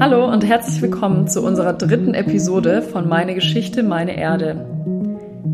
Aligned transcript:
Hallo 0.00 0.28
und 0.28 0.44
herzlich 0.44 0.82
willkommen 0.82 1.28
zu 1.28 1.40
unserer 1.42 1.72
dritten 1.72 2.14
Episode 2.14 2.82
von 2.82 3.08
Meine 3.08 3.32
Geschichte, 3.36 3.84
meine 3.84 4.16
Erde. 4.16 4.66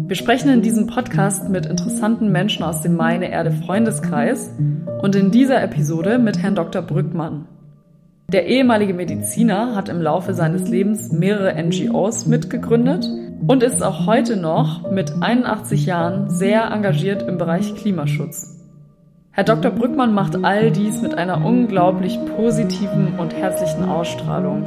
Wir 0.07 0.17
sprechen 0.17 0.49
in 0.49 0.63
diesem 0.63 0.87
Podcast 0.87 1.51
mit 1.51 1.67
interessanten 1.67 2.33
Menschen 2.33 2.63
aus 2.63 2.81
dem 2.81 2.97
Meine 2.97 3.31
Erde 3.31 3.51
Freundeskreis 3.51 4.51
und 5.03 5.15
in 5.15 5.31
dieser 5.31 5.63
Episode 5.63 6.19
mit 6.19 6.39
Herrn 6.39 6.55
Dr. 6.55 6.81
Brückmann. 6.81 7.49
Der 8.33 8.47
ehemalige 8.47 8.95
Mediziner 8.95 9.75
hat 9.77 9.91
im 9.91 10.01
Laufe 10.01 10.33
seines 10.33 10.67
Lebens 10.69 11.13
mehrere 11.13 11.63
NGOs 11.63 12.25
mitgegründet 12.25 13.07
und 13.47 13.63
ist 13.63 13.83
auch 13.83 14.07
heute 14.07 14.39
noch 14.39 14.91
mit 14.91 15.13
81 15.21 15.85
Jahren 15.85 16.31
sehr 16.31 16.71
engagiert 16.71 17.23
im 17.23 17.37
Bereich 17.37 17.75
Klimaschutz. 17.75 18.60
Herr 19.33 19.45
Dr. 19.45 19.71
Brückmann 19.71 20.13
macht 20.13 20.45
all 20.45 20.73
dies 20.73 21.03
mit 21.03 21.17
einer 21.17 21.45
unglaublich 21.45 22.19
positiven 22.37 23.17
und 23.17 23.33
herzlichen 23.33 23.85
Ausstrahlung. 23.85 24.67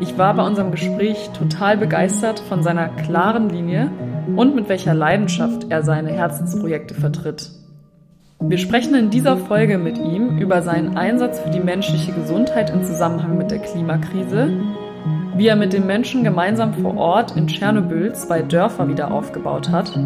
Ich 0.00 0.18
war 0.18 0.34
bei 0.34 0.46
unserem 0.46 0.70
Gespräch 0.70 1.30
total 1.30 1.78
begeistert 1.78 2.38
von 2.40 2.62
seiner 2.62 2.88
klaren 2.88 3.48
Linie 3.48 3.90
und 4.36 4.54
mit 4.54 4.68
welcher 4.68 4.92
Leidenschaft 4.92 5.66
er 5.70 5.82
seine 5.82 6.10
Herzensprojekte 6.10 6.94
vertritt. 6.94 7.52
Wir 8.38 8.58
sprechen 8.58 8.94
in 8.94 9.08
dieser 9.08 9.38
Folge 9.38 9.78
mit 9.78 9.96
ihm 9.96 10.36
über 10.38 10.60
seinen 10.60 10.98
Einsatz 10.98 11.40
für 11.40 11.50
die 11.50 11.60
menschliche 11.60 12.12
Gesundheit 12.12 12.68
im 12.68 12.82
Zusammenhang 12.82 13.38
mit 13.38 13.50
der 13.50 13.60
Klimakrise, 13.60 14.50
wie 15.36 15.46
er 15.46 15.56
mit 15.56 15.72
den 15.72 15.86
Menschen 15.86 16.22
gemeinsam 16.22 16.74
vor 16.74 16.98
Ort 16.98 17.34
in 17.34 17.46
Tschernobyl 17.46 18.12
zwei 18.12 18.42
Dörfer 18.42 18.88
wieder 18.88 19.10
aufgebaut 19.10 19.70
hat 19.70 19.96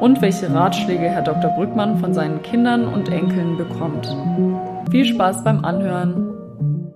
und 0.00 0.22
welche 0.22 0.52
Ratschläge 0.52 1.10
Herr 1.10 1.20
Dr. 1.20 1.50
Brückmann 1.50 2.00
von 2.00 2.14
seinen 2.14 2.42
Kindern 2.42 2.88
und 2.88 3.10
Enkeln 3.10 3.58
bekommt. 3.58 4.08
Viel 4.90 5.04
Spaß 5.04 5.44
beim 5.44 5.62
Anhören. 5.62 6.90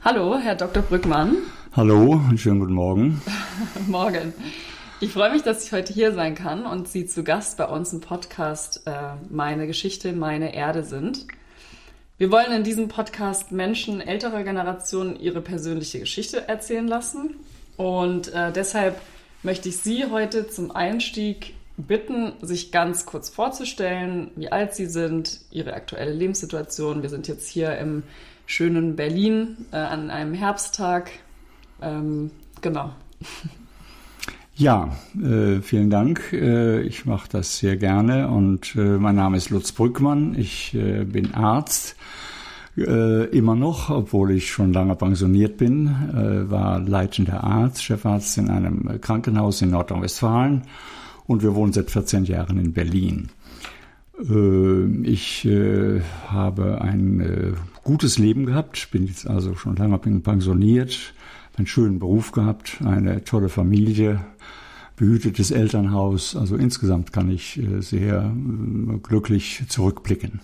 Hallo, 0.00 0.38
Herr 0.38 0.54
Dr. 0.54 0.82
Brückmann. 0.82 1.36
Hallo 1.76 2.12
und 2.12 2.40
schönen 2.40 2.60
guten 2.60 2.72
Morgen. 2.72 3.20
Morgen. 3.86 4.32
Ich 5.00 5.12
freue 5.12 5.30
mich, 5.30 5.42
dass 5.42 5.66
ich 5.66 5.72
heute 5.72 5.92
hier 5.92 6.14
sein 6.14 6.34
kann 6.34 6.64
und 6.64 6.88
Sie 6.88 7.04
zu 7.04 7.22
Gast 7.22 7.58
bei 7.58 7.66
uns 7.66 7.92
im 7.92 8.00
Podcast 8.00 8.86
äh, 8.86 8.92
Meine 9.28 9.66
Geschichte, 9.66 10.14
meine 10.14 10.54
Erde 10.54 10.84
sind. 10.84 11.26
Wir 12.16 12.30
wollen 12.30 12.52
in 12.52 12.64
diesem 12.64 12.88
Podcast 12.88 13.52
Menschen 13.52 14.00
älterer 14.00 14.42
Generationen 14.42 15.20
ihre 15.20 15.42
persönliche 15.42 15.98
Geschichte 15.98 16.48
erzählen 16.48 16.88
lassen. 16.88 17.34
Und 17.76 18.32
äh, 18.32 18.52
deshalb 18.52 18.98
möchte 19.42 19.68
ich 19.68 19.76
Sie 19.76 20.06
heute 20.06 20.48
zum 20.48 20.70
Einstieg 20.70 21.52
bitten, 21.76 22.32
sich 22.40 22.70
ganz 22.72 23.06
kurz 23.06 23.28
vorzustellen, 23.28 24.30
wie 24.36 24.50
alt 24.50 24.74
Sie 24.74 24.86
sind, 24.86 25.40
Ihre 25.50 25.74
aktuelle 25.74 26.12
Lebenssituation. 26.12 27.02
Wir 27.02 27.10
sind 27.10 27.28
jetzt 27.28 27.48
hier 27.48 27.76
im 27.78 28.04
schönen 28.46 28.96
Berlin 28.96 29.56
äh, 29.72 29.76
an 29.76 30.10
einem 30.10 30.34
Herbsttag. 30.34 31.10
Ähm, 31.82 32.30
genau. 32.60 32.90
Ja, 34.56 34.96
äh, 35.20 35.60
vielen 35.62 35.90
Dank. 35.90 36.32
Äh, 36.32 36.82
ich 36.82 37.06
mache 37.06 37.28
das 37.28 37.58
sehr 37.58 37.76
gerne 37.76 38.28
und 38.28 38.76
äh, 38.76 38.78
mein 38.78 39.16
Name 39.16 39.36
ist 39.36 39.50
Lutz 39.50 39.72
Brückmann. 39.72 40.36
Ich 40.38 40.74
äh, 40.74 41.04
bin 41.04 41.34
Arzt. 41.34 41.96
Äh, 42.76 43.26
immer 43.26 43.54
noch, 43.54 43.90
obwohl 43.90 44.32
ich 44.32 44.50
schon 44.50 44.72
lange 44.72 44.94
pensioniert 44.96 45.56
bin, 45.56 45.86
äh, 45.86 46.50
war 46.50 46.80
leitender 46.80 47.42
Arzt, 47.42 47.82
Chefarzt 47.84 48.38
in 48.38 48.50
einem 48.50 49.00
Krankenhaus 49.00 49.62
in 49.62 49.70
Nordrhein-Westfalen 49.70 50.62
und 51.26 51.42
wir 51.42 51.54
wohnen 51.54 51.72
seit 51.72 51.90
14 51.90 52.24
Jahren 52.24 52.58
in 52.58 52.72
Berlin. 52.72 53.30
Äh, 54.18 54.84
ich 55.02 55.44
äh, 55.44 56.00
habe 56.28 56.80
ein 56.80 57.20
äh, 57.20 57.52
gutes 57.82 58.18
Leben 58.18 58.46
gehabt, 58.46 58.90
bin 58.90 59.06
jetzt 59.06 59.26
also 59.26 59.54
schon 59.54 59.76
lange 59.76 59.98
pensioniert, 59.98 61.14
einen 61.56 61.66
schönen 61.66 61.98
Beruf 61.98 62.32
gehabt, 62.32 62.78
eine 62.84 63.24
tolle 63.24 63.48
Familie, 63.48 64.24
behütetes 64.96 65.50
Elternhaus. 65.50 66.36
Also 66.36 66.56
insgesamt 66.56 67.12
kann 67.12 67.30
ich 67.30 67.60
sehr 67.80 68.32
glücklich 69.02 69.64
zurückblicken. 69.68 70.40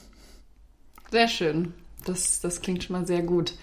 Sehr 1.11 1.29
schön. 1.29 1.73
Das, 2.05 2.41
das 2.41 2.61
klingt 2.61 2.85
schon 2.85 2.97
mal 2.97 3.07
sehr 3.07 3.23
gut. 3.23 3.55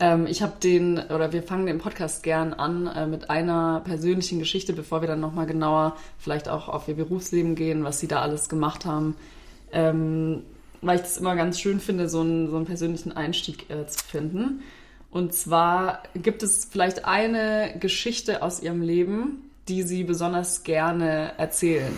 Ähm, 0.00 0.26
ich 0.26 0.42
habe 0.42 0.54
den, 0.62 0.98
oder 0.98 1.32
wir 1.32 1.42
fangen 1.42 1.66
den 1.66 1.78
Podcast 1.78 2.22
gern 2.22 2.54
an 2.54 2.86
äh, 2.86 3.06
mit 3.06 3.28
einer 3.30 3.82
persönlichen 3.84 4.38
Geschichte, 4.38 4.72
bevor 4.72 5.02
wir 5.02 5.08
dann 5.08 5.20
nochmal 5.20 5.46
genauer 5.46 5.96
vielleicht 6.18 6.48
auch 6.48 6.68
auf 6.68 6.88
ihr 6.88 6.96
Berufsleben 6.96 7.54
gehen, 7.54 7.84
was 7.84 8.00
sie 8.00 8.08
da 8.08 8.22
alles 8.22 8.48
gemacht 8.48 8.86
haben. 8.86 9.14
Ähm, 9.72 10.42
weil 10.80 10.96
ich 10.96 11.02
das 11.02 11.18
immer 11.18 11.36
ganz 11.36 11.60
schön 11.60 11.78
finde, 11.78 12.08
so 12.08 12.22
einen, 12.22 12.48
so 12.48 12.56
einen 12.56 12.64
persönlichen 12.64 13.12
Einstieg 13.12 13.68
äh, 13.68 13.86
zu 13.86 14.02
finden. 14.02 14.62
Und 15.10 15.34
zwar 15.34 16.02
gibt 16.14 16.42
es 16.42 16.64
vielleicht 16.64 17.04
eine 17.04 17.74
Geschichte 17.78 18.42
aus 18.42 18.62
ihrem 18.62 18.80
Leben, 18.80 19.50
die 19.68 19.82
sie 19.82 20.04
besonders 20.04 20.62
gerne 20.62 21.32
erzählen. 21.36 21.92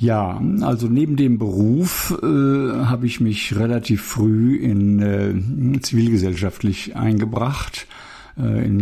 Ja, 0.00 0.40
also 0.62 0.86
neben 0.88 1.16
dem 1.16 1.36
Beruf 1.36 2.18
äh, 2.22 2.26
habe 2.26 3.04
ich 3.04 3.20
mich 3.20 3.54
relativ 3.54 4.00
früh 4.00 4.56
in 4.56 5.02
äh, 5.02 5.78
zivilgesellschaftlich 5.82 6.96
eingebracht, 6.96 7.86
äh, 8.38 8.64
in 8.64 8.80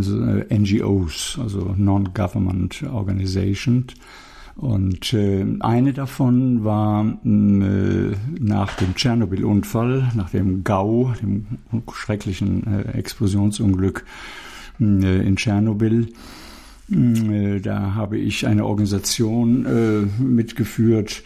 äh, 0.48 0.56
NGOs, 0.56 1.36
also 1.42 1.74
Non-Government 1.76 2.84
Organizations. 2.84 3.94
Und 4.54 5.12
äh, 5.12 5.44
eine 5.58 5.92
davon 5.92 6.62
war 6.62 7.04
äh, 7.04 8.14
nach 8.38 8.76
dem 8.76 8.94
Tschernobyl-Unfall, 8.94 10.12
nach 10.14 10.30
dem 10.30 10.62
GAU, 10.62 11.14
dem 11.20 11.46
schrecklichen 11.92 12.92
Explosionsunglück 12.94 14.04
äh, 14.80 15.26
in 15.26 15.34
Tschernobyl, 15.34 16.12
da 16.88 17.94
habe 17.94 18.18
ich 18.18 18.46
eine 18.46 18.64
Organisation 18.64 19.66
äh, 19.66 20.22
mitgeführt. 20.22 21.22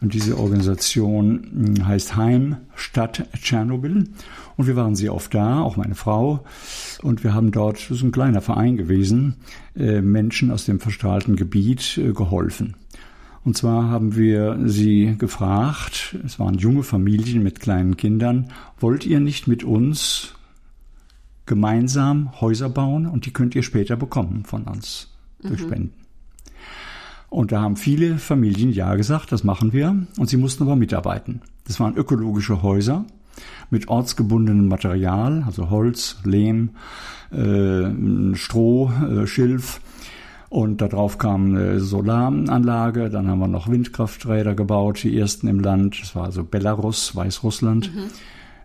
Und 0.00 0.14
diese 0.14 0.36
Organisation 0.36 1.76
hm, 1.76 1.86
heißt 1.86 2.16
Heim 2.16 2.56
Stadt 2.74 3.28
Tschernobyl. 3.40 4.08
Und 4.56 4.66
wir 4.66 4.74
waren 4.74 4.96
sehr 4.96 5.14
oft 5.14 5.34
da, 5.34 5.60
auch 5.60 5.76
meine 5.76 5.94
Frau. 5.94 6.44
Und 7.02 7.24
wir 7.24 7.34
haben 7.34 7.52
dort, 7.52 7.76
das 7.76 7.98
ist 7.98 8.02
ein 8.02 8.12
kleiner 8.12 8.40
Verein 8.40 8.76
gewesen, 8.76 9.36
äh, 9.76 10.00
Menschen 10.00 10.50
aus 10.50 10.64
dem 10.64 10.80
verstrahlten 10.80 11.36
Gebiet 11.36 12.00
geholfen. 12.14 12.74
Und 13.44 13.56
zwar 13.56 13.90
haben 13.90 14.16
wir 14.16 14.58
sie 14.66 15.16
gefragt, 15.18 16.16
es 16.24 16.38
waren 16.38 16.58
junge 16.58 16.84
Familien 16.84 17.42
mit 17.42 17.58
kleinen 17.58 17.96
Kindern, 17.96 18.48
wollt 18.78 19.04
ihr 19.04 19.18
nicht 19.18 19.48
mit 19.48 19.64
uns 19.64 20.34
gemeinsam 21.52 22.40
Häuser 22.40 22.70
bauen 22.70 23.04
und 23.04 23.26
die 23.26 23.30
könnt 23.30 23.54
ihr 23.54 23.62
später 23.62 23.94
bekommen 23.94 24.44
von 24.46 24.62
uns 24.62 25.10
durch 25.42 25.60
mhm. 25.60 25.66
Spenden. 25.66 25.94
Und 27.28 27.52
da 27.52 27.60
haben 27.60 27.76
viele 27.76 28.16
Familien 28.16 28.72
Ja 28.72 28.94
gesagt, 28.94 29.32
das 29.32 29.44
machen 29.44 29.74
wir. 29.74 29.94
Und 30.18 30.30
sie 30.30 30.38
mussten 30.38 30.62
aber 30.62 30.76
mitarbeiten. 30.76 31.42
Das 31.66 31.78
waren 31.78 31.94
ökologische 31.94 32.62
Häuser 32.62 33.04
mit 33.68 33.88
ortsgebundenem 33.88 34.66
Material, 34.66 35.42
also 35.46 35.68
Holz, 35.68 36.16
Lehm, 36.24 36.70
äh, 37.30 38.34
Stroh, 38.34 38.90
äh, 38.90 39.26
Schilf. 39.26 39.82
Und 40.48 40.80
darauf 40.80 41.18
kam 41.18 41.54
eine 41.54 41.80
Solaranlage, 41.80 43.10
dann 43.10 43.28
haben 43.28 43.40
wir 43.40 43.48
noch 43.48 43.68
Windkrafträder 43.68 44.54
gebaut, 44.54 45.02
die 45.02 45.18
ersten 45.18 45.48
im 45.48 45.60
Land. 45.60 46.00
Das 46.00 46.16
war 46.16 46.24
also 46.24 46.44
Belarus, 46.44 47.14
Weißrussland. 47.14 47.94
Mhm. 47.94 48.04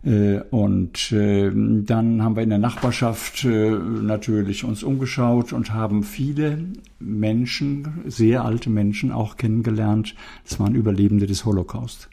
Äh, 0.04 0.40
und 0.52 1.12
äh, 1.12 1.52
dann 1.54 2.22
haben 2.24 2.36
wir 2.36 2.44
in 2.44 2.50
der 2.50 2.60
Nachbarschaft 2.60 3.44
äh, 3.46 3.72
natürlich 3.72 4.64
uns 4.64 4.84
umgeschaut 4.84 5.54
und 5.54 5.74
haben 5.74 6.04
viele 6.04 6.60
Menschen, 7.00 8.04
sehr 8.06 8.46
alte 8.46 8.70
Menschen 8.70 9.12
auch 9.12 9.38
kennengelernt. 9.38 10.16
Das 10.48 10.60
waren 10.60 10.76
Überlebende 10.76 11.28
des 11.28 11.46
Holocaust. 11.46 12.10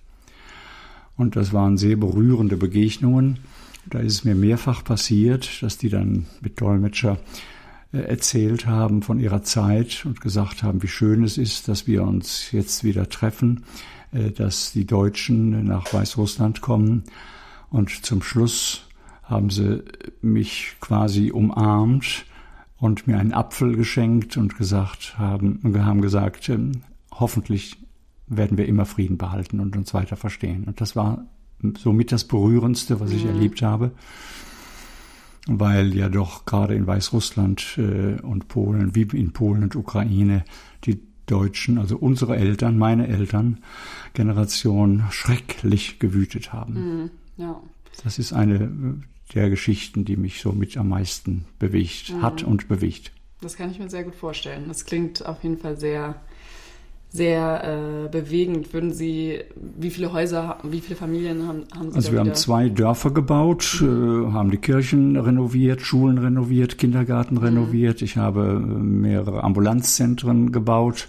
Und 1.16 1.36
das 1.36 1.52
waren 1.52 1.76
sehr 1.76 1.96
berührende 1.96 2.56
Begegnungen. 2.56 3.38
Da 3.88 4.00
ist 4.00 4.12
es 4.12 4.25
mir 4.25 4.34
mehrfach 4.34 4.82
passiert, 4.82 5.62
dass 5.62 5.78
die 5.78 5.90
dann 5.90 6.26
mit 6.40 6.60
Dolmetscher 6.60 7.19
erzählt 7.92 8.66
haben 8.66 9.02
von 9.02 9.20
ihrer 9.20 9.44
Zeit 9.44 10.04
und 10.04 10.20
gesagt 10.20 10.64
haben, 10.64 10.82
wie 10.82 10.88
schön 10.88 11.22
es 11.22 11.38
ist, 11.38 11.69
dass 11.69 11.87
wir 11.87 12.02
uns 12.02 12.50
jetzt 12.50 12.82
wieder 12.82 13.08
treffen, 13.08 13.62
dass 14.10 14.72
die 14.72 14.84
Deutschen 14.84 15.64
nach 15.64 15.92
Weißrussland 15.92 16.60
kommen 16.60 17.04
und 17.75 18.06
zum 18.06 18.23
Schluss 18.23 18.87
haben 19.25 19.50
sie 19.50 19.82
mich 20.23 20.76
quasi 20.81 21.32
umarmt 21.32 22.25
und 22.76 23.09
mir 23.09 23.19
einen 23.19 23.32
Apfel 23.32 23.75
geschenkt 23.75 24.37
und 24.37 24.56
gesagt 24.56 25.19
haben, 25.19 25.59
wir 25.65 25.85
haben 25.85 26.00
gesagt, 26.00 26.49
ähm, 26.50 26.82
hoffentlich 27.11 27.76
werden 28.29 28.59
wir 28.59 28.67
immer 28.67 28.87
Frieden 28.87 29.19
behalten 29.19 29.59
und 29.59 29.76
uns 29.76 29.93
weiter 29.93 30.15
verstehen. 30.15 30.65
Und 30.65 30.81
das 30.81 30.94
war 30.94 31.26
somit 31.76 32.12
das 32.12 32.23
Berührendste, 32.29 33.00
was 33.00 33.11
ich 33.11 33.25
mhm. 33.25 33.31
erlebt 33.31 33.62
habe, 33.62 33.91
weil 35.49 35.97
ja 35.97 36.09
doch 36.09 36.44
gerade 36.44 36.76
in 36.76 36.87
Weißrussland 36.87 37.76
äh, 37.79 38.21
und 38.21 38.47
Polen, 38.47 38.94
wie 38.94 39.03
in 39.19 39.32
Polen 39.32 39.65
und 39.65 39.75
Ukraine, 39.75 40.44
die 40.85 41.00
Deutschen, 41.26 41.79
also 41.79 41.97
unsere 41.97 42.37
Eltern, 42.37 42.79
meine 42.79 43.09
Eltern, 43.09 43.59
Generation 44.12 45.03
schrecklich 45.11 45.99
gewütet 45.99 46.53
haben. 46.53 46.75
Mhm. 46.75 47.11
Ja. 47.36 47.60
Das 48.02 48.19
ist 48.19 48.32
eine 48.32 49.02
der 49.34 49.50
Geschichten, 49.50 50.04
die 50.04 50.16
mich 50.16 50.40
so 50.40 50.52
mit 50.52 50.76
am 50.76 50.88
meisten 50.88 51.46
bewegt 51.58 52.12
mhm. 52.12 52.22
hat 52.22 52.42
und 52.42 52.69
bewegt. 52.69 53.12
Das 53.40 53.56
kann 53.56 53.70
ich 53.70 53.78
mir 53.78 53.90
sehr 53.90 54.04
gut 54.04 54.14
vorstellen. 54.14 54.64
Das 54.69 54.84
klingt 54.84 55.25
auf 55.25 55.42
jeden 55.42 55.58
Fall 55.58 55.78
sehr 55.78 56.16
sehr 57.14 57.62
äh, 57.62 58.08
bewegend. 58.08 58.75
Würden 58.75 58.92
Sie, 58.92 59.38
wie 59.54 59.90
viele 59.90 60.12
Häuser, 60.12 60.58
wie 60.64 60.81
viele 60.81 60.96
Familien 60.96 61.46
haben, 61.46 61.62
haben 61.72 61.90
Sie? 61.92 61.96
Also 61.96 62.10
wir 62.10 62.19
haben 62.19 62.34
zwei 62.34 62.69
Dörfer 62.69 63.12
gebaut, 63.12 63.78
mhm. 63.80 64.30
äh, 64.30 64.32
haben 64.32 64.50
die 64.50 64.56
Kirchen 64.56 65.16
renoviert, 65.16 65.80
Schulen 65.80 66.19
renoviert, 66.19 66.76
Kindergarten 66.76 67.37
mhm. 67.37 67.44
renoviert. 67.44 68.02
Ich 68.02 68.16
habe 68.16 68.60
äh, 68.60 68.66
mehrere 68.66 69.44
Ambulanzzentren 69.44 70.50
gebaut. 70.50 71.06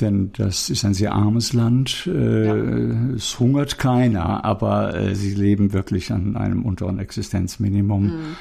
Denn 0.00 0.30
das 0.32 0.70
ist 0.70 0.84
ein 0.84 0.94
sehr 0.94 1.12
armes 1.12 1.52
Land. 1.52 2.06
Äh, 2.06 2.46
ja. 2.46 3.14
Es 3.14 3.38
hungert 3.40 3.78
keiner, 3.78 4.44
aber 4.44 4.94
äh, 4.94 5.14
sie 5.14 5.34
leben 5.34 5.72
wirklich 5.72 6.12
an 6.12 6.36
einem 6.36 6.64
unteren 6.64 6.98
Existenzminimum. 6.98 8.04
Mhm. 8.04 8.36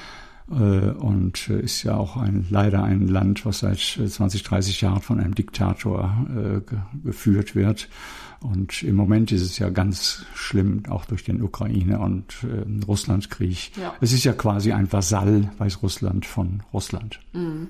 Äh, 0.50 0.92
und 0.92 1.50
äh, 1.50 1.60
ist 1.60 1.84
ja 1.84 1.98
auch 1.98 2.16
ein, 2.16 2.46
leider 2.50 2.84
ein 2.84 3.08
Land, 3.08 3.46
was 3.46 3.60
seit 3.60 3.80
20, 3.80 4.44
30 4.44 4.82
Jahren 4.82 5.02
von 5.02 5.20
einem 5.20 5.36
Diktator 5.36 6.28
äh, 6.30 6.60
ge 6.62 6.80
geführt 7.04 7.56
wird. 7.56 7.90
Und 8.40 8.84
im 8.84 8.96
Moment 8.96 9.32
ist 9.32 9.42
es 9.42 9.58
ja 9.58 9.70
ganz 9.70 10.26
schlimm, 10.36 10.84
auch 10.90 11.06
durch 11.06 11.24
den 11.24 11.42
Ukraine- 11.42 12.00
und 12.00 12.38
äh, 12.44 12.86
Russlandkrieg. 12.86 13.72
Ja. 13.78 13.96
Es 14.00 14.14
ist 14.14 14.24
ja 14.24 14.34
quasi 14.34 14.72
ein 14.72 14.92
Vasall, 14.92 15.50
Weißrussland 15.58 16.26
von 16.26 16.62
Russland. 16.72 17.20
Mhm. 17.34 17.70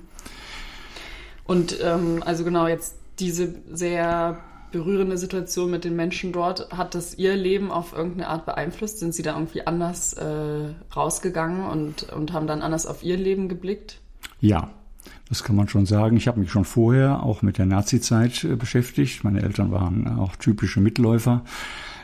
Und 1.44 1.78
ähm, 1.82 2.22
also 2.26 2.44
genau 2.44 2.68
jetzt 2.68 2.96
diese 3.18 3.54
sehr 3.70 4.38
berührende 4.70 5.16
Situation 5.16 5.70
mit 5.70 5.84
den 5.84 5.96
Menschen 5.96 6.32
dort, 6.32 6.70
hat 6.76 6.94
das 6.94 7.16
Ihr 7.16 7.36
Leben 7.36 7.70
auf 7.70 7.92
irgendeine 7.92 8.28
Art 8.28 8.46
beeinflusst? 8.46 8.98
Sind 8.98 9.14
Sie 9.14 9.22
da 9.22 9.34
irgendwie 9.34 9.66
anders 9.66 10.12
äh, 10.14 10.74
rausgegangen 10.94 11.66
und, 11.66 12.12
und 12.12 12.32
haben 12.32 12.46
dann 12.46 12.62
anders 12.62 12.86
auf 12.86 13.02
Ihr 13.02 13.16
Leben 13.16 13.48
geblickt? 13.48 14.00
Ja, 14.40 14.70
das 15.28 15.42
kann 15.42 15.56
man 15.56 15.68
schon 15.68 15.86
sagen. 15.86 16.16
Ich 16.16 16.28
habe 16.28 16.40
mich 16.40 16.50
schon 16.50 16.64
vorher 16.64 17.22
auch 17.22 17.42
mit 17.42 17.58
der 17.58 17.66
Nazizeit 17.66 18.44
äh, 18.44 18.56
beschäftigt. 18.56 19.24
Meine 19.24 19.42
Eltern 19.42 19.70
waren 19.70 20.18
auch 20.18 20.36
typische 20.36 20.80
Mitläufer. 20.80 21.44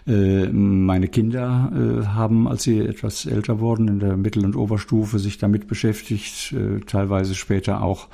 Äh, 0.07 0.47
meine 0.49 1.09
Kinder 1.09 1.73
äh, 1.75 2.07
haben, 2.07 2.49
als 2.49 2.63
sie 2.63 2.81
etwas 2.81 3.27
älter 3.27 3.61
wurden, 3.61 3.89
in 3.89 3.99
der 4.01 4.17
Mittel- 4.17 4.45
und 4.45 4.57
Oberstufe 4.57 5.19
sich 5.19 5.39
damit 5.39 5.67
beschäftigt, 5.67 6.55
teilweise 6.87 7.35
später 7.35 7.83
auch 7.83 8.09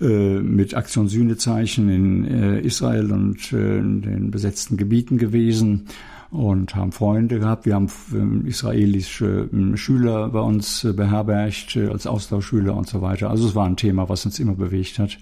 mit 0.00 0.74
Aktion 0.74 1.08
Sühnezeichen 1.08 1.90
in 1.90 2.24
äh, 2.24 2.60
Israel 2.60 3.12
und 3.12 3.52
äh, 3.52 3.78
in 3.78 4.00
den 4.00 4.30
besetzten 4.30 4.78
Gebieten 4.78 5.18
gewesen 5.18 5.88
und 6.30 6.74
haben 6.74 6.92
Freunde 6.92 7.38
gehabt. 7.38 7.66
Wir 7.66 7.74
haben 7.74 7.90
ähm, 8.14 8.46
israelische 8.46 9.50
ähm, 9.52 9.76
Schüler 9.76 10.30
bei 10.30 10.40
uns 10.40 10.86
beherbergt 10.90 11.76
als 11.76 12.06
Austauschschüler 12.06 12.74
und 12.74 12.88
so 12.88 13.02
weiter. 13.02 13.28
Also 13.28 13.46
es 13.46 13.54
war 13.54 13.66
ein 13.66 13.76
Thema, 13.76 14.08
was 14.08 14.24
uns 14.24 14.38
immer 14.38 14.54
bewegt 14.54 14.98
hat 14.98 15.18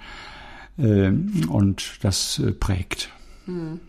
und 0.77 1.99
das 2.03 2.41
prägt. 2.61 3.11
Hm. 3.47 3.81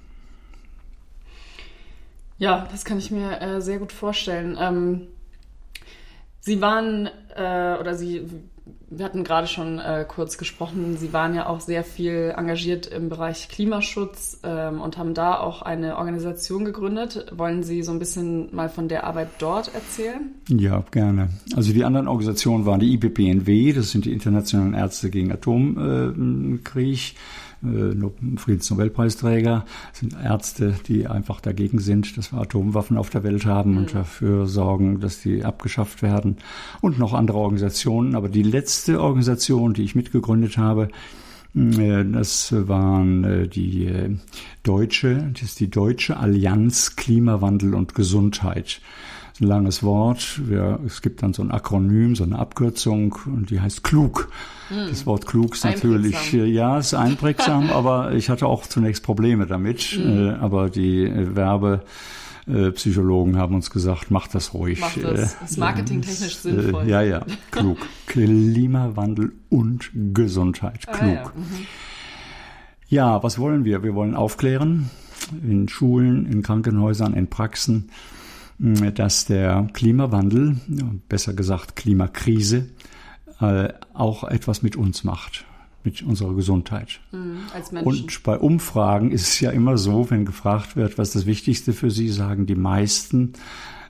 Ja, 2.40 2.68
das 2.72 2.84
kann 2.84 2.98
ich 2.98 3.12
mir 3.12 3.62
sehr 3.62 3.78
gut 3.78 3.92
vorstellen. 3.92 4.58
Ähm, 4.60 5.02
Sie 6.40 6.62
waren 6.62 7.10
oder 7.36 7.94
Sie 7.94 8.26
wir 8.90 9.06
hatten 9.06 9.24
gerade 9.24 9.48
schon 9.48 9.80
äh, 9.80 10.06
kurz 10.08 10.38
gesprochen, 10.38 10.98
Sie 10.98 11.14
waren 11.14 11.36
ja 11.36 11.48
auch 11.48 11.60
sehr 11.60 11.84
viel 11.84 12.34
engagiert 12.36 12.88
im 12.88 13.10
Bereich 13.10 13.50
Klimaschutz 13.50 14.40
ähm, 14.44 14.82
und 14.82 14.98
haben 14.98 15.14
da 15.14 15.40
auch 15.40 15.62
eine 15.62 15.98
Organisation 15.98 16.66
gegründet. 16.66 17.28
Wollen 17.36 17.64
Sie 17.64 17.84
so 17.84 17.92
ein 17.92 18.00
bisschen 18.00 18.54
mal 18.56 18.70
von 18.70 18.88
der 18.88 19.04
Arbeit 19.04 19.30
dort 19.40 19.74
erzählen? 19.74 20.32
Ja, 20.48 20.84
gerne. 20.92 21.30
Also 21.56 21.74
die 21.74 21.84
anderen 21.84 22.08
Organisationen 22.08 22.66
waren 22.66 22.80
die 22.80 22.94
IPPNW, 22.94 23.74
das 23.74 23.92
sind 23.92 24.06
die 24.06 24.14
Internationalen 24.14 24.74
Ärzte 24.74 25.10
gegen 25.10 25.32
Atomkrieg. 25.32 26.98
Äh, 26.98 27.49
Friedensnobelpreisträger, 27.62 29.66
sind 29.94 30.16
Ärzte, 30.22 30.76
die 30.88 31.08
einfach 31.08 31.42
dagegen 31.42 31.80
sind, 31.80 32.18
dass 32.18 32.32
wir 32.32 32.40
Atomwaffen 32.40 32.98
auf 32.98 33.10
der 33.10 33.24
Welt 33.24 33.46
haben 33.46 33.78
und 33.78 33.94
mhm. 33.94 33.98
dafür 33.98 34.48
sorgen, 34.48 35.00
dass 35.00 35.22
die 35.22 35.44
abgeschafft 35.44 36.02
werden. 36.02 36.38
Und 36.82 37.00
noch 37.00 37.14
andere 37.14 37.38
Organisationen. 37.38 38.16
Aber 38.16 38.30
die 38.30 38.44
letzte 38.44 39.02
Organisation, 39.02 39.74
die 39.74 39.84
ich 39.84 39.96
mitgegründet 39.96 40.58
habe, 40.58 40.90
äh, 41.56 42.06
das 42.06 42.54
waren 42.54 43.24
äh, 43.24 43.48
die 43.48 44.18
deutsche, 44.64 45.32
das 45.34 45.44
ist 45.44 45.60
die 45.60 45.70
Deutsche 45.70 46.18
Allianz 46.18 46.96
Klimawandel 46.96 47.74
und 47.74 47.96
Gesundheit 47.96 48.82
ein 49.42 49.48
langes 49.48 49.84
Wort. 49.84 50.42
Wir, 50.48 50.80
es 50.86 51.02
gibt 51.02 51.24
dann 51.24 51.34
so 51.34 51.42
ein 51.42 51.52
Akronym, 51.52 52.16
so 52.16 52.24
eine 52.24 52.40
Abkürzung 52.40 53.18
und 53.26 53.50
die 53.50 53.60
heißt 53.60 53.84
klug. 53.84 54.30
Hm. 54.70 54.88
Das 54.90 55.06
Wort 55.06 55.26
klug 55.26 55.56
ist 55.56 55.64
natürlich, 55.64 56.34
äh, 56.34 56.46
ja, 56.46 56.78
ist 56.78 56.94
einprägsam, 56.94 57.70
aber 57.74 58.14
ich 58.14 58.30
hatte 58.30 58.48
auch 58.48 58.68
zunächst 58.68 59.04
Probleme 59.04 59.48
damit. 59.48 59.82
Hm. 59.82 60.30
Äh, 60.30 60.32
aber 60.36 60.70
die 60.70 61.04
äh, 61.06 61.36
Werbe 61.36 61.84
Psychologen 62.74 63.38
haben 63.38 63.54
uns 63.54 63.70
gesagt, 63.70 64.10
macht 64.10 64.34
das 64.34 64.56
ruhig. 64.56 64.80
Macht 64.80 65.04
das. 65.04 65.38
ist 65.46 65.60
marketingtechnisch 65.60 66.38
äh, 66.38 66.40
sinnvoll. 66.40 66.88
Ja, 66.88 67.04
ja, 67.04 67.24
klug. 67.52 67.78
Klimawandel 68.08 69.34
und 69.50 69.92
Gesundheit. 69.94 70.88
Klug. 70.88 71.00
Ah, 71.00 71.14
ja. 71.14 71.26
Mhm. 71.26 71.66
ja, 72.88 73.22
was 73.22 73.38
wollen 73.38 73.66
wir? 73.66 73.84
Wir 73.84 73.94
wollen 73.94 74.16
aufklären 74.16 74.90
in 75.44 75.70
Schulen, 75.70 76.26
in 76.26 76.42
Krankenhäusern, 76.42 77.14
in 77.14 77.28
Praxen 77.28 77.92
dass 78.60 79.26
der 79.26 79.70
Klimawandel, 79.74 80.58
besser 81.08 81.34
gesagt 81.34 81.78
Klimakrise, 81.78 82.70
äh, 83.40 83.70
auch 83.94 84.26
etwas 84.26 84.62
mit 84.62 84.76
uns 84.76 85.06
macht, 85.06 85.46
mit 85.86 86.02
unserer 86.02 86.36
Gesundheit. 86.36 87.00
Mhm. 87.12 87.84
Und 87.84 88.24
bei 88.24 88.38
Umfragen 88.38 89.12
ist 89.12 89.22
es 89.22 89.40
ja 89.40 89.52
immer 89.52 89.78
so, 89.78 90.10
wenn 90.10 90.26
gefragt 90.26 90.76
wird, 90.76 90.98
was 90.98 91.12
das 91.14 91.26
Wichtigste 91.26 91.72
für 91.72 91.90
Sie, 91.90 92.10
sagen 92.10 92.46
die 92.48 92.56
meisten, 92.56 93.34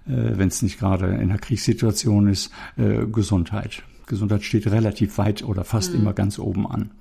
äh, 0.07 0.37
wenn 0.37 0.49
es 0.49 0.61
nicht 0.61 0.77
gerade 0.77 1.07
in 1.07 1.21
einer 1.21 1.39
Kriegssituation 1.39 2.27
ist, 2.27 2.51
äh, 2.77 3.07
Gesundheit. 3.07 3.81
Gesundheit 4.05 4.43
steht 4.43 4.67
relativ 4.67 5.17
weit 5.17 5.43
oder 5.43 5.63
fast 5.63 5.93
mhm. 5.93 6.01
immer 6.01 6.13
ganz 6.13 6.37
oben 6.37 6.67
an. 6.69 6.91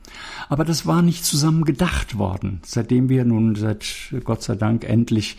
Aber 0.49 0.65
das 0.65 0.87
war 0.87 1.03
nicht 1.03 1.25
zusammen 1.25 1.65
gedacht 1.65 2.17
worden. 2.19 2.61
Seitdem 2.65 3.09
wir 3.09 3.25
nun 3.25 3.57
seit 3.57 3.85
Gott 4.25 4.43
sei 4.43 4.55
Dank 4.55 4.85
endlich 4.85 5.37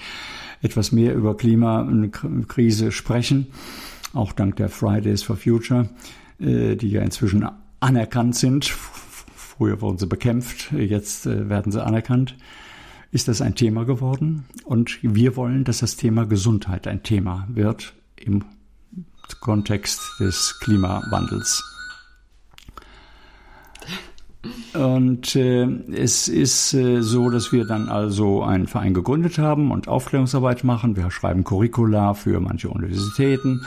etwas 0.62 0.92
mehr 0.92 1.16
über 1.16 1.38
Klimakrise 1.38 2.92
sprechen, 2.92 3.48
auch 4.14 4.34
dank 4.34 4.56
der 4.58 4.70
Fridays 4.70 5.24
for 5.24 5.36
Future, 5.36 5.90
äh, 6.40 6.76
die 6.76 6.90
ja 6.90 7.02
inzwischen 7.02 7.48
anerkannt 7.80 8.36
sind. 8.36 8.66
Früher 8.66 9.82
wurden 9.82 9.98
sie 9.98 10.08
bekämpft, 10.08 10.72
jetzt 10.72 11.26
äh, 11.26 11.50
werden 11.50 11.72
sie 11.72 11.84
anerkannt. 11.84 12.36
Ist 13.12 13.28
das 13.28 13.42
ein 13.42 13.56
Thema 13.56 13.86
geworden? 13.86 14.46
Und 14.66 15.00
wir 15.02 15.36
wollen, 15.36 15.64
dass 15.64 15.80
das 15.80 15.96
Thema 15.96 16.26
Gesundheit 16.26 16.88
ein 16.88 17.02
Thema 17.02 17.48
wird 17.52 17.94
im 18.16 18.46
Kontext 19.40 20.02
des 20.20 20.60
Klimawandels. 20.60 21.64
Und 24.74 25.36
äh, 25.36 25.66
es 25.92 26.30
ist 26.30 26.74
äh, 26.74 27.02
so, 27.02 27.30
dass 27.30 27.52
wir 27.52 27.66
dann 27.66 27.90
also 27.90 28.42
einen 28.42 28.68
Verein 28.68 28.94
gegründet 28.94 29.38
haben 29.38 29.72
und 29.72 29.90
Aufklärungsarbeit 29.90 30.64
machen. 30.64 30.96
Wir 30.96 31.12
schreiben 31.12 31.44
Curricula 31.44 32.14
für 32.14 32.40
manche 32.40 32.70
Universitäten. 32.70 33.66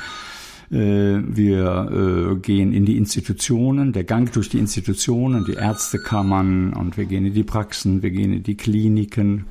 Äh, 0.71 1.21
wir 1.27 2.33
äh, 2.33 2.37
gehen 2.37 2.73
in 2.73 2.87
die 2.87 2.97
Institutionen, 2.97 3.93
der 3.93 4.05
Gang 4.05 4.33
durch 4.33 4.49
die 4.49 4.59
Institutionen, 4.59 5.45
die 5.45 5.55
Ärztekammern 5.55 6.73
und 6.73 6.97
wir 6.97 7.05
gehen 7.05 7.27
in 7.27 7.35
die 7.35 7.45
Praxen, 7.45 8.03
wir 8.03 8.11
gehen 8.11 8.33
in 8.33 8.43
die 8.43 8.57
Kliniken 8.57 9.45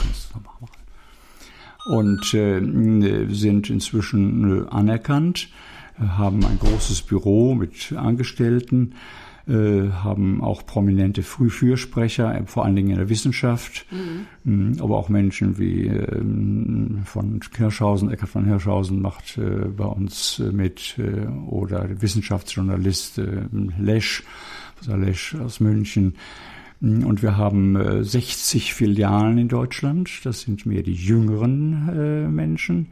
und 1.86 2.34
äh, 2.34 3.28
sind 3.30 3.70
inzwischen 3.70 4.66
äh, 4.66 4.70
anerkannt, 4.72 5.50
haben 6.00 6.44
ein 6.46 6.58
großes 6.58 7.04
Büro 7.04 7.54
mit 7.54 7.94
Angestellten 7.94 8.96
haben 9.52 10.42
auch 10.42 10.66
prominente 10.66 11.24
Frühfürsprecher, 11.24 12.36
äh, 12.36 12.46
vor 12.46 12.66
allen 12.66 12.76
Dingen 12.76 12.92
in 12.92 12.98
der 12.98 13.10
Wissenschaft, 13.10 13.86
mhm. 14.44 14.78
aber 14.80 14.98
auch 14.98 15.10
Menschen 15.10 15.58
wie 15.58 15.88
äh, 15.88 16.22
von 17.06 17.40
Hirschhausen, 17.56 18.12
Eckhard 18.12 18.30
von 18.30 18.46
Hirschhausen 18.46 19.02
macht 19.02 19.38
äh, 19.38 19.68
bei 19.68 19.86
uns 19.86 20.40
äh, 20.40 20.52
mit 20.52 20.96
äh, 20.98 21.28
oder 21.48 21.88
der 21.88 22.02
Wissenschaftsjournalist 22.02 23.22
Lesch, 23.80 24.24
Lesch 24.88 25.36
aus 25.36 25.60
München. 25.60 26.16
Und 26.82 27.22
wir 27.22 27.38
haben 27.38 28.04
60 28.04 28.74
Filialen 28.74 29.38
in 29.38 29.48
Deutschland. 29.48 30.10
Das 30.24 30.42
sind 30.42 30.66
mehr 30.66 30.82
die 30.82 30.96
jüngeren 30.96 32.34
Menschen. 32.34 32.88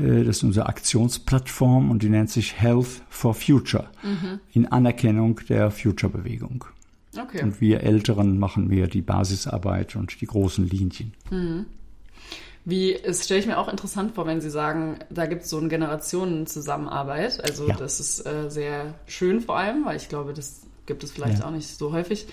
Äh, 0.00 0.24
das 0.24 0.38
ist 0.38 0.42
unsere 0.42 0.66
Aktionsplattform 0.66 1.90
und 1.90 2.02
die 2.02 2.08
nennt 2.08 2.30
sich 2.30 2.60
Health 2.60 3.02
for 3.08 3.34
Future 3.34 3.88
mhm. 4.02 4.40
in 4.52 4.66
Anerkennung 4.66 5.40
der 5.48 5.70
Future-Bewegung. 5.70 6.64
Okay. 7.18 7.42
Und 7.42 7.60
wir 7.60 7.82
Älteren 7.82 8.38
machen 8.38 8.68
mehr 8.68 8.86
die 8.86 9.02
Basisarbeit 9.02 9.96
und 9.96 10.20
die 10.20 10.26
großen 10.26 10.68
Linien. 10.68 11.12
Mhm. 11.30 11.66
Wie, 12.64 12.94
es 12.94 13.24
stelle 13.24 13.40
ich 13.40 13.46
mir 13.46 13.58
auch 13.58 13.68
interessant 13.68 14.14
vor, 14.14 14.26
wenn 14.26 14.40
Sie 14.40 14.50
sagen, 14.50 14.98
da 15.08 15.26
gibt 15.26 15.42
es 15.42 15.50
so 15.50 15.58
eine 15.58 15.68
Generationenzusammenarbeit. 15.68 17.42
Also 17.42 17.66
Ja. 17.66 17.74
das 17.76 18.00
ist 18.00 18.26
äh, 18.26 18.50
sehr 18.50 18.94
schön 19.06 19.40
vor 19.40 19.56
allem, 19.56 19.84
weil 19.84 19.96
ich 19.96 20.08
glaube, 20.08 20.34
das 20.34 20.60
gibt 20.86 21.02
es 21.02 21.10
vielleicht 21.10 21.40
Ja. 21.40 21.46
auch 21.46 21.50
nicht 21.52 21.66
so 21.66 21.92
häufig. 21.92 22.26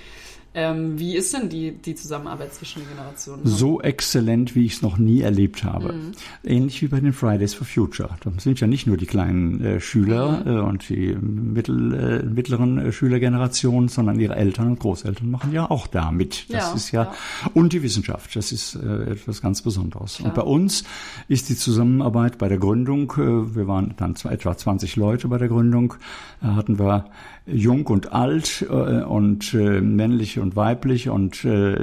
Ähm, 0.58 0.98
wie 0.98 1.16
ist 1.16 1.36
denn 1.36 1.50
die, 1.50 1.72
die 1.72 1.94
Zusammenarbeit 1.94 2.52
zwischen 2.52 2.82
den 2.82 2.90
Generationen? 2.90 3.42
So 3.46 3.80
exzellent, 3.80 4.56
wie 4.56 4.66
ich 4.66 4.74
es 4.74 4.82
noch 4.82 4.98
nie 4.98 5.22
erlebt 5.22 5.64
habe. 5.64 5.94
Ähnlich 6.44 6.82
wie 6.82 6.88
bei 6.88 7.00
den 7.00 7.14
Fridays 7.14 7.54
for 7.54 7.68
Future. 7.68 8.10
Da 8.24 8.32
sind 8.40 8.60
ja 8.60 8.66
nicht 8.66 8.88
nur 8.88 8.98
die 8.98 9.06
kleinen 9.06 9.64
äh, 9.64 9.80
Schüler 9.80 10.42
äh, 10.48 10.50
und 10.60 10.90
die 10.90 11.14
mittel, 11.14 11.94
äh, 11.94 12.24
mittleren 12.26 12.80
äh, 12.80 12.92
Schülergenerationen, 12.92 13.88
sondern 13.88 14.20
ihre 14.20 14.36
Eltern 14.36 14.70
und 14.70 14.80
Großeltern 14.80 15.30
machen 15.30 15.54
ja 15.54 15.70
auch 15.70 15.86
da 15.86 16.10
mit. 16.10 16.50
Das 16.50 16.70
Ja, 16.70 16.74
ist 16.74 16.92
ja, 16.92 17.04
ja. 17.04 17.14
und 17.54 17.72
die 17.72 17.84
Wissenschaft. 17.84 18.36
Das 18.36 18.52
ist 18.52 18.74
äh, 18.78 19.12
etwas 19.12 19.44
ganz 19.44 19.62
Besonderes. 19.62 20.16
Klar. 20.16 20.30
Und 20.30 20.36
bei 20.36 20.42
uns 20.42 20.86
ist 21.28 21.50
die 21.50 21.56
Zusammenarbeit 21.56 22.40
bei 22.40 22.48
der 22.50 22.58
Gründung, 22.58 23.12
äh, 23.18 23.56
wir 23.56 23.68
waren 23.68 23.94
dann 23.98 24.16
etwa 24.28 24.58
20 24.58 24.96
Leute 24.96 25.28
bei 25.28 25.38
der 25.38 25.50
Gründung, 25.50 25.94
da 26.42 26.56
hatten 26.56 26.80
wir 26.80 27.06
jung 27.48 27.88
und 27.88 28.12
alt 28.12 28.66
äh, 28.70 28.74
und 29.04 29.54
äh, 29.54 29.82
männlich 29.82 30.40
und 30.40 30.56
weiblich 30.56 31.10
und 31.10 31.44
äh, 31.46 31.78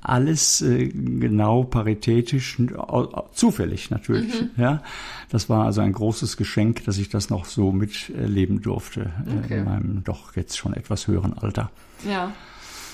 alles 0.00 0.64
genau 0.64 1.64
paritätisch, 1.64 2.58
zufällig 3.32 3.90
natürlich. 3.90 4.40
Mhm. 4.40 4.50
Ja, 4.56 4.82
das 5.30 5.48
war 5.48 5.64
also 5.64 5.80
ein 5.80 5.92
großes 5.92 6.36
Geschenk, 6.36 6.84
dass 6.84 6.98
ich 6.98 7.08
das 7.08 7.30
noch 7.30 7.44
so 7.46 7.72
miterleben 7.72 8.60
durfte 8.62 9.12
Okay. 9.44 9.58
in 9.58 9.64
meinem 9.64 10.04
doch 10.04 10.36
jetzt 10.36 10.56
schon 10.56 10.74
etwas 10.74 11.08
höheren 11.08 11.32
Alter. 11.36 11.70
Ja. 12.08 12.32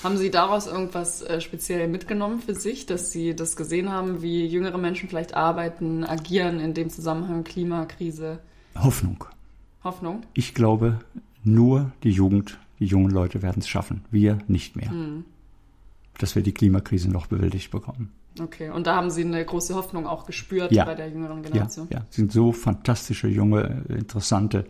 Haben 0.03 0.17
Sie 0.17 0.31
daraus 0.31 0.65
irgendwas 0.65 1.23
speziell 1.39 1.87
mitgenommen 1.87 2.39
für 2.39 2.55
sich, 2.55 2.87
dass 2.87 3.11
Sie 3.11 3.35
das 3.35 3.55
gesehen 3.55 3.91
haben, 3.91 4.23
wie 4.23 4.47
jüngere 4.47 4.79
Menschen 4.79 5.07
vielleicht 5.09 5.35
arbeiten, 5.35 6.03
agieren 6.03 6.59
in 6.59 6.73
dem 6.73 6.89
Zusammenhang 6.89 7.43
Klimakrise, 7.43 8.39
Hoffnung. 8.75 9.25
Hoffnung? 9.83 10.23
Ich 10.33 10.53
glaube, 10.53 10.99
nur 11.43 11.91
die 12.03 12.11
Jugend, 12.11 12.59
die 12.79 12.85
jungen 12.85 13.11
Leute 13.11 13.41
werden 13.41 13.59
es 13.59 13.67
schaffen. 13.67 14.03
Wir 14.11 14.39
nicht 14.47 14.75
mehr. 14.75 14.89
Hm. 14.89 15.23
Dass 16.17 16.35
wir 16.35 16.43
die 16.43 16.53
Klimakrise 16.53 17.09
noch 17.09 17.27
bewältigt 17.27 17.71
bekommen. 17.71 18.11
Okay, 18.39 18.69
und 18.69 18.87
da 18.87 18.95
haben 18.95 19.09
Sie 19.09 19.25
eine 19.25 19.43
große 19.43 19.75
Hoffnung 19.75 20.07
auch 20.07 20.25
gespürt 20.25 20.71
Ja. 20.71 20.85
bei 20.85 20.95
der 20.95 21.09
jüngeren 21.09 21.43
Ja, 21.43 21.49
Generation? 21.49 21.87
ja, 21.91 22.05
sind 22.09 22.31
so 22.31 22.53
fantastische, 22.53 23.27
junge, 23.27 23.83
äh, 23.89 23.95
interessante, 23.95 24.65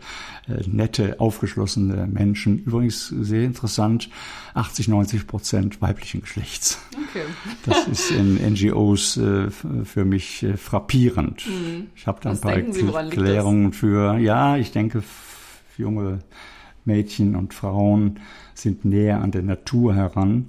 äh, 0.48 0.66
nette, 0.66 1.20
aufgeschlossene 1.20 2.08
Menschen. 2.08 2.58
Übrigens 2.64 3.06
sehr 3.08 3.44
interessant, 3.44 4.10
80, 4.54 4.88
90 4.88 5.28
Prozent 5.28 5.80
weiblichen 5.80 6.22
Geschlechts. 6.22 6.80
Okay. 7.10 7.22
Das 7.64 7.86
ist 7.86 8.10
in 8.10 8.34
NGOs 8.52 9.16
äh, 9.18 9.50
für 9.50 10.04
mich 10.04 10.42
äh, 10.42 10.56
frappierend. 10.56 11.44
Ich 11.94 12.08
habe 12.08 12.18
da 12.20 12.30
ein 12.30 12.34
Was 12.34 12.40
paar 12.40 12.54
Sie, 12.56 12.80
liegt 12.82 12.94
das? 12.94 13.10
Klärungen 13.10 13.72
für, 13.72 14.18
ja, 14.18 14.56
ich 14.56 14.72
denke, 14.72 15.04
junge 15.78 16.18
Mädchen 16.84 17.36
und 17.36 17.54
Frauen 17.54 18.20
sind 18.54 18.84
näher 18.84 19.20
an 19.20 19.30
der 19.30 19.42
Natur 19.42 19.94
heran. 19.94 20.46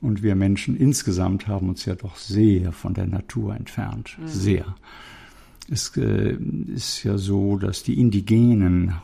Und 0.00 0.22
wir 0.22 0.34
Menschen 0.34 0.76
insgesamt 0.76 1.48
haben 1.48 1.68
uns 1.68 1.84
ja 1.84 1.94
doch 1.94 2.16
sehr 2.16 2.72
von 2.72 2.94
der 2.94 3.06
Natur 3.06 3.56
entfernt. 3.56 4.16
Mhm. 4.20 4.28
Sehr. 4.28 4.74
Es 5.70 5.96
äh, 5.96 6.36
ist 6.74 7.02
ja 7.02 7.18
so, 7.18 7.56
dass 7.56 7.82
die 7.82 7.98
Indigenen 7.98 8.94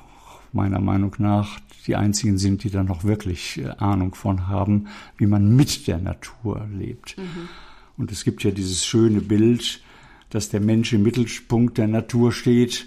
meiner 0.52 0.80
Meinung 0.80 1.14
nach 1.18 1.58
die 1.86 1.96
einzigen 1.96 2.38
sind, 2.38 2.62
die 2.62 2.70
da 2.70 2.84
noch 2.84 3.04
wirklich 3.04 3.58
äh, 3.58 3.68
Ahnung 3.78 4.14
von 4.14 4.48
haben, 4.48 4.86
wie 5.16 5.26
man 5.26 5.56
mit 5.56 5.86
der 5.86 5.98
Natur 5.98 6.68
lebt. 6.72 7.16
Und 7.96 8.12
es 8.12 8.24
gibt 8.24 8.44
ja 8.44 8.50
dieses 8.50 8.84
schöne 8.84 9.20
Bild, 9.20 9.82
dass 10.30 10.48
der 10.48 10.60
Mensch 10.60 10.92
im 10.92 11.02
Mittelpunkt 11.02 11.78
der 11.78 11.88
Natur 11.88 12.32
steht 12.32 12.86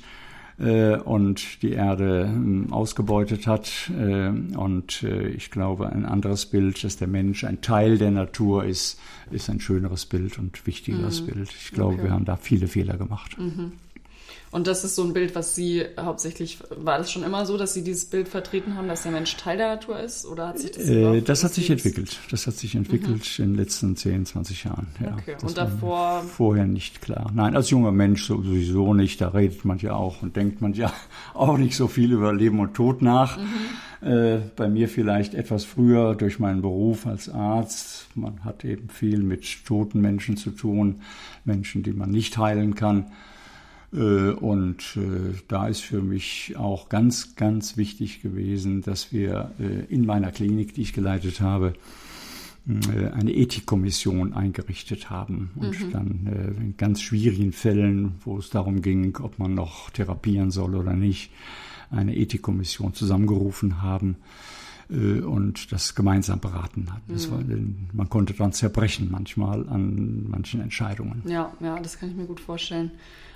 und 0.57 1.62
die 1.63 1.71
Erde 1.74 2.29
ähm, 2.33 2.67
ausgebeutet 2.71 3.45
hat. 3.45 3.91
Äh, 4.00 4.29
und 4.29 5.03
äh, 5.03 5.27
ich 5.29 5.51
glaube, 5.51 5.89
ein 5.89 6.05
anderes 6.05 6.45
Bild, 6.45 6.83
dass 6.83 6.95
der 6.97 7.07
Mensch 7.09 7.43
ein 7.43 7.59
Teil 7.62 7.97
der 7.97 8.12
Natur 8.12 8.63
ist, 8.63 9.00
ist 9.31 9.50
ein 9.50 9.59
schöneres 9.59 10.05
Bild 10.05 10.39
und 10.39 10.65
wichtigeres 10.65 11.25
Bild. 11.25 11.50
Ich 11.51 11.71
glaube, 11.71 11.95
Okay. 11.95 12.03
wir 12.03 12.12
haben 12.12 12.25
da 12.25 12.38
viele 12.38 12.67
Fehler 12.67 12.97
gemacht. 12.97 13.35
Und 14.55 14.67
das 14.67 14.85
ist 14.85 14.95
so 14.95 15.03
ein 15.03 15.12
Bild, 15.12 15.35
was 15.35 15.53
Sie 15.53 15.83
hauptsächlich, 16.00 16.59
war 16.77 16.97
das 16.97 17.12
schon 17.12 17.24
immer 17.24 17.45
so, 17.45 17.57
dass 17.57 17.74
Sie 17.74 17.83
dieses 17.83 18.05
Bild 18.05 18.29
vertreten 18.29 18.75
haben, 18.77 18.88
dass 18.88 19.03
der 19.03 19.12
Mensch 19.12 19.35
Teil 19.35 19.57
der 19.57 19.67
Natur 19.67 20.00
ist? 20.00 20.25
Oder 20.25 20.47
hat 20.47 20.59
sich 20.59 20.71
das 20.71 20.88
Äh, 20.88 21.21
das 21.21 21.43
hat 21.43 21.53
sich 21.53 21.69
entwickelt. 21.69 22.17
Das 22.31 22.47
hat 22.47 22.53
sich 22.53 22.74
entwickelt 22.74 23.38
in 23.38 23.47
den 23.50 23.55
letzten 23.55 23.97
10, 23.97 24.25
20 24.25 24.63
Jahren. 24.63 24.88
Ja, 25.03 25.17
Okay, 25.19 25.35
und 25.41 25.57
davor- 25.57 26.21
Vorher 26.24 26.67
nicht 26.67 27.01
klar. 27.01 27.31
Nein, 27.35 27.53
als 27.57 27.69
junger 27.69 27.91
Mensch 27.91 28.25
sowieso 28.27 28.93
nicht. 28.93 29.19
Da 29.19 29.27
redet 29.27 29.65
man 29.65 29.77
ja 29.79 29.93
auch 29.93 30.21
und 30.21 30.38
denkt 30.38 30.62
man 30.62 30.74
ja 30.74 30.93
auch 31.33 31.57
nicht 31.57 31.75
so 31.75 31.89
viel 31.89 32.13
über 32.13 32.33
Leben 32.33 32.62
und 32.62 32.75
Tod 32.75 33.01
nach. 33.01 33.38
Äh, 34.00 34.38
bei 34.55 34.69
mir 34.69 34.88
vielleicht 34.88 35.33
etwas 35.33 35.65
früher 35.65 36.15
durch 36.15 36.39
meinen 36.39 36.62
Beruf 36.62 37.07
als 37.07 37.27
Arzt. 37.27 38.07
Man 38.15 38.45
hat 38.45 38.63
eben 38.63 38.88
viel 38.88 39.19
mit 39.21 39.65
toten 39.65 40.00
Menschen 40.00 40.38
zu 40.38 40.51
tun, 40.51 41.01
Menschen, 41.43 41.83
die 41.83 41.91
man 41.91 42.09
nicht 42.09 42.38
heilen 42.38 42.75
kann. 42.75 43.07
Äh, 43.93 44.31
Und 44.31 44.97
äh, 44.97 45.33
da 45.47 45.67
ist 45.67 45.81
für 45.81 46.01
mich 46.01 46.55
auch 46.57 46.89
ganz, 46.89 47.35
ganz 47.35 47.77
wichtig 47.77 48.21
gewesen, 48.21 48.81
dass 48.81 49.11
wir 49.11 49.51
äh, 49.59 49.85
in 49.93 50.05
meiner 50.05 50.31
Klinik, 50.31 50.73
die 50.73 50.81
ich 50.81 50.93
geleitet 50.93 51.41
habe, 51.41 51.73
eine 52.67 53.31
Ethikkommission 53.31 54.33
eingerichtet 54.33 55.11
haben 55.11 55.51
und 55.55 55.93
dann 55.93 56.25
äh, 56.25 56.47
in 56.63 56.73
ganz 56.77 56.99
schwierigen 56.99 57.51
Fällen, 57.51 58.15
wo 58.23 58.39
es 58.39 58.49
darum 58.49 58.81
ging, 58.81 59.17
ob 59.21 59.37
man 59.37 59.53
noch 59.53 59.91
therapieren 59.91 60.49
soll 60.49 60.73
oder 60.73 60.93
nicht, 60.93 61.29
eine 61.91 62.15
Ethikkommission 62.15 62.95
zusammengerufen 62.95 63.83
haben 63.83 64.15
und 64.89 65.71
das 65.71 65.95
gemeinsam 65.95 66.39
beraten 66.39 66.93
hat. 66.93 67.01
Das 67.07 67.31
war, 67.31 67.39
man 67.93 68.09
konnte 68.09 68.33
dann 68.33 68.51
zerbrechen 68.51 69.09
manchmal 69.09 69.67
an 69.67 70.27
manchen 70.29 70.61
Entscheidungen. 70.61 71.23
Ja, 71.25 71.51
ja, 71.59 71.79
das 71.79 71.97
kann 71.99 72.09
ich 72.09 72.15
mir 72.15 72.25
gut 72.25 72.39
vorstellen. 72.39 72.91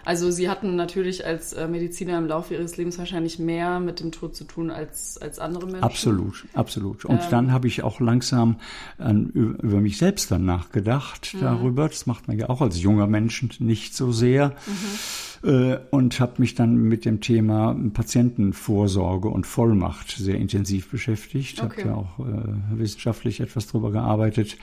Also 0.06 0.32
Sie 0.32 0.50
hatten 0.50 0.76
natürlich 0.76 1.26
als 1.26 1.54
äh, 1.54 1.68
Mediziner 1.68 2.18
im 2.18 2.26
Laufe 2.28 2.54
Ihres 2.54 2.78
Lebens 2.78 2.98
wahrscheinlich 2.98 3.40
mehr 3.40 3.80
mit 3.80 4.00
dem 4.00 4.12
Tod 4.12 4.36
zu 4.36 4.44
tun 4.44 4.72
als, 4.72 5.18
als 5.18 5.40
andere 5.40 5.66
Menschen. 5.66 5.84
Absolut, 5.84 6.46
absolut. 6.54 7.06
Und 7.06 7.20
Ähm. 7.22 7.28
dann 7.30 7.52
habe 7.52 7.68
ich 7.68 7.84
auch 7.84 8.00
langsam 8.00 8.58
an, 8.98 9.30
über 9.30 9.82
mich 9.82 9.98
selbst 9.98 10.32
dann 10.32 10.46
nachgedacht 10.46 11.34
Mhm. 11.34 11.42
darüber. 11.42 11.88
Das 11.88 12.06
macht 12.06 12.28
man 12.28 12.38
ja 12.38 12.50
auch 12.50 12.62
als 12.62 12.82
junger 12.82 13.08
Mensch 13.08 13.46
nicht 13.60 13.96
so 13.96 14.12
sehr. 14.12 14.50
Mhm. 14.66 15.50
Äh, 15.50 15.80
und 15.92 16.20
habe 16.20 16.34
mich 16.40 16.56
dann 16.56 16.76
mit 16.76 17.06
dem 17.06 17.22
Thema 17.22 17.74
Patientenvorsorge 17.94 19.30
und 19.30 19.46
Vollmacht 19.48 20.12
sehr 20.12 20.36
intensiv 20.36 20.90
beschäftigt. 20.92 21.62
Okay. 21.64 21.82
Habe 21.84 21.90
ja 21.90 21.96
auch 21.96 22.20
äh, 22.20 22.78
wissenschaftlich 22.78 23.40
etwas 23.40 23.68
drüber 23.68 23.92
gearbeitet. 23.92 24.58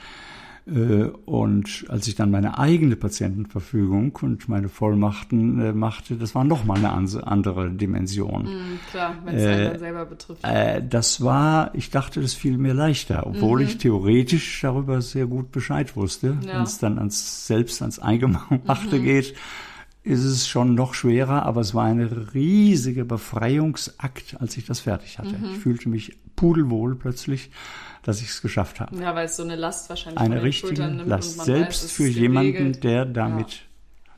Äh, 0.67 1.11
Und 1.25 1.85
als 1.87 2.07
ich 2.07 2.15
dann 2.15 2.29
meine 2.29 2.59
eigene 2.59 2.95
Patientenverfügung 2.97 4.17
und 4.21 4.49
meine 4.49 4.67
Vollmachten 4.67 5.61
äh, 5.61 5.71
machte, 5.71 6.15
das 6.15 6.35
war 6.35 6.43
nochmal 6.43 6.77
eine 6.83 6.91
andere 7.25 7.71
Dimension. 7.71 8.43
Mhm, 8.43 8.79
klar, 8.91 9.15
wenn 9.23 9.35
es 9.35 9.45
einen 9.45 9.63
dann 9.71 9.79
selber 9.79 10.05
betrifft. 10.05 10.43
Äh, 10.43 10.81
das 10.87 11.21
war, 11.23 11.73
ich 11.73 11.89
dachte, 11.89 12.21
das 12.21 12.33
fiel 12.33 12.57
mir 12.57 12.73
leichter, 12.73 13.25
obwohl 13.27 13.61
ich 13.61 13.77
theoretisch 13.77 14.59
darüber 14.61 15.01
sehr 15.01 15.25
gut 15.25 15.51
Bescheid 15.51 15.95
wusste. 15.95 16.33
Mhm. 16.33 16.41
Ja. 16.41 16.47
Mhm. 16.47 16.57
Wenn 16.57 16.63
es 16.63 16.77
dann 16.79 16.97
ans 16.97 17.47
selbst 17.47 17.81
ans 17.81 17.99
Eingemachte 17.99 18.99
geht, 18.99 19.35
ist 20.03 20.23
es 20.23 20.47
schon 20.47 20.75
noch 20.75 20.93
schwerer, 20.93 21.45
aber 21.45 21.61
es 21.61 21.73
war 21.73 21.85
ein 21.85 22.01
riesiger 22.01 23.03
Befreiungsakt, 23.03 24.37
als 24.39 24.57
ich 24.57 24.65
das 24.65 24.79
fertig 24.79 25.19
hatte. 25.19 25.37
Mhm. 25.37 25.45
Ich 25.51 25.57
fühlte 25.57 25.89
mich 25.89 26.17
pudelwohl 26.35 26.95
plötzlich, 26.95 27.51
dass 28.07 28.21
ich 28.21 28.29
es 28.29 28.41
geschafft 28.41 28.79
habe. 28.79 28.95
ja, 29.01 29.13
weil 29.13 29.25
es 29.25 29.35
so 29.35 29.43
eine 29.43 29.55
Last 29.57 29.89
wahrscheinlich 29.89 30.19
Eine 30.21 30.41
richtige 30.41 30.81
Last, 31.05 31.41
selbst 31.41 31.83
weiß, 31.83 31.91
für 31.91 32.07
jemanden, 32.07 32.53
geregelt. 32.53 32.83
der 32.85 33.05
damit 33.05 33.63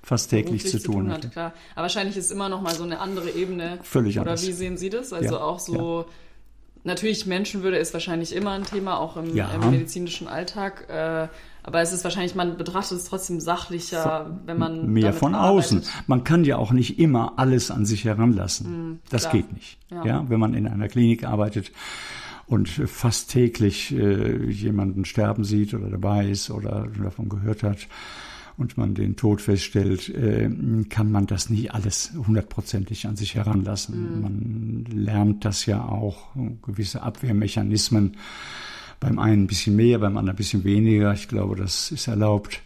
fast 0.03 0.29
täglich 0.29 0.65
zu 0.67 0.79
tun 0.81 1.11
hat. 1.11 1.31
Klar. 1.31 1.53
Aber 1.73 1.83
wahrscheinlich 1.83 2.15
ist 2.15 2.31
immer 2.31 2.49
noch 2.49 2.61
mal 2.61 2.73
so 2.75 2.83
eine 2.83 2.99
andere 2.99 3.31
Ebene. 3.31 3.79
Völlig 3.81 4.17
Oder 4.19 4.31
anders. 4.31 4.47
wie 4.47 4.53
sehen 4.53 4.77
Sie 4.77 4.89
das? 4.91 5.11
Also 5.11 5.35
Ja, 5.35 5.41
auch 5.41 5.59
so, 5.59 6.05
natürlich 6.83 7.25
Menschenwürde 7.25 7.77
ist 7.77 7.93
wahrscheinlich 7.93 8.33
immer 8.35 8.51
ein 8.51 8.63
Thema, 8.63 8.97
auch 8.99 9.17
im, 9.17 9.35
Ja. 9.35 9.49
im 9.53 9.71
medizinischen 9.71 10.27
Alltag. 10.27 10.87
Äh, 10.89 11.27
aber 11.63 11.81
es 11.81 11.91
ist 11.91 12.03
wahrscheinlich, 12.03 12.35
man 12.35 12.57
betrachtet 12.57 12.99
es 12.99 13.05
trotzdem 13.05 13.39
sachlicher, 13.39 14.39
wenn 14.45 14.57
man 14.57 14.87
mehr 14.93 15.13
von 15.13 15.35
arbeitet. 15.35 15.79
außen. 15.79 15.83
Man 16.07 16.23
kann 16.23 16.43
ja 16.45 16.57
auch 16.57 16.71
nicht 16.71 16.97
immer 16.99 17.33
alles 17.37 17.69
an 17.69 17.85
sich 17.85 18.05
heranlassen. 18.05 19.01
das 19.09 19.23
klar. 19.23 19.33
geht 19.33 19.53
nicht. 19.53 19.77
Ja. 19.91 20.05
Ja. 20.05 20.25
wenn 20.29 20.39
man 20.39 20.53
in 20.53 20.67
einer 20.67 20.87
Klinik 20.87 21.23
arbeitet 21.25 21.71
und 22.49 22.67
fast 22.67 23.29
täglich 23.29 23.95
äh, 23.95 24.49
jemanden 24.49 25.05
sterben 25.05 25.43
sieht 25.43 25.73
oder 25.73 25.89
dabei 25.89 26.27
ist 26.27 26.49
oder 26.49 26.87
davon 27.01 27.29
gehört 27.29 27.61
hat 27.61 27.87
und 28.57 28.75
man 28.75 28.95
den 28.95 29.15
Tod 29.15 29.39
feststellt, 29.39 30.09
äh, 30.09 30.49
kann 30.89 31.11
man 31.11 31.27
das 31.27 31.49
nicht 31.49 31.73
alles 31.73 32.11
hundertprozentig 32.27 33.07
an 33.07 33.15
sich 33.15 33.35
heranlassen. 33.35 34.21
Man 34.21 34.85
lernt 34.91 35.45
das 35.45 35.65
ja 35.67 35.85
auch, 35.85 36.35
gewisse 36.63 37.03
Abwehrmechanismen 37.03 38.17
Beim 38.99 39.17
einen 39.17 39.43
ein 39.43 39.47
bisschen 39.47 39.75
mehr, 39.75 39.99
beim 39.99 40.17
anderen 40.17 40.35
ein 40.35 40.37
bisschen 40.37 40.63
weniger. 40.63 41.13
Ich 41.13 41.27
glaube, 41.27 41.55
das 41.55 41.91
ist 41.91 42.07
erlaubt. 42.07 42.61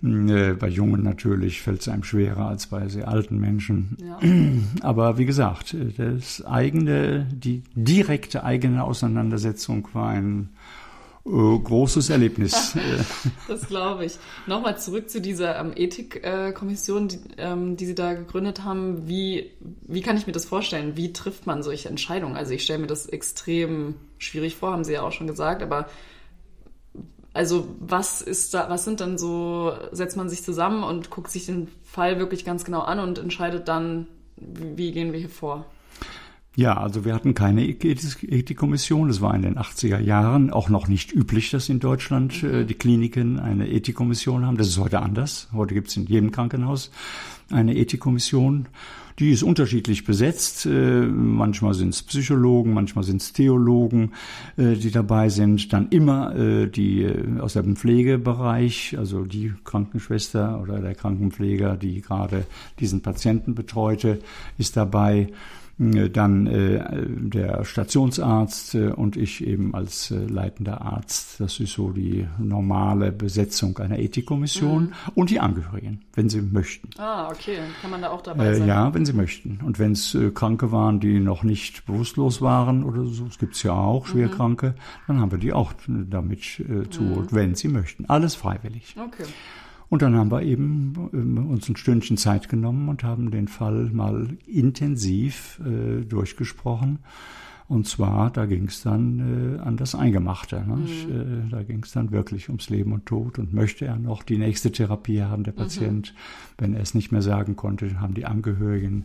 Mhm. 0.00 0.28
Äh, 0.28 0.54
bei 0.54 0.68
Jungen 0.68 1.02
natürlich 1.02 1.60
fällt 1.60 1.80
es 1.80 1.88
einem 1.88 2.04
schwerer 2.04 2.46
als 2.46 2.68
bei 2.68 2.88
sehr 2.88 3.08
alten 3.08 3.38
Menschen. 3.38 3.96
Ja. 4.00 4.18
Aber 4.82 5.18
wie 5.18 5.26
gesagt, 5.26 5.76
das 5.96 6.44
eigene, 6.44 7.26
die 7.32 7.62
direkte 7.74 8.44
eigene 8.44 8.84
Auseinandersetzung 8.84 9.88
war 9.92 10.10
ein 10.10 10.50
äh, 10.54 10.61
großes 11.24 12.10
Erlebnis. 12.10 12.76
das 13.48 13.68
glaube 13.68 14.04
ich. 14.04 14.18
Nochmal 14.46 14.78
zurück 14.78 15.08
zu 15.08 15.20
dieser 15.20 15.58
ähm, 15.58 15.72
Ethikkommission, 15.74 17.08
die, 17.08 17.20
ähm, 17.38 17.76
die 17.76 17.86
Sie 17.86 17.94
da 17.94 18.14
gegründet 18.14 18.64
haben. 18.64 19.08
Wie, 19.08 19.52
wie 19.60 20.02
kann 20.02 20.16
ich 20.16 20.26
mir 20.26 20.32
das 20.32 20.44
vorstellen? 20.44 20.96
Wie 20.96 21.12
trifft 21.12 21.46
man 21.46 21.62
solche 21.62 21.88
Entscheidungen? 21.88 22.36
Also 22.36 22.52
ich 22.52 22.64
stelle 22.64 22.80
mir 22.80 22.88
das 22.88 23.06
extrem 23.06 23.94
schwierig 24.18 24.56
vor, 24.56 24.72
haben 24.72 24.84
Sie 24.84 24.92
ja 24.92 25.02
auch 25.02 25.12
schon 25.12 25.26
gesagt, 25.26 25.62
aber 25.62 25.88
also 27.34 27.68
was 27.78 28.20
ist 28.20 28.52
da, 28.54 28.68
was 28.68 28.84
sind 28.84 29.00
dann 29.00 29.16
so, 29.16 29.72
setzt 29.90 30.16
man 30.16 30.28
sich 30.28 30.42
zusammen 30.42 30.82
und 30.84 31.10
guckt 31.10 31.30
sich 31.30 31.46
den 31.46 31.68
Fall 31.84 32.18
wirklich 32.18 32.44
ganz 32.44 32.64
genau 32.64 32.80
an 32.80 32.98
und 32.98 33.18
entscheidet 33.18 33.68
dann, 33.68 34.06
wie, 34.36 34.76
wie 34.76 34.92
gehen 34.92 35.12
wir 35.12 35.20
hier 35.20 35.30
vor? 35.30 35.66
Ja, 36.54 36.76
also 36.76 37.06
wir 37.06 37.14
hatten 37.14 37.32
keine 37.32 37.66
Ethikkommission. 37.66 39.08
Das 39.08 39.22
war 39.22 39.34
in 39.34 39.40
den 39.40 39.56
80er 39.56 39.98
Jahren 39.98 40.50
auch 40.50 40.68
noch 40.68 40.86
nicht 40.86 41.12
üblich, 41.12 41.50
dass 41.50 41.70
in 41.70 41.80
Deutschland 41.80 42.42
äh, 42.42 42.66
die 42.66 42.74
Kliniken 42.74 43.40
eine 43.40 43.70
Ethikkommission 43.70 44.44
haben. 44.44 44.58
Das 44.58 44.68
ist 44.68 44.78
heute 44.78 45.00
anders. 45.00 45.48
Heute 45.54 45.72
gibt 45.72 45.88
es 45.88 45.96
in 45.96 46.04
jedem 46.04 46.30
Krankenhaus 46.30 46.90
eine 47.50 47.74
Ethikkommission. 47.74 48.66
Die 49.18 49.30
ist 49.30 49.42
unterschiedlich 49.42 50.04
besetzt. 50.04 50.66
Äh, 50.66 51.06
manchmal 51.06 51.72
sind 51.72 51.90
es 51.90 52.02
Psychologen, 52.02 52.74
manchmal 52.74 53.04
sind 53.04 53.22
es 53.22 53.32
Theologen, 53.32 54.12
äh, 54.58 54.74
die 54.74 54.90
dabei 54.90 55.30
sind. 55.30 55.72
Dann 55.72 55.88
immer 55.88 56.36
äh, 56.36 56.66
die 56.66 57.10
aus 57.40 57.54
dem 57.54 57.76
Pflegebereich, 57.76 58.96
also 58.98 59.24
die 59.24 59.54
Krankenschwester 59.64 60.60
oder 60.60 60.80
der 60.80 60.94
Krankenpfleger, 60.94 61.76
die 61.76 62.02
gerade 62.02 62.44
diesen 62.78 63.00
Patienten 63.00 63.54
betreute, 63.54 64.18
ist 64.58 64.76
dabei. 64.76 65.28
Äh, 65.82 66.10
dann 66.10 66.46
äh, 66.46 66.80
der 67.06 67.64
Stationsarzt 67.64 68.74
äh, 68.74 68.88
und 68.88 69.16
ich 69.16 69.44
eben 69.44 69.74
als 69.74 70.10
äh, 70.10 70.16
leitender 70.16 70.80
Arzt. 70.82 71.40
Das 71.40 71.58
ist 71.60 71.72
so 71.72 71.90
die 71.90 72.26
normale 72.38 73.10
Besetzung 73.10 73.78
einer 73.78 73.98
Ethikkommission 73.98 74.84
mhm. 74.84 74.92
und 75.14 75.30
die 75.30 75.40
Angehörigen, 75.40 76.02
wenn 76.14 76.28
sie 76.28 76.40
möchten. 76.40 76.90
Ah, 76.98 77.30
okay. 77.30 77.58
Kann 77.80 77.90
man 77.90 78.02
da 78.02 78.10
auch 78.10 78.22
dabei 78.22 78.54
sein? 78.54 78.68
Ja, 78.68 78.94
wenn 78.94 79.04
sie 79.04 79.12
möchten. 79.12 79.60
Und 79.64 79.78
wenn 79.78 79.92
es 79.92 80.16
Kranke 80.34 80.72
waren, 80.72 81.00
die 81.00 81.18
noch 81.18 81.42
nicht 81.42 81.86
bewusstlos 81.86 82.40
waren 82.40 82.84
oder 82.84 83.04
so, 83.06 83.26
es 83.26 83.38
gibt 83.38 83.60
ja 83.62 83.72
auch 83.72 84.06
Schwerkranke, 84.06 84.68
mhm. 84.68 84.74
dann 85.08 85.20
haben 85.20 85.30
wir 85.32 85.38
die 85.38 85.52
auch 85.52 85.72
damit 85.86 86.42
zu, 86.90 87.02
mhm. 87.02 87.26
wenn 87.30 87.54
sie 87.54 87.68
möchten. 87.68 88.06
Alles 88.06 88.34
freiwillig. 88.34 88.94
Okay. 88.98 89.24
Und 89.92 90.00
dann 90.00 90.16
haben 90.16 90.30
wir 90.30 90.40
eben 90.40 91.10
ähm, 91.12 91.50
uns 91.50 91.68
ein 91.68 91.76
Stündchen 91.76 92.16
Zeit 92.16 92.48
genommen 92.48 92.88
und 92.88 93.04
haben 93.04 93.30
den 93.30 93.46
Fall 93.46 93.90
mal 93.92 94.26
intensiv 94.46 95.60
äh, 95.66 96.02
durchgesprochen. 96.02 97.00
Und 97.68 97.86
zwar, 97.86 98.30
da 98.30 98.46
ging 98.46 98.68
es 98.68 98.80
dann 98.80 99.58
äh, 99.58 99.60
an 99.60 99.76
das 99.76 99.94
Eingemachte. 99.94 100.64
Ne? 100.66 100.76
Mhm. 100.76 101.46
Äh, 101.46 101.50
da 101.50 101.62
ging 101.62 101.82
es 101.82 101.92
dann 101.92 102.10
wirklich 102.10 102.48
ums 102.48 102.70
Leben 102.70 102.94
und 102.94 103.04
Tod. 103.04 103.38
Und 103.38 103.52
möchte 103.52 103.84
er 103.84 103.98
noch 103.98 104.22
die 104.22 104.38
nächste 104.38 104.72
Therapie 104.72 105.24
haben, 105.24 105.44
der 105.44 105.52
mhm. 105.52 105.58
Patient? 105.58 106.14
Mhm. 106.14 106.54
Wenn 106.56 106.74
er 106.74 106.80
es 106.80 106.94
nicht 106.94 107.12
mehr 107.12 107.20
sagen 107.20 107.56
konnte, 107.56 108.00
haben 108.00 108.14
die 108.14 108.24
Angehörigen, 108.24 109.04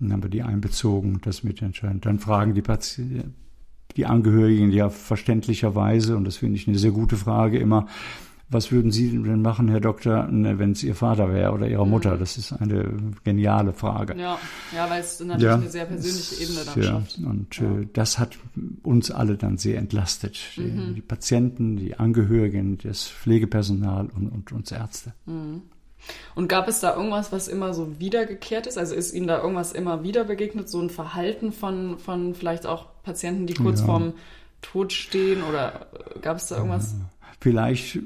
dann 0.00 0.12
haben 0.12 0.24
wir 0.24 0.30
die 0.30 0.42
einbezogen, 0.42 1.20
das 1.22 1.44
mitentscheiden. 1.44 2.00
Dann 2.00 2.18
fragen 2.18 2.54
die 2.54 2.62
Patienten, 2.62 3.34
die 3.96 4.06
Angehörigen 4.06 4.72
ja 4.72 4.88
verständlicherweise, 4.90 6.16
und 6.16 6.24
das 6.24 6.38
finde 6.38 6.56
ich 6.56 6.66
eine 6.66 6.78
sehr 6.78 6.90
gute 6.90 7.16
Frage 7.16 7.58
immer, 7.58 7.86
was 8.48 8.70
würden 8.70 8.92
Sie 8.92 9.10
denn 9.10 9.42
machen, 9.42 9.68
Herr 9.68 9.80
Doktor, 9.80 10.28
ne, 10.28 10.58
wenn 10.58 10.72
es 10.72 10.82
Ihr 10.82 10.94
Vater 10.94 11.32
wäre 11.32 11.52
oder 11.52 11.66
Ihre 11.66 11.86
Mutter? 11.86 12.14
Mhm. 12.14 12.20
Das 12.20 12.36
ist 12.36 12.52
eine 12.52 13.12
geniale 13.24 13.72
Frage. 13.72 14.14
Ja, 14.18 14.38
ja 14.74 14.90
weil 14.90 15.00
es 15.00 15.18
natürlich 15.20 15.42
ja, 15.42 15.54
eine 15.54 15.68
sehr 15.68 15.84
persönliche 15.86 16.42
Ebene 16.42 16.64
dann 16.64 16.82
ja, 16.82 16.90
schafft. 16.90 17.18
Und 17.18 17.56
ja. 17.56 17.80
äh, 17.80 17.88
das 17.92 18.18
hat 18.18 18.38
uns 18.82 19.10
alle 19.10 19.36
dann 19.36 19.56
sehr 19.56 19.78
entlastet. 19.78 20.38
Mhm. 20.56 20.88
Die, 20.88 20.94
die, 20.94 21.02
Patienten, 21.02 21.76
die 21.76 21.96
Angehörigen, 21.96 22.78
das 22.78 23.08
Pflegepersonal 23.08 24.08
und, 24.14 24.28
und 24.28 24.52
uns 24.52 24.70
Ärzte. 24.70 25.14
Mhm. 25.26 25.62
Und 26.34 26.48
gab 26.48 26.68
es 26.68 26.80
da 26.80 26.94
irgendwas, 26.94 27.32
was 27.32 27.48
immer 27.48 27.72
so 27.72 27.98
wiedergekehrt 27.98 28.66
ist? 28.66 28.76
Also 28.76 28.94
ist 28.94 29.14
Ihnen 29.14 29.26
da 29.26 29.40
irgendwas 29.40 29.72
immer 29.72 30.02
wieder 30.02 30.24
begegnet? 30.24 30.68
So 30.68 30.80
ein 30.80 30.90
Verhalten 30.90 31.52
von, 31.52 31.98
von 31.98 32.34
vielleicht 32.34 32.66
auch 32.66 32.86
Patienten, 33.02 33.46
die 33.46 33.54
kurz 33.54 33.80
ja. 33.80 33.86
vorm 33.86 34.12
Tod 34.60 34.92
stehen? 34.92 35.42
Oder 35.42 35.86
gab 36.20 36.36
es 36.36 36.48
da 36.48 36.56
irgendwas? 36.56 36.94
Vielleicht 37.40 37.98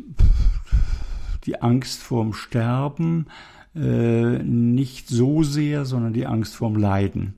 die 1.44 1.60
Angst 1.62 2.02
vorm 2.02 2.32
Sterben 2.32 3.26
äh, 3.74 4.42
nicht 4.42 5.08
so 5.08 5.42
sehr, 5.42 5.84
sondern 5.84 6.12
die 6.12 6.26
Angst 6.26 6.56
vorm 6.56 6.76
Leiden. 6.76 7.34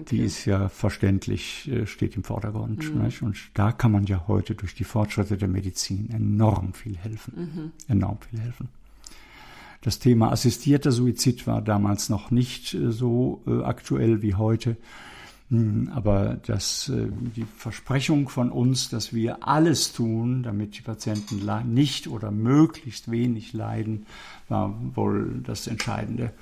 Okay. 0.00 0.16
Die 0.16 0.22
ist 0.22 0.44
ja 0.44 0.68
verständlich, 0.68 1.70
äh, 1.70 1.86
steht 1.86 2.16
im 2.16 2.24
Vordergrund. 2.24 2.94
Mhm. 2.94 3.10
Und 3.26 3.36
da 3.54 3.72
kann 3.72 3.92
man 3.92 4.04
ja 4.04 4.24
heute 4.28 4.54
durch 4.54 4.74
die 4.74 4.84
Fortschritte 4.84 5.36
der 5.36 5.48
Medizin 5.48 6.10
enorm 6.10 6.74
viel 6.74 6.96
helfen. 6.96 7.34
Mhm. 7.36 7.72
Enorm 7.88 8.18
viel 8.28 8.40
helfen. 8.40 8.68
Das 9.82 9.98
Thema 9.98 10.30
assistierter 10.30 10.92
Suizid 10.92 11.46
war 11.46 11.62
damals 11.62 12.08
noch 12.08 12.30
nicht 12.30 12.74
äh, 12.74 12.92
so 12.92 13.42
äh, 13.46 13.62
aktuell 13.62 14.22
wie 14.22 14.34
heute. 14.34 14.76
Hm, 15.50 15.90
aber 15.92 16.38
das, 16.46 16.88
äh, 16.88 17.08
die 17.10 17.44
Versprechung 17.56 18.28
von 18.28 18.50
uns, 18.50 18.88
dass 18.88 19.12
wir 19.12 19.46
alles 19.48 19.92
tun, 19.92 20.44
damit 20.44 20.78
die 20.78 20.82
Patienten 20.82 21.42
nicht 21.72 22.06
oder 22.06 22.30
möglichst 22.30 23.10
wenig 23.10 23.52
leiden, 23.52 24.06
war 24.48 24.74
wohl 24.94 25.40
das 25.42 25.66
Entscheidende. 25.66 26.32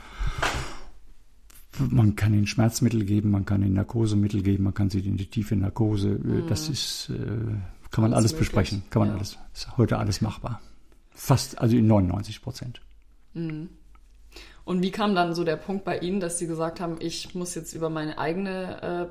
Man 1.79 2.17
kann 2.17 2.35
ihnen 2.35 2.47
Schmerzmittel 2.47 3.05
geben, 3.05 3.31
man 3.31 3.47
kann 3.47 3.63
ihnen 3.63 3.75
Narkosemittel 3.75 4.43
geben, 4.43 4.65
man 4.65 4.75
kann 4.75 4.91
sie 4.91 5.01
in 5.01 5.17
die 5.17 5.27
tiefe 5.27 5.57
Narkose. 5.57 6.11
Mhm. 6.11 6.47
Das 6.49 6.69
ist, 6.69 7.09
äh, 7.11 7.15
kann 7.91 8.03
man 8.03 8.13
alles, 8.13 8.33
alles 8.33 8.35
besprechen, 8.35 8.83
kann 8.91 9.01
man 9.01 9.11
ja. 9.11 9.15
alles. 9.17 9.39
Ist 9.55 9.77
heute 9.79 9.99
alles 9.99 10.21
machbar. 10.21 10.61
Fast, 11.13 11.59
also 11.59 11.77
in 11.77 11.87
99 11.87 12.43
Prozent. 12.43 12.83
Mhm. 13.33 13.71
Und 14.69 14.83
wie 14.83 14.91
kam 14.91 15.15
dann 15.15 15.35
so 15.35 15.45
der 15.45 15.57
Punkt 15.57 15.87
bei 15.87 15.99
Ihnen, 15.99 16.21
dass 16.21 16.39
Sie 16.39 16.47
gesagt 16.47 16.79
haben, 16.79 16.97
ich 17.01 17.35
muss 17.35 17.55
jetzt 17.55 17.73
über 17.73 17.89
meine 17.89 18.19
eigene 18.19 19.09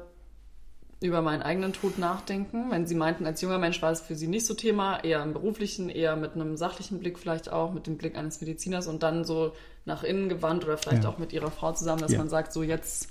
äh, 1.01 1.05
über 1.07 1.23
meinen 1.23 1.41
eigenen 1.41 1.73
Tod 1.73 1.97
nachdenken? 1.97 2.69
Wenn 2.69 2.85
Sie 2.85 2.93
meinten, 2.93 3.25
als 3.25 3.41
junger 3.41 3.57
Mensch 3.57 3.81
war 3.81 3.91
es 3.91 4.01
für 4.01 4.13
Sie 4.13 4.27
nicht 4.27 4.45
so 4.45 4.53
Thema, 4.53 5.03
eher 5.03 5.23
im 5.23 5.33
beruflichen, 5.33 5.89
eher 5.89 6.15
mit 6.15 6.35
einem 6.35 6.57
sachlichen 6.57 6.99
Blick 6.99 7.17
vielleicht 7.17 7.51
auch, 7.51 7.73
mit 7.73 7.87
dem 7.87 7.97
Blick 7.97 8.15
eines 8.15 8.39
Mediziners 8.39 8.85
und 8.85 9.01
dann 9.01 9.23
so 9.23 9.53
nach 9.83 10.03
innen 10.03 10.29
gewandt 10.29 10.63
oder 10.63 10.77
vielleicht 10.77 11.05
ja. 11.05 11.09
auch 11.09 11.17
mit 11.17 11.33
Ihrer 11.33 11.49
Frau 11.49 11.71
zusammen, 11.71 12.03
dass 12.03 12.11
ja. 12.11 12.19
man 12.19 12.29
sagt, 12.29 12.53
so 12.53 12.61
jetzt 12.61 13.09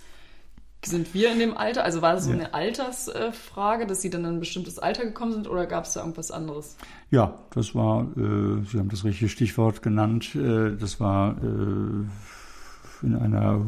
sind 0.84 1.14
wir 1.14 1.32
in 1.32 1.40
dem 1.40 1.56
Alter? 1.56 1.82
Also 1.82 2.00
war 2.00 2.14
das 2.14 2.26
so 2.26 2.30
ja. 2.30 2.36
eine 2.36 2.54
Altersfrage, 2.54 3.88
dass 3.88 4.02
Sie 4.02 4.10
dann 4.10 4.20
in 4.20 4.34
ein 4.34 4.40
bestimmtes 4.40 4.78
Alter 4.78 5.04
gekommen 5.04 5.32
sind 5.32 5.48
oder 5.48 5.66
gab 5.66 5.84
es 5.84 5.94
da 5.94 6.00
irgendwas 6.00 6.30
anderes? 6.30 6.76
Ja, 7.10 7.40
das 7.50 7.74
war, 7.74 8.02
äh, 8.16 8.62
Sie 8.70 8.78
haben 8.78 8.88
das 8.88 9.02
richtige 9.02 9.28
Stichwort 9.28 9.82
genannt, 9.82 10.36
äh, 10.36 10.76
das 10.76 11.00
war 11.00 11.32
äh, 11.42 12.06
in 13.02 13.14
einer 13.14 13.64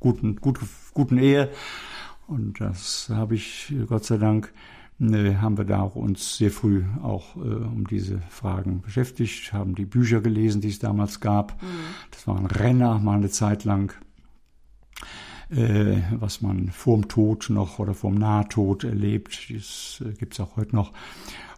guten, 0.00 0.36
gut, 0.36 0.60
guten 0.92 1.18
Ehe. 1.18 1.50
Und 2.26 2.60
das 2.60 3.10
habe 3.10 3.34
ich, 3.34 3.72
Gott 3.88 4.04
sei 4.04 4.16
Dank, 4.18 4.52
äh, 5.00 5.34
haben 5.36 5.58
wir 5.58 5.64
da 5.64 5.80
auch 5.80 5.96
uns 5.96 6.36
sehr 6.36 6.50
früh 6.50 6.84
auch 7.02 7.36
äh, 7.36 7.40
um 7.40 7.86
diese 7.86 8.20
Fragen 8.28 8.80
beschäftigt, 8.80 9.52
haben 9.52 9.74
die 9.74 9.86
Bücher 9.86 10.20
gelesen, 10.20 10.60
die 10.60 10.68
es 10.68 10.78
damals 10.78 11.20
gab. 11.20 11.60
Mhm. 11.62 11.66
Das 12.10 12.26
waren 12.26 12.46
Renner 12.46 12.98
mal 13.00 13.16
eine 13.16 13.30
Zeit 13.30 13.64
lang, 13.64 13.92
äh, 15.50 15.98
was 16.12 16.42
man 16.42 16.68
vorm 16.70 17.08
Tod 17.08 17.50
noch 17.50 17.78
oder 17.78 17.94
vorm 17.94 18.14
Nahtod 18.14 18.84
erlebt. 18.84 19.50
Das 19.50 20.02
äh, 20.04 20.12
gibt 20.12 20.34
es 20.34 20.40
auch 20.40 20.56
heute 20.56 20.76
noch. 20.76 20.92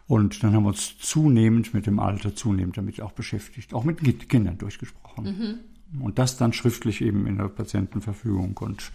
Und 0.07 0.41
dann 0.41 0.53
haben 0.53 0.63
wir 0.63 0.69
uns 0.69 0.97
zunehmend 0.97 1.73
mit 1.73 1.85
dem 1.85 1.99
Alter, 1.99 2.33
zunehmend 2.33 2.77
damit 2.77 3.01
auch 3.01 3.11
beschäftigt, 3.11 3.73
auch 3.73 3.83
mit 3.83 4.29
Kindern 4.29 4.57
durchgesprochen. 4.57 5.25
Mhm. 5.25 5.59
Und 6.01 6.19
das 6.19 6.37
dann 6.37 6.53
schriftlich 6.53 7.01
eben 7.01 7.27
in 7.27 7.37
der 7.37 7.47
Patientenverfügung 7.47 8.57
und 8.57 8.91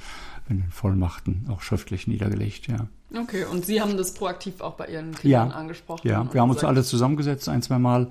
in 0.49 0.61
den 0.61 0.71
Vollmachten 0.71 1.47
auch 1.49 1.63
schriftlich 1.63 2.07
niedergelegt, 2.07 2.67
ja. 2.69 2.87
Okay, 3.15 3.45
und 3.45 3.65
Sie 3.65 3.81
haben 3.81 3.97
das 3.97 4.15
proaktiv 4.15 4.61
auch 4.61 4.75
bei 4.75 4.87
Ihren 4.87 5.15
Kindern 5.15 5.51
ja, 5.51 5.55
angesprochen? 5.55 6.09
Ja, 6.09 6.33
wir 6.33 6.41
haben 6.41 6.51
uns 6.51 6.65
alle 6.65 6.83
zusammengesetzt 6.83 7.49
ein, 7.49 7.63
zwei 7.63 7.79
Mal, 7.79 8.09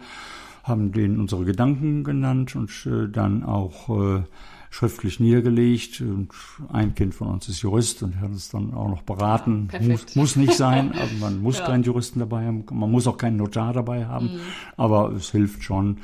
haben 0.63 0.91
denen 0.91 1.19
unsere 1.19 1.43
Gedanken 1.43 2.03
genannt 2.03 2.55
und 2.55 2.69
äh, 2.85 3.07
dann 3.07 3.43
auch 3.43 3.89
äh, 3.89 4.23
schriftlich 4.69 5.19
niedergelegt. 5.19 6.01
Und 6.01 6.29
ein 6.71 6.93
Kind 6.95 7.15
von 7.15 7.29
uns 7.29 7.49
ist 7.49 7.61
Jurist 7.61 8.03
und 8.03 8.19
hat 8.19 8.29
uns 8.29 8.49
dann 8.49 8.73
auch 8.73 8.87
noch 8.87 9.01
beraten. 9.01 9.69
Ja, 9.73 9.81
muss, 9.81 10.15
muss, 10.15 10.35
nicht 10.35 10.53
sein, 10.53 10.91
aber 10.95 11.11
man 11.19 11.41
muss 11.41 11.59
ja. 11.59 11.65
keinen 11.65 11.83
Juristen 11.83 12.19
dabei 12.19 12.45
haben, 12.45 12.65
man 12.71 12.91
muss 12.91 13.07
auch 13.07 13.17
keinen 13.17 13.37
Notar 13.37 13.73
dabei 13.73 14.05
haben, 14.05 14.33
mhm. 14.33 14.39
aber 14.77 15.11
es 15.11 15.31
hilft 15.31 15.63
schon 15.63 15.97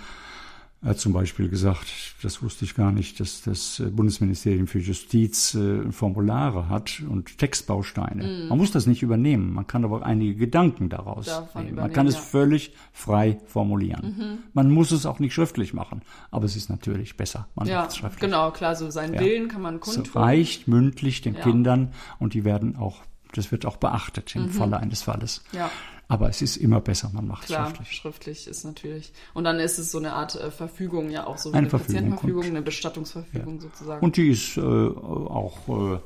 Er 0.84 0.90
hat 0.90 1.00
zum 1.00 1.12
Beispiel 1.12 1.50
gesagt, 1.50 1.88
das 2.22 2.44
wusste 2.44 2.64
ich 2.64 2.76
gar 2.76 2.92
nicht, 2.92 3.20
dass 3.20 3.42
das 3.42 3.82
Bundesministerium 3.92 4.68
für 4.68 4.78
Justiz 4.78 5.56
äh, 5.56 5.92
Formulare 5.92 6.70
hat 6.70 7.02
und 7.10 7.40
Textbausteine. 7.40 8.24
Mm. 8.24 8.50
Man 8.50 8.60
muss 8.60 8.72
das 8.72 8.86
nicht 8.86 9.02
übernehmen, 9.02 9.54
man 9.54 9.66
kann 9.66 9.84
aber 9.84 10.06
einige 10.06 10.36
Gedanken 10.36 10.90
daraus 10.90 11.26
Davon 11.26 11.66
nehmen. 11.66 11.78
Man 11.78 11.92
kann 11.92 12.06
ja. 12.06 12.14
es 12.14 12.18
völlig 12.18 12.74
frei 12.94 13.40
formulieren. 13.48 14.16
Mhm. 14.18 14.38
Man 14.54 14.70
muss 14.70 14.92
es 14.92 15.08
auch 15.08 15.18
nicht 15.18 15.34
schriftlich 15.34 15.74
machen, 15.74 16.04
aber 16.30 16.46
es 16.46 16.56
ist 16.56 16.70
natürlich 16.70 17.18
besser. 17.18 17.48
Man 17.56 17.68
ja, 17.68 17.90
schriftlich. 17.90 18.20
genau, 18.20 18.52
klar, 18.52 18.76
so 18.76 18.92
seinen 18.92 19.16
ja. 19.16 19.22
Willen 19.22 19.48
kann 19.48 19.64
man 19.64 19.80
kundtun. 19.80 20.04
Es 20.06 20.16
reicht 20.16 20.68
mündlich 20.68 21.22
den 21.22 21.34
ja. 21.34 21.42
Kindern 21.42 21.94
und 22.20 22.36
die 22.36 22.46
werden 22.46 22.76
auch, 22.76 23.02
das 23.34 23.52
wird 23.52 23.66
auch 23.66 23.78
beachtet 23.78 24.36
im 24.36 24.44
mhm. 24.44 24.50
Falle 24.52 24.78
eines 24.78 25.02
Falles. 25.02 25.44
Ja. 25.54 25.72
Aber 26.10 26.30
es 26.30 26.42
ist 26.42 26.56
immer 26.58 26.80
besser, 26.80 27.10
man 27.14 27.28
macht 27.28 27.48
Klar, 27.48 27.68
es 27.68 27.76
schriftlich. 27.76 27.98
schriftlich 27.98 28.48
ist 28.48 28.64
natürlich. 28.64 29.12
Und 29.34 29.44
dann 29.44 29.60
ist 29.60 29.78
es 29.78 29.92
so 29.92 29.98
eine 29.98 30.14
Art 30.14 30.36
äh, 30.36 30.52
Verfügung, 30.52 31.10
ja 31.10 31.28
auch 31.28 31.38
so 31.38 31.50
eine, 31.50 31.60
eine 31.60 31.68
Patientenverfügung, 31.68 32.44
eine 32.46 32.62
Bestattungsverfügung 32.62 33.56
ja. 33.56 33.62
sozusagen. 33.62 34.06
Und 34.06 34.16
die 34.16 34.30
ist 34.30 34.56
äh, 34.56 34.62
auch 34.62 35.68
äh, 35.68 36.00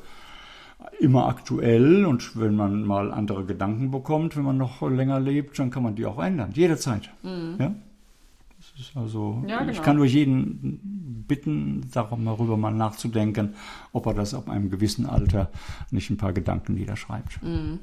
immer 1.00 1.28
aktuell 1.28 2.06
und 2.06 2.40
wenn 2.40 2.56
man 2.56 2.84
mal 2.84 3.12
andere 3.12 3.46
Gedanken 3.46 3.92
bekommt, 3.92 4.36
wenn 4.36 4.44
man 4.44 4.58
noch 4.58 4.82
länger 4.82 5.20
lebt, 5.20 5.58
dann 5.60 5.70
kann 5.70 5.84
man 5.84 5.96
die 5.96 6.06
auch 6.06 6.22
ändern, 6.22 6.52
jederzeit. 6.54 7.12
Mhm. 7.22 7.56
Ja? 7.60 7.76
Also, 8.96 9.44
ja, 9.48 9.60
genau. 9.60 9.72
ich 9.72 9.82
kann 9.82 9.98
nur 9.98 10.06
jeden 10.06 11.26
bitten, 11.28 11.90
darüber 11.94 12.58
mal 12.58 12.74
nachzudenken, 12.74 13.56
ob 13.92 14.06
er 14.06 14.14
das 14.14 14.34
ab 14.34 14.50
einem 14.50 14.70
gewissen 14.70 15.06
Alter 15.06 15.50
nicht 15.92 16.10
ein 16.10 16.18
paar 16.18 16.34
Gedanken 16.34 16.74
niederschreibt. 16.74 17.42
Mhm. 17.42 17.80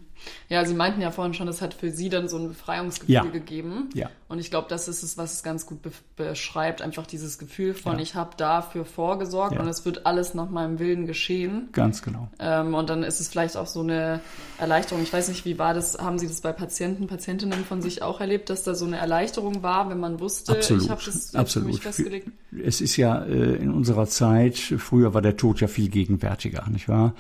Ja, 0.49 0.65
Sie 0.65 0.75
meinten 0.75 1.01
ja 1.01 1.11
vorhin 1.11 1.35
schon, 1.35 1.47
das 1.47 1.63
hat 1.63 1.75
für 1.75 1.91
Sie 1.91 2.09
dann 2.09 2.29
so 2.29 2.39
ein 2.39 2.49
Befreiungsgefühl 2.49 3.15
ja. 3.15 3.25
gegeben. 3.25 3.91
Ja. 3.95 4.11
Und 4.29 4.39
ich 4.39 4.51
glaube, 4.51 4.67
das 4.69 4.89
ist 4.89 5.03
es, 5.03 5.17
was 5.17 5.35
es 5.35 5.43
ganz 5.43 5.67
gut 5.67 5.83
be 5.83 5.91
beschreibt, 6.17 6.83
einfach 6.83 7.07
dieses 7.07 7.39
Gefühl 7.39 7.75
von, 7.75 7.95
ja. 7.95 8.03
ich 8.03 8.15
habe 8.15 8.31
dafür 8.37 8.85
vorgesorgt 8.85 9.55
ja. 9.55 9.61
und 9.61 9.69
es 9.69 9.85
wird 9.85 10.05
alles 10.05 10.35
nach 10.35 10.51
meinem 10.51 10.79
Willen 10.81 11.07
geschehen. 11.07 11.69
Ganz 11.73 12.03
genau. 12.03 12.29
Ähm, 12.41 12.75
und 12.75 12.91
dann 12.91 13.05
ist 13.05 13.21
es 13.21 13.29
vielleicht 13.29 13.57
auch 13.57 13.69
so 13.69 13.81
eine 13.81 14.21
Erleichterung. 14.59 15.03
Ich 15.03 15.13
weiß 15.13 15.29
nicht, 15.29 15.45
wie 15.45 15.59
war 15.59 15.75
das, 15.75 15.99
haben 15.99 16.19
Sie 16.19 16.27
das 16.27 16.41
bei 16.41 16.53
Patienten, 16.53 17.07
Patientinnen 17.07 17.65
von 17.65 17.83
sich 17.83 18.03
auch 18.03 18.21
erlebt, 18.21 18.51
dass 18.51 18.65
da 18.65 18.75
so 18.75 18.85
eine 18.85 18.97
Erleichterung 18.97 19.63
war, 19.63 19.89
wenn 19.91 20.01
man 20.01 20.21
wusste, 20.21 20.53
Absolut. 20.53 20.83
ich 20.83 20.91
habe 20.91 21.03
das 21.05 21.35
Absolut. 21.35 21.69
für 21.69 21.73
mich 21.73 21.83
festgelegt? 21.83 22.29
Es 22.65 22.81
ist 22.81 22.97
ja 22.97 23.23
äh, 23.25 23.57
in 23.57 23.71
unserer 23.71 24.07
Zeit, 24.07 24.57
früher 24.57 25.15
war 25.15 25.23
der 25.23 25.37
Tod 25.37 25.61
ja 25.61 25.69
viel 25.69 25.89
gegenwärtiger, 25.89 26.67
nicht 26.69 26.89
wahr? 26.89 27.15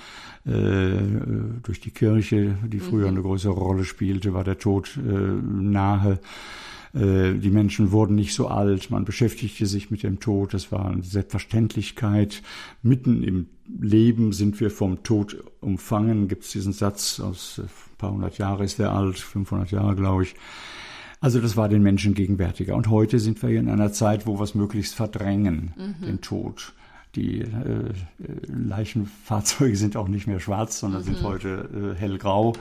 Äh, 0.48 1.61
durch 1.62 1.80
die 1.80 1.90
Kirche, 1.90 2.56
die 2.64 2.80
früher 2.80 3.11
mhm. 3.11 3.16
eine 3.16 3.22
größere 3.22 3.52
Rolle 3.52 3.84
spielte, 3.84 4.32
war 4.32 4.44
der 4.44 4.58
Tod 4.58 4.96
äh, 4.96 5.00
nahe. 5.00 6.20
Äh, 6.94 7.34
die 7.34 7.50
Menschen 7.50 7.92
wurden 7.92 8.14
nicht 8.14 8.34
so 8.34 8.48
alt, 8.48 8.90
man 8.90 9.04
beschäftigte 9.04 9.66
sich 9.66 9.90
mit 9.90 10.02
dem 10.02 10.20
Tod, 10.20 10.54
das 10.54 10.72
war 10.72 10.87
eine 10.87 11.02
Selbstverständlichkeit. 11.02 12.42
Mitten 12.82 13.22
im 13.22 13.46
Leben 13.78 14.32
sind 14.32 14.58
wir 14.61 14.70
vom 14.70 15.02
Tod 15.02 15.37
umfangen, 15.61 16.28
gibt 16.28 16.44
es 16.44 16.52
diesen 16.52 16.72
Satz 16.72 17.20
aus 17.20 17.61
ein 17.62 17.68
paar 17.98 18.12
hundert 18.12 18.38
Jahre 18.38 18.64
ist 18.64 18.78
der 18.78 18.92
alt, 18.92 19.18
500 19.18 19.70
Jahre 19.70 19.96
glaube 19.96 20.22
ich. 20.22 20.34
Also 21.20 21.40
das 21.40 21.56
war 21.56 21.68
den 21.68 21.82
Menschen 21.82 22.14
gegenwärtiger. 22.14 22.76
Und 22.76 22.88
heute 22.88 23.18
sind 23.18 23.42
wir 23.42 23.50
in 23.50 23.68
einer 23.68 23.92
Zeit, 23.92 24.26
wo 24.26 24.38
wir 24.38 24.44
es 24.44 24.54
möglichst 24.54 24.94
verdrängen, 24.94 25.74
mhm. 25.76 26.06
den 26.06 26.20
Tod. 26.20 26.72
Die 27.18 27.40
äh, 27.40 27.92
Leichenfahrzeuge 28.46 29.76
sind 29.76 29.96
auch 29.96 30.07
nicht 30.07 30.28
mehr 30.28 30.38
schwarz, 30.38 30.78
sondern 30.78 31.02
mhm. 31.02 31.07
sind 31.07 31.22
heute 31.24 31.94
äh, 31.96 31.98
hellgrau. 31.98 32.52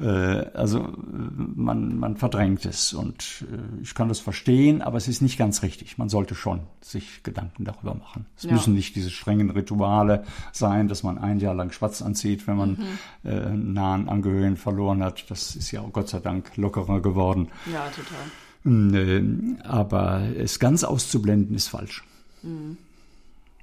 Äh, 0.00 0.06
also 0.54 0.92
man, 0.96 1.98
man 1.98 2.16
verdrängt 2.16 2.66
es 2.66 2.92
und 2.94 3.44
äh, 3.52 3.82
ich 3.82 3.94
kann 3.94 4.08
das 4.08 4.18
verstehen, 4.18 4.82
aber 4.82 4.98
es 4.98 5.06
ist 5.06 5.22
nicht 5.22 5.38
ganz 5.38 5.62
richtig. 5.62 5.98
Man 5.98 6.08
sollte 6.08 6.34
schon 6.34 6.62
sich 6.80 7.22
Gedanken 7.22 7.64
darüber 7.64 7.94
machen. 7.94 8.26
Es 8.36 8.42
ja. 8.42 8.52
müssen 8.52 8.74
nicht 8.74 8.96
diese 8.96 9.10
strengen 9.10 9.50
Rituale 9.50 10.24
sein, 10.50 10.88
dass 10.88 11.04
man 11.04 11.18
ein 11.18 11.38
Jahr 11.38 11.54
lang 11.54 11.70
schwarz 11.70 12.02
anzieht, 12.02 12.48
wenn 12.48 12.56
man 12.56 12.70
mhm. 12.70 13.30
äh, 13.30 13.50
nahen 13.50 14.08
Angehörigen 14.08 14.56
verloren 14.56 15.04
hat. 15.04 15.30
Das 15.30 15.54
ist 15.54 15.70
ja 15.70 15.80
auch 15.80 15.92
Gott 15.92 16.08
sei 16.08 16.18
Dank 16.18 16.56
lockerer 16.56 17.00
geworden. 17.00 17.48
Ja, 17.72 17.86
total. 17.90 18.96
Äh, 18.96 19.22
aber 19.62 20.22
es 20.36 20.58
ganz 20.58 20.82
auszublenden 20.82 21.54
ist 21.54 21.68
falsch. 21.68 22.02
Mhm. 22.42 22.78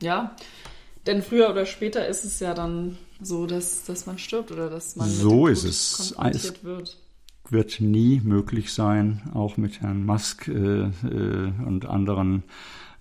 Ja, 0.01 0.35
denn 1.05 1.21
früher 1.21 1.49
oder 1.49 1.65
später 1.65 2.07
ist 2.07 2.23
es 2.23 2.39
ja 2.39 2.53
dann 2.53 2.97
so, 3.21 3.45
dass, 3.45 3.83
dass 3.85 4.05
man 4.05 4.17
stirbt 4.17 4.51
oder 4.51 4.69
dass 4.69 4.95
man 4.95 5.09
so 5.09 5.47
ist 5.47 5.63
es. 5.63 6.13
konfrontiert 6.15 6.63
wird. 6.63 6.97
Wird 7.49 7.81
nie 7.81 8.21
möglich 8.23 8.73
sein, 8.73 9.23
auch 9.33 9.57
mit 9.57 9.81
Herrn 9.81 10.05
Musk 10.05 10.47
äh, 10.47 10.51
äh, 10.51 10.91
und 11.65 11.85
anderen 11.85 12.43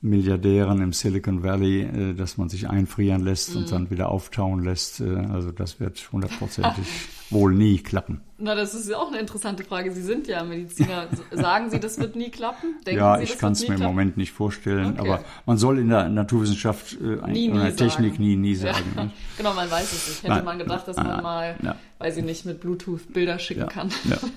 Milliardären 0.01 0.81
im 0.81 0.93
Silicon 0.93 1.43
Valley, 1.43 1.83
äh, 1.83 2.15
dass 2.15 2.37
man 2.37 2.49
sich 2.49 2.69
einfrieren 2.69 3.25
lässt 3.25 3.55
mhm. 3.55 3.63
und 3.63 3.73
dann 3.73 3.91
wieder 3.91 4.11
auftauen 4.11 4.63
lässt. 4.63 5.01
Äh, 5.01 5.17
also 5.33 5.51
das 5.51 5.81
wird 5.81 6.09
hundertprozentig 6.13 6.85
wohl 7.31 7.53
nie 7.53 7.79
klappen. 7.79 8.21
Na, 8.39 8.55
das 8.55 8.75
ist 8.75 8.89
ja 8.89 8.97
auch 8.97 9.09
eine 9.09 9.19
interessante 9.19 9.65
Frage. 9.65 9.91
Sie 9.91 10.03
sind 10.03 10.29
ja 10.29 10.45
Mediziner. 10.45 11.09
Sagen 11.33 11.71
Sie, 11.71 11.81
das 11.81 11.99
wird 11.99 12.15
nie 12.15 12.31
klappen? 12.31 12.77
Denken 12.87 13.01
ja, 13.01 13.19
Sie, 13.19 13.25
ich 13.25 13.39
kann 13.39 13.53
es 13.53 13.67
mir 13.67 13.75
im 13.75 13.83
Moment 13.83 14.17
nicht 14.17 14.31
vorstellen. 14.31 14.93
Okay. 14.93 15.01
Aber 15.01 15.25
man 15.47 15.59
soll 15.59 15.81
in 15.81 15.89
der 15.89 16.09
Naturwissenschaft 16.09 16.97
äh, 17.01 17.31
nie, 17.33 17.47
in 17.47 17.55
der 17.55 17.75
Technik 17.75 18.13
sagen. 18.13 18.23
nie, 18.23 18.37
nie 18.37 18.55
sagen. 18.55 18.93
Ja. 18.95 19.05
Ne? 19.05 19.11
genau, 19.37 19.55
man 19.55 19.69
weiß 19.69 19.93
es 19.93 20.09
nicht. 20.09 20.23
Hätte 20.23 20.35
Nein. 20.35 20.45
man 20.45 20.59
gedacht, 20.59 20.87
dass 20.87 20.97
man 20.97 21.23
mal, 21.23 21.57
ja. 21.61 21.75
weil 21.99 22.13
sie 22.13 22.23
nicht 22.23 22.47
mit 22.47 22.61
Bluetooth 22.61 23.13
Bilder 23.13 23.41
schicken 23.41 23.69
kann. 23.69 23.91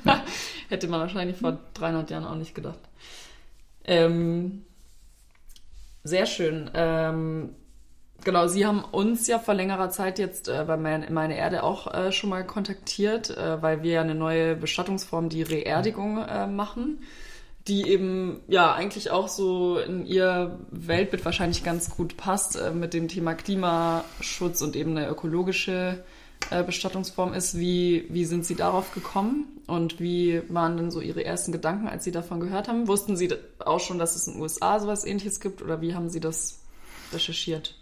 Hätte 0.70 0.88
man 0.88 1.02
wahrscheinlich 1.02 1.38
vor 1.38 1.60
300 1.76 2.10
Jahren 2.10 2.26
auch 2.26 2.36
nicht 2.36 2.56
gedacht. 2.56 2.80
Ähm, 3.84 4.64
sehr 6.04 6.26
schön. 6.26 6.70
Ähm, 6.74 7.56
genau, 8.24 8.48
Sie 8.48 8.66
haben 8.66 8.84
uns 8.84 9.28
ja 9.28 9.40
vor 9.40 9.54
längerer 9.54 9.90
Zeit 9.90 10.20
jetzt 10.20 10.48
äh, 10.48 10.64
bei 10.66 10.78
mein, 10.78 11.14
Meine 11.14 11.38
Erde 11.38 11.64
auch 11.64 11.94
äh, 11.94 12.12
schon 12.12 12.30
mal 12.30 12.46
kontaktiert, 12.46 13.30
äh, 13.30 13.62
weil 13.62 13.84
wir 13.84 13.92
ja 13.92 14.02
eine 14.02 14.16
neue 14.16 14.56
Bestattungsform, 14.56 15.30
die 15.30 15.44
Reerdigung, 15.44 16.18
äh, 16.18 16.48
machen, 16.48 17.02
die 17.68 17.88
eben 17.88 18.42
ja 18.48 18.74
eigentlich 18.74 19.12
auch 19.12 19.28
so 19.28 19.78
in 19.78 20.06
Ihr 20.06 20.60
Weltbild 20.72 21.24
wahrscheinlich 21.24 21.64
ganz 21.64 21.90
gut 21.90 22.18
passt 22.18 22.56
äh, 22.56 22.72
mit 22.72 22.94
dem 22.94 23.08
Thema 23.08 23.36
Klimaschutz 23.36 24.62
und 24.62 24.76
eben 24.76 24.98
eine 24.98 25.08
ökologische 25.08 26.04
Bestattungsform 26.50 27.34
ist. 27.34 27.58
Wie, 27.58 28.06
wie 28.10 28.26
sind 28.26 28.46
Sie 28.46 28.56
darauf 28.56 28.94
gekommen 28.94 29.46
und 29.68 30.00
wie 30.00 30.42
waren 30.50 30.78
denn 30.78 30.92
so 30.92 31.00
Ihre 31.00 31.24
ersten 31.24 31.52
Gedanken, 31.52 31.88
als 31.88 32.04
Sie 32.04 32.12
davon 32.12 32.40
gehört 32.40 32.68
haben? 32.68 32.88
Wussten 32.88 33.16
Sie 33.16 33.30
auch 33.60 33.80
schon, 33.80 34.00
dass 34.00 34.16
es 34.16 34.28
in 34.28 34.34
den 34.34 34.42
USA 34.42 34.80
sowas 34.80 35.06
ähnliches 35.06 35.40
gibt 35.40 35.62
oder 35.62 35.82
wie 35.82 35.96
haben 35.96 36.10
Sie 36.10 36.20
das 36.20 36.60
recherchiert? 37.14 37.76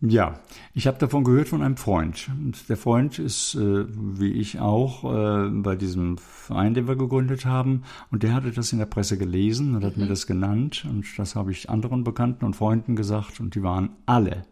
Ja, 0.00 0.40
ich 0.74 0.86
habe 0.86 0.98
davon 0.98 1.24
gehört 1.24 1.48
von 1.48 1.62
einem 1.62 1.76
Freund. 1.76 2.28
Und 2.28 2.68
der 2.68 2.76
Freund 2.76 3.18
ist, 3.18 3.54
äh, 3.54 3.86
wie 3.88 4.32
ich 4.32 4.60
auch, 4.60 5.04
äh, 5.04 5.48
bei 5.48 5.76
diesem 5.76 6.18
Verein, 6.18 6.74
den 6.74 6.86
wir 6.86 6.96
gegründet 6.96 7.46
haben. 7.46 7.84
Und 8.10 8.22
der 8.22 8.34
hatte 8.34 8.50
das 8.50 8.72
in 8.72 8.78
der 8.78 8.86
Presse 8.86 9.16
gelesen 9.16 9.74
und 9.74 9.84
hat 9.84 9.96
mhm. 9.96 10.02
mir 10.02 10.08
das 10.08 10.26
genannt. 10.26 10.84
Und 10.88 11.06
das 11.16 11.36
habe 11.36 11.52
ich 11.52 11.70
anderen 11.70 12.04
Bekannten 12.04 12.44
und 12.44 12.54
Freunden 12.54 12.96
gesagt. 12.96 13.40
Und 13.40 13.54
die 13.54 13.62
waren 13.62 13.90
alle, 14.04 14.44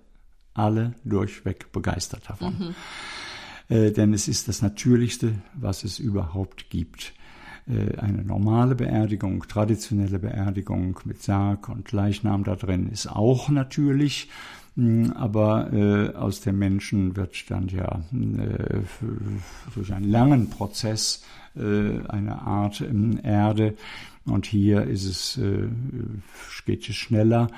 alle 0.54 0.94
durchweg 1.04 1.70
begeistert 1.72 2.30
davon. 2.30 2.58
Mhm 2.58 2.68
äh, 2.70 3.31
denn 3.72 4.12
es 4.12 4.28
ist 4.28 4.48
das 4.48 4.60
Natürlichste, 4.60 5.34
was 5.54 5.84
es 5.84 5.98
überhaupt 5.98 6.68
gibt. 6.68 7.14
Äh, 7.68 7.98
eine 7.98 8.24
normale 8.24 8.74
Beerdigung, 8.74 9.46
traditionelle 9.46 10.18
Beerdigung 10.18 10.98
mit 11.04 11.22
Sarg 11.22 11.68
und 11.68 11.92
Leichnam 11.92 12.44
da 12.44 12.56
drin 12.56 12.88
ist 12.90 13.06
auch 13.06 13.48
natürlich. 13.48 14.28
Hm, 14.76 15.12
aber 15.12 15.72
äh, 15.72 16.14
aus 16.16 16.40
dem 16.40 16.58
Menschen 16.58 17.14
wird 17.16 17.50
dann 17.50 17.68
ja 17.68 18.02
äh, 18.12 18.80
durch 19.74 19.92
einen 19.92 20.10
langen 20.10 20.48
Prozess 20.48 21.24
äh, 21.54 22.00
eine 22.08 22.40
Art 22.40 22.80
ähm, 22.80 23.20
Erde. 23.22 23.74
Und 24.24 24.46
hier 24.46 24.84
ist 24.84 25.04
es, 25.04 25.36
äh, 25.36 25.68
geht 26.64 26.88
es 26.88 26.96
schneller. 26.96 27.48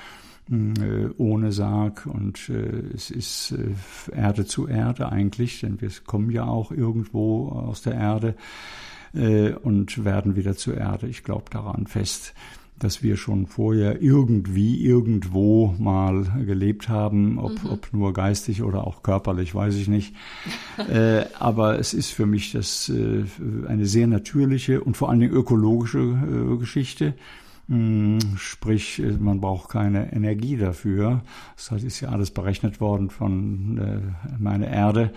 Äh, 0.50 1.09
ohne 1.16 1.52
Sarg 1.52 2.04
und 2.04 2.50
äh, 2.50 2.94
es 2.94 3.11
ist 3.11 3.52
äh, 3.52 4.14
Erde 4.14 4.44
zu 4.44 4.68
Erde 4.68 5.11
eigentlich, 5.11 5.61
denn 5.61 5.80
wir 5.80 5.90
kommen 6.04 6.30
ja 6.30 6.44
auch 6.44 6.70
irgendwo 6.70 7.48
aus 7.48 7.83
der 7.83 7.94
Erde 7.94 8.35
und 9.62 10.04
werden 10.04 10.35
wieder 10.35 10.57
zur 10.57 10.76
Erde. 10.76 11.07
Ich 11.07 11.22
glaube 11.22 11.44
daran 11.48 11.87
fest, 11.87 12.35
dass 12.78 13.02
wir 13.02 13.16
schon 13.16 13.46
vorher 13.46 14.02
irgendwie 14.02 14.85
irgendwo 14.85 15.74
mal 15.78 16.24
gelebt 16.44 16.88
haben, 16.88 17.38
ob, 17.38 17.62
mhm. 17.62 17.70
ob 17.70 17.92
nur 17.92 18.12
geistig 18.12 18.62
oder 18.62 18.87
auch 18.87 19.02
körperlich, 19.02 19.54
weiß 19.54 19.76
ich 19.76 19.88
nicht. 19.88 20.14
äh, 20.90 21.24
aber 21.38 21.78
es 21.78 21.94
ist 21.94 22.11
für 22.11 22.26
mich 22.26 22.52
das 22.52 22.88
äh, 22.88 23.24
eine 23.68 23.87
sehr 23.87 24.07
natürliche 24.07 24.80
und 24.83 24.96
vor 24.96 25.11
allen 25.11 25.20
Dingen 25.20 25.33
ökologische 25.33 26.00
äh, 26.00 26.57
Geschichte. 26.59 27.14
Hm, 27.68 28.18
sprich, 28.37 29.03
man 29.18 29.40
braucht 29.40 29.70
keine 29.70 30.12
Energie 30.12 30.57
dafür. 30.57 31.22
Das 31.57 31.83
ist 31.83 32.00
ja 32.00 32.11
alles 32.11 32.31
berechnet 32.31 32.81
worden 32.81 33.09
von 33.11 33.79
äh, 33.79 34.37
meiner 34.38 34.68
Erde, 34.68 35.12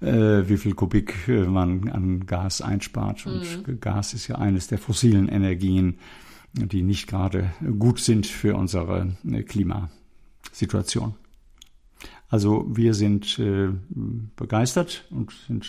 äh, 0.00 0.48
wie 0.48 0.56
viel 0.56 0.74
Kubik 0.74 1.28
äh, 1.28 1.44
man 1.44 1.90
an 1.90 2.24
Gas 2.26 2.62
einspart. 2.62 3.26
Und 3.26 3.66
mhm. 3.66 3.80
Gas 3.80 4.14
ist 4.14 4.28
ja 4.28 4.36
eines 4.36 4.68
der 4.68 4.78
fossilen 4.78 5.28
Energien. 5.28 5.98
die 6.54 6.82
nicht 6.82 7.08
gerade 7.08 7.52
gut 7.78 7.98
sind 7.98 8.26
für 8.26 8.56
unsere 8.56 9.16
äh, 9.30 9.42
Klimasituation. 9.42 11.14
Also 12.28 12.66
wir 12.68 12.94
sind 12.94 13.38
äh, 13.38 13.68
begeistert 14.36 15.04
und 15.10 15.32
sind 15.46 15.66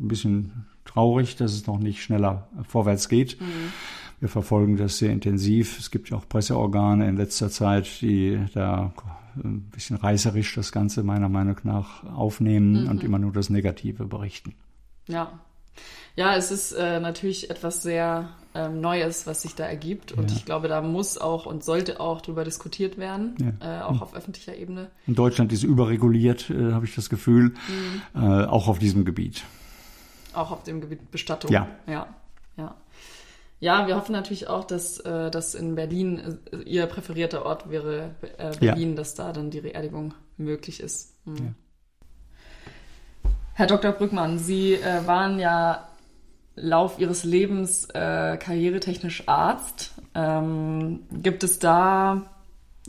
ein 0.00 0.08
bisschen 0.08 0.66
traurig, 0.88 1.36
dass 1.36 1.52
es 1.52 1.66
noch 1.66 1.78
nicht 1.78 2.02
schneller 2.02 2.48
vorwärts 2.66 3.08
geht. 3.08 3.40
Mhm. 3.40 3.72
Wir 4.20 4.28
verfolgen 4.28 4.76
das 4.76 4.98
sehr 4.98 5.12
intensiv. 5.12 5.78
Es 5.78 5.90
gibt 5.90 6.10
ja 6.10 6.16
auch 6.16 6.28
Presseorgane 6.28 7.08
in 7.08 7.16
letzter 7.16 7.50
Zeit, 7.50 8.00
die 8.00 8.40
da 8.52 8.92
ein 9.36 9.70
bisschen 9.70 9.96
reißerisch 9.96 10.54
das 10.54 10.72
Ganze 10.72 11.04
meiner 11.04 11.28
Meinung 11.28 11.56
nach 11.62 12.04
aufnehmen 12.04 12.84
mhm. 12.84 12.88
und 12.88 13.04
immer 13.04 13.18
nur 13.18 13.32
das 13.32 13.50
Negative 13.50 14.04
berichten. 14.06 14.54
Ja. 15.06 15.38
Ja, 16.16 16.34
es 16.34 16.50
ist 16.50 16.72
äh, 16.72 16.98
natürlich 16.98 17.48
etwas 17.48 17.82
sehr 17.82 18.30
ähm, 18.52 18.80
Neues, 18.80 19.28
was 19.28 19.42
sich 19.42 19.54
da 19.54 19.64
ergibt. 19.64 20.10
Und 20.10 20.32
ja. 20.32 20.36
ich 20.36 20.44
glaube, 20.44 20.66
da 20.66 20.82
muss 20.82 21.16
auch 21.16 21.46
und 21.46 21.62
sollte 21.62 22.00
auch 22.00 22.20
darüber 22.20 22.42
diskutiert 22.42 22.98
werden, 22.98 23.36
ja. 23.60 23.78
äh, 23.80 23.82
auch 23.82 24.02
auf 24.02 24.14
öffentlicher 24.16 24.56
Ebene. 24.56 24.90
In 25.06 25.14
Deutschland 25.14 25.52
ist 25.52 25.62
überreguliert, 25.62 26.50
äh, 26.50 26.72
habe 26.72 26.86
ich 26.86 26.94
das 26.96 27.08
Gefühl, 27.08 27.54
mhm. 27.68 28.02
Äh, 28.20 28.46
auch 28.46 28.66
auf 28.66 28.80
diesem 28.80 29.04
Gebiet. 29.04 29.44
Auch 30.32 30.50
auf 30.50 30.62
dem 30.62 30.80
Gebiet 30.80 31.10
Bestattung. 31.10 31.50
Ja. 31.50 31.68
Ja. 31.86 32.06
ja. 32.56 32.74
Ja, 33.60 33.88
wir 33.88 33.96
hoffen 33.96 34.12
natürlich 34.12 34.46
auch, 34.48 34.64
dass 34.64 35.00
äh, 35.00 35.30
das 35.30 35.54
in 35.54 35.74
Berlin 35.74 36.38
äh, 36.52 36.56
Ihr 36.58 36.86
präferierter 36.86 37.44
Ort 37.44 37.70
wäre, 37.70 38.14
äh, 38.38 38.56
Berlin, 38.56 38.90
ja. 38.90 38.96
dass 38.96 39.14
da 39.14 39.32
dann 39.32 39.50
die 39.50 39.60
Beerdigung 39.60 40.14
möglich 40.36 40.80
ist. 40.80 41.14
Mhm. 41.24 41.36
Ja. 41.36 43.30
Herr 43.54 43.66
Dr. 43.66 43.90
Brückmann, 43.90 44.38
Sie 44.38 44.74
äh, 44.74 45.06
waren 45.06 45.40
ja 45.40 45.88
Lauf 46.54 46.98
Ihres 46.98 47.24
Lebens 47.24 47.86
äh, 47.86 48.36
karrieretechnisch 48.36 49.24
Arzt. 49.26 49.92
Ähm, 50.14 51.00
gibt 51.10 51.42
es 51.42 51.58
da 51.58 52.22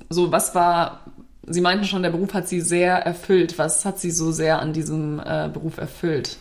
so, 0.10 0.32
was 0.32 0.56
war, 0.56 1.06
Sie 1.48 1.62
meinten 1.62 1.86
schon, 1.86 2.04
der 2.04 2.12
Beruf 2.12 2.34
hat 2.34 2.48
Sie 2.48 2.62
sehr 2.62 2.96
erfüllt. 2.96 3.58
Was 3.58 3.86
hat 3.86 4.00
Sie 4.00 4.12
so 4.12 4.32
sehr 4.32 4.60
an 4.60 4.74
diesem 4.74 5.20
äh, 5.20 5.50
Beruf 5.52 5.78
erfüllt? 5.78 6.38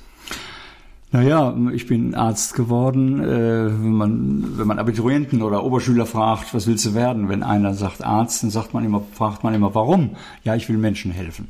Naja, 1.11 1.57
ich 1.73 1.87
bin 1.87 2.15
Arzt 2.15 2.55
geworden. 2.55 3.23
Äh, 3.23 3.67
wenn, 3.67 3.93
man, 3.93 4.59
wenn 4.59 4.67
man 4.67 4.79
Abiturienten 4.79 5.41
oder 5.43 5.65
Oberschüler 5.65 6.05
fragt, 6.05 6.53
was 6.53 6.67
willst 6.67 6.85
du 6.85 6.95
werden? 6.95 7.29
Wenn 7.29 7.43
einer 7.43 7.75
sagt 7.75 8.05
Arzt, 8.05 8.43
dann 8.43 8.51
sagt 8.51 8.75
man 8.75 8.85
immer, 8.85 9.03
fragt 9.15 9.43
man 9.43 9.55
immer, 9.55 9.75
warum? 9.75 10.17
Ja, 10.45 10.55
ich 10.55 10.69
will 10.69 10.77
Menschen 10.77 11.11
helfen. 11.11 11.49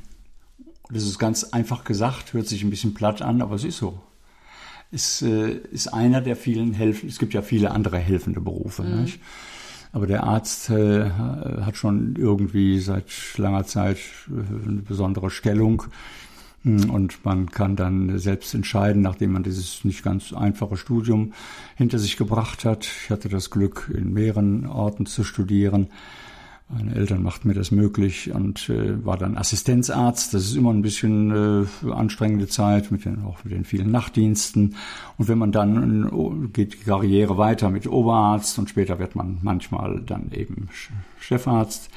Das 0.90 1.02
ist 1.02 1.18
ganz 1.18 1.44
einfach 1.44 1.84
gesagt, 1.84 2.32
hört 2.32 2.46
sich 2.46 2.62
ein 2.62 2.70
bisschen 2.70 2.94
platt 2.94 3.20
an, 3.20 3.42
aber 3.42 3.56
es 3.56 3.64
ist 3.64 3.78
so. 3.78 4.00
Es 4.92 5.22
äh, 5.22 5.50
ist 5.72 5.88
einer 5.88 6.20
der 6.20 6.36
vielen 6.36 6.72
Helfen. 6.72 7.08
Es 7.08 7.18
gibt 7.18 7.34
ja 7.34 7.42
viele 7.42 7.72
andere 7.72 7.98
helfende 7.98 8.40
Berufe. 8.40 8.84
Mhm. 8.84 9.02
Nicht? 9.02 9.20
Aber 9.92 10.06
der 10.06 10.24
Arzt 10.24 10.70
äh, 10.70 11.10
hat 11.10 11.76
schon 11.76 12.14
irgendwie 12.16 12.78
seit 12.78 13.06
langer 13.36 13.64
Zeit 13.64 13.98
eine 14.28 14.82
besondere 14.82 15.30
Stellung 15.30 15.84
und 16.64 17.24
man 17.24 17.50
kann 17.50 17.76
dann 17.76 18.18
selbst 18.18 18.54
entscheiden, 18.54 19.02
nachdem 19.02 19.32
man 19.32 19.42
dieses 19.42 19.84
nicht 19.84 20.02
ganz 20.02 20.32
einfache 20.32 20.76
Studium 20.76 21.32
hinter 21.76 21.98
sich 21.98 22.16
gebracht 22.16 22.64
hat. 22.64 22.84
Ich 22.84 23.10
hatte 23.10 23.28
das 23.28 23.50
Glück, 23.50 23.90
in 23.94 24.12
mehreren 24.12 24.66
Orten 24.66 25.06
zu 25.06 25.24
studieren. 25.24 25.88
Meine 26.70 26.94
Eltern 26.94 27.22
machten 27.22 27.48
mir 27.48 27.54
das 27.54 27.70
möglich 27.70 28.30
und 28.30 28.68
äh, 28.68 29.02
war 29.02 29.16
dann 29.16 29.38
Assistenzarzt. 29.38 30.34
Das 30.34 30.42
ist 30.42 30.54
immer 30.54 30.70
ein 30.70 30.82
bisschen 30.82 31.64
äh, 31.84 31.90
anstrengende 31.90 32.46
Zeit, 32.46 32.90
mit 32.90 33.06
den, 33.06 33.24
auch 33.24 33.42
mit 33.42 33.54
den 33.54 33.64
vielen 33.64 33.90
Nachtdiensten. 33.90 34.76
Und 35.16 35.28
wenn 35.28 35.38
man 35.38 35.50
dann 35.50 36.50
geht 36.52 36.74
die 36.74 36.84
Karriere 36.84 37.38
weiter 37.38 37.70
mit 37.70 37.86
Oberarzt 37.86 38.58
und 38.58 38.68
später 38.68 38.98
wird 38.98 39.16
man 39.16 39.38
manchmal 39.40 40.02
dann 40.04 40.30
eben 40.32 40.68
Chefarzt. 41.18 41.88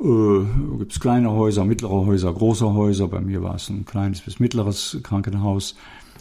Äh, 0.00 0.76
gibt 0.78 0.92
es 0.92 1.00
kleine 1.00 1.30
Häuser, 1.30 1.64
mittlere 1.64 2.06
Häuser, 2.06 2.32
große 2.32 2.72
Häuser. 2.72 3.08
Bei 3.08 3.20
mir 3.20 3.42
war 3.42 3.54
es 3.54 3.68
ein 3.68 3.84
kleines 3.84 4.20
bis 4.20 4.40
mittleres 4.40 4.98
Krankenhaus. 5.02 5.76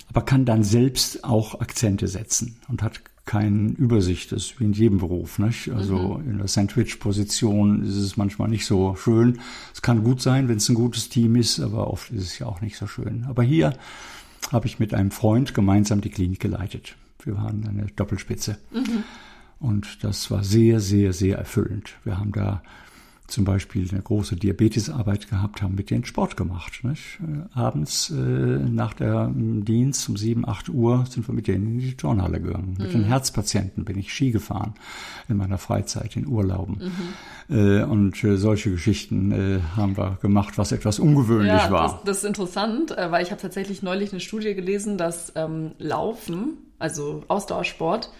Aber 0.09 0.21
kann 0.21 0.45
dann 0.45 0.63
selbst 0.63 1.23
auch 1.23 1.59
Akzente 1.59 2.07
setzen 2.07 2.57
und 2.67 2.83
hat 2.83 3.01
keine 3.25 3.69
Übersicht. 3.71 4.31
Das 4.31 4.43
ist 4.43 4.59
wie 4.59 4.65
in 4.65 4.73
jedem 4.73 4.97
Beruf. 4.99 5.39
Nicht? 5.39 5.69
Also 5.69 6.19
mhm. 6.19 6.31
in 6.31 6.37
der 6.39 6.47
Sandwich-Position 6.47 7.83
ist 7.83 7.95
es 7.95 8.17
manchmal 8.17 8.49
nicht 8.49 8.65
so 8.65 8.95
schön. 8.95 9.39
Es 9.73 9.81
kann 9.81 10.03
gut 10.03 10.21
sein, 10.21 10.49
wenn 10.49 10.57
es 10.57 10.69
ein 10.69 10.75
gutes 10.75 11.09
Team 11.09 11.35
ist, 11.35 11.59
aber 11.59 11.89
oft 11.89 12.11
ist 12.11 12.23
es 12.23 12.39
ja 12.39 12.47
auch 12.47 12.61
nicht 12.61 12.77
so 12.77 12.85
schön. 12.85 13.25
Aber 13.27 13.43
hier 13.43 13.77
habe 14.51 14.67
ich 14.67 14.79
mit 14.79 14.93
einem 14.93 15.11
Freund 15.11 15.53
gemeinsam 15.53 16.01
die 16.01 16.09
Klinik 16.09 16.39
geleitet. 16.39 16.95
Wir 17.23 17.35
waren 17.37 17.65
eine 17.67 17.87
Doppelspitze. 17.95 18.57
Mhm. 18.71 19.03
Und 19.59 20.03
das 20.03 20.29
war 20.29 20.43
sehr, 20.43 20.81
sehr, 20.81 21.13
sehr 21.13 21.37
erfüllend. 21.37 21.93
Wir 22.03 22.17
haben 22.19 22.33
da 22.33 22.61
zum 23.27 23.45
Beispiel 23.45 23.87
eine 23.89 24.01
große 24.01 24.35
Diabetesarbeit 24.35 25.29
gehabt, 25.29 25.61
haben 25.61 25.75
mit 25.75 25.89
denen 25.89 26.05
Sport 26.05 26.35
gemacht. 26.35 26.83
Nicht? 26.83 27.19
Äh, 27.21 27.57
abends 27.57 28.09
äh, 28.09 28.13
nach 28.13 28.93
der 28.93 29.31
Dienst 29.33 30.07
um 30.09 30.17
7, 30.17 30.47
8 30.47 30.69
Uhr 30.69 31.05
sind 31.09 31.27
wir 31.27 31.33
mit 31.33 31.47
denen 31.47 31.67
in 31.67 31.79
die 31.79 31.95
Turnhalle 31.95 32.41
gegangen. 32.41 32.75
Mhm. 32.77 32.83
Mit 32.83 32.93
den. 32.93 33.03
Herzpatienten 33.03 33.85
bin 33.85 33.97
ich 33.97 34.13
Ski 34.13 34.31
gefahren 34.31 34.73
in 35.27 35.37
meiner 35.37 35.57
Freizeit, 35.57 36.15
in 36.15 36.27
Urlauben. 36.27 36.91
Mhm. 37.49 37.55
Äh, 37.55 37.83
und 37.83 38.23
äh, 38.23 38.37
solche 38.37 38.71
Geschichten 38.71 39.31
äh, 39.31 39.59
haben 39.75 39.97
wir 39.97 40.17
gemacht, 40.21 40.57
was 40.57 40.71
etwas 40.71 40.99
ungewöhnlich 40.99 41.51
ja, 41.51 41.71
war. 41.71 41.83
Das, 41.83 42.03
das 42.03 42.17
ist 42.19 42.25
interessant, 42.25 42.91
äh, 42.97 43.11
weil 43.11 43.23
ich 43.23 43.31
habe 43.31 43.41
tatsächlich 43.41 43.83
neulich 43.83 44.11
eine 44.11 44.19
Studie 44.19 44.53
gelesen, 44.53 44.97
dass 44.97 45.33
ähm, 45.35 45.71
Laufen, 45.79 46.57
also 46.79 47.23
Ausdauersport, 47.27 48.11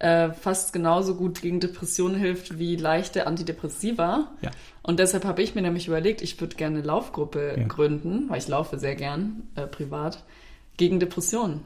äh, 0.00 0.32
fast 0.32 0.72
genauso 0.72 1.14
gut 1.14 1.42
gegen 1.42 1.60
Depressionen 1.60 2.16
hilft 2.16 2.58
wie 2.58 2.74
leichte 2.76 3.26
Antidepressiva. 3.26 4.28
Ja. 4.40 4.50
Und 4.82 4.98
deshalb 4.98 5.26
habe 5.26 5.42
ich 5.42 5.54
mir 5.54 5.60
nämlich 5.60 5.88
überlegt, 5.88 6.22
ich 6.22 6.40
würde 6.40 6.56
gerne 6.56 6.78
eine 6.78 6.86
Laufgruppe 6.86 7.56
ja. 7.58 7.66
gründen, 7.66 8.28
weil 8.28 8.38
ich 8.38 8.48
laufe 8.48 8.78
sehr 8.78 8.96
gern 8.96 9.42
äh, 9.56 9.66
privat, 9.66 10.24
gegen 10.78 11.00
Depressionen. 11.00 11.60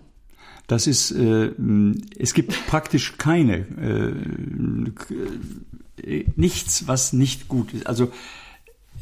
Das 0.67 0.89
ist, 0.89 1.13
äh, 1.13 1.53
es 2.19 2.35
gibt 2.35 2.67
praktisch 2.67 3.19
keine, 3.19 3.59
äh, 6.03 6.25
nichts, 6.35 6.89
was 6.89 7.13
nicht 7.13 7.47
gut 7.47 7.73
ist. 7.73 7.87
Also 7.87 8.11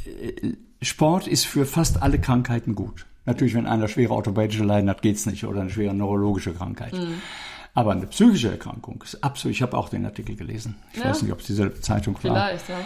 äh, 0.05 0.53
Sport 0.83 1.27
ist 1.27 1.47
für 1.47 1.65
fast 1.65 2.03
alle 2.03 2.19
Krankheiten 2.19 2.75
gut. 2.75 3.07
Natürlich, 3.25 3.55
wenn 3.55 3.67
einer 3.67 3.89
schwere 3.89 4.13
orthopädische 4.13 4.65
Leiden 4.65 4.91
hat, 4.91 5.01
geht's 5.01 5.25
nicht 5.25 5.45
oder 5.45 5.63
eine 5.63 5.71
schwere 5.71 5.95
neurologische 5.95 6.53
Krankheit. 6.53 6.93
Mhm. 6.93 7.15
Aber 7.75 7.93
eine 7.93 8.07
psychische 8.07 8.51
Erkrankung 8.51 9.03
ist 9.03 9.25
absolut, 9.25 9.57
ich 9.57 9.63
habe 9.63 9.79
auch 9.79 9.89
den 9.89 10.05
Artikel 10.05 10.37
gelesen. 10.37 10.77
Ich 10.93 10.99
ja. 10.99 11.07
weiß 11.07 11.23
nicht, 11.23 11.33
ob 11.33 11.41
es 11.41 11.47
dieselbe 11.47 11.81
Zeitung 11.81 12.15
war. 12.15 12.21
Vielleicht, 12.21 12.69
ja. 12.69 12.81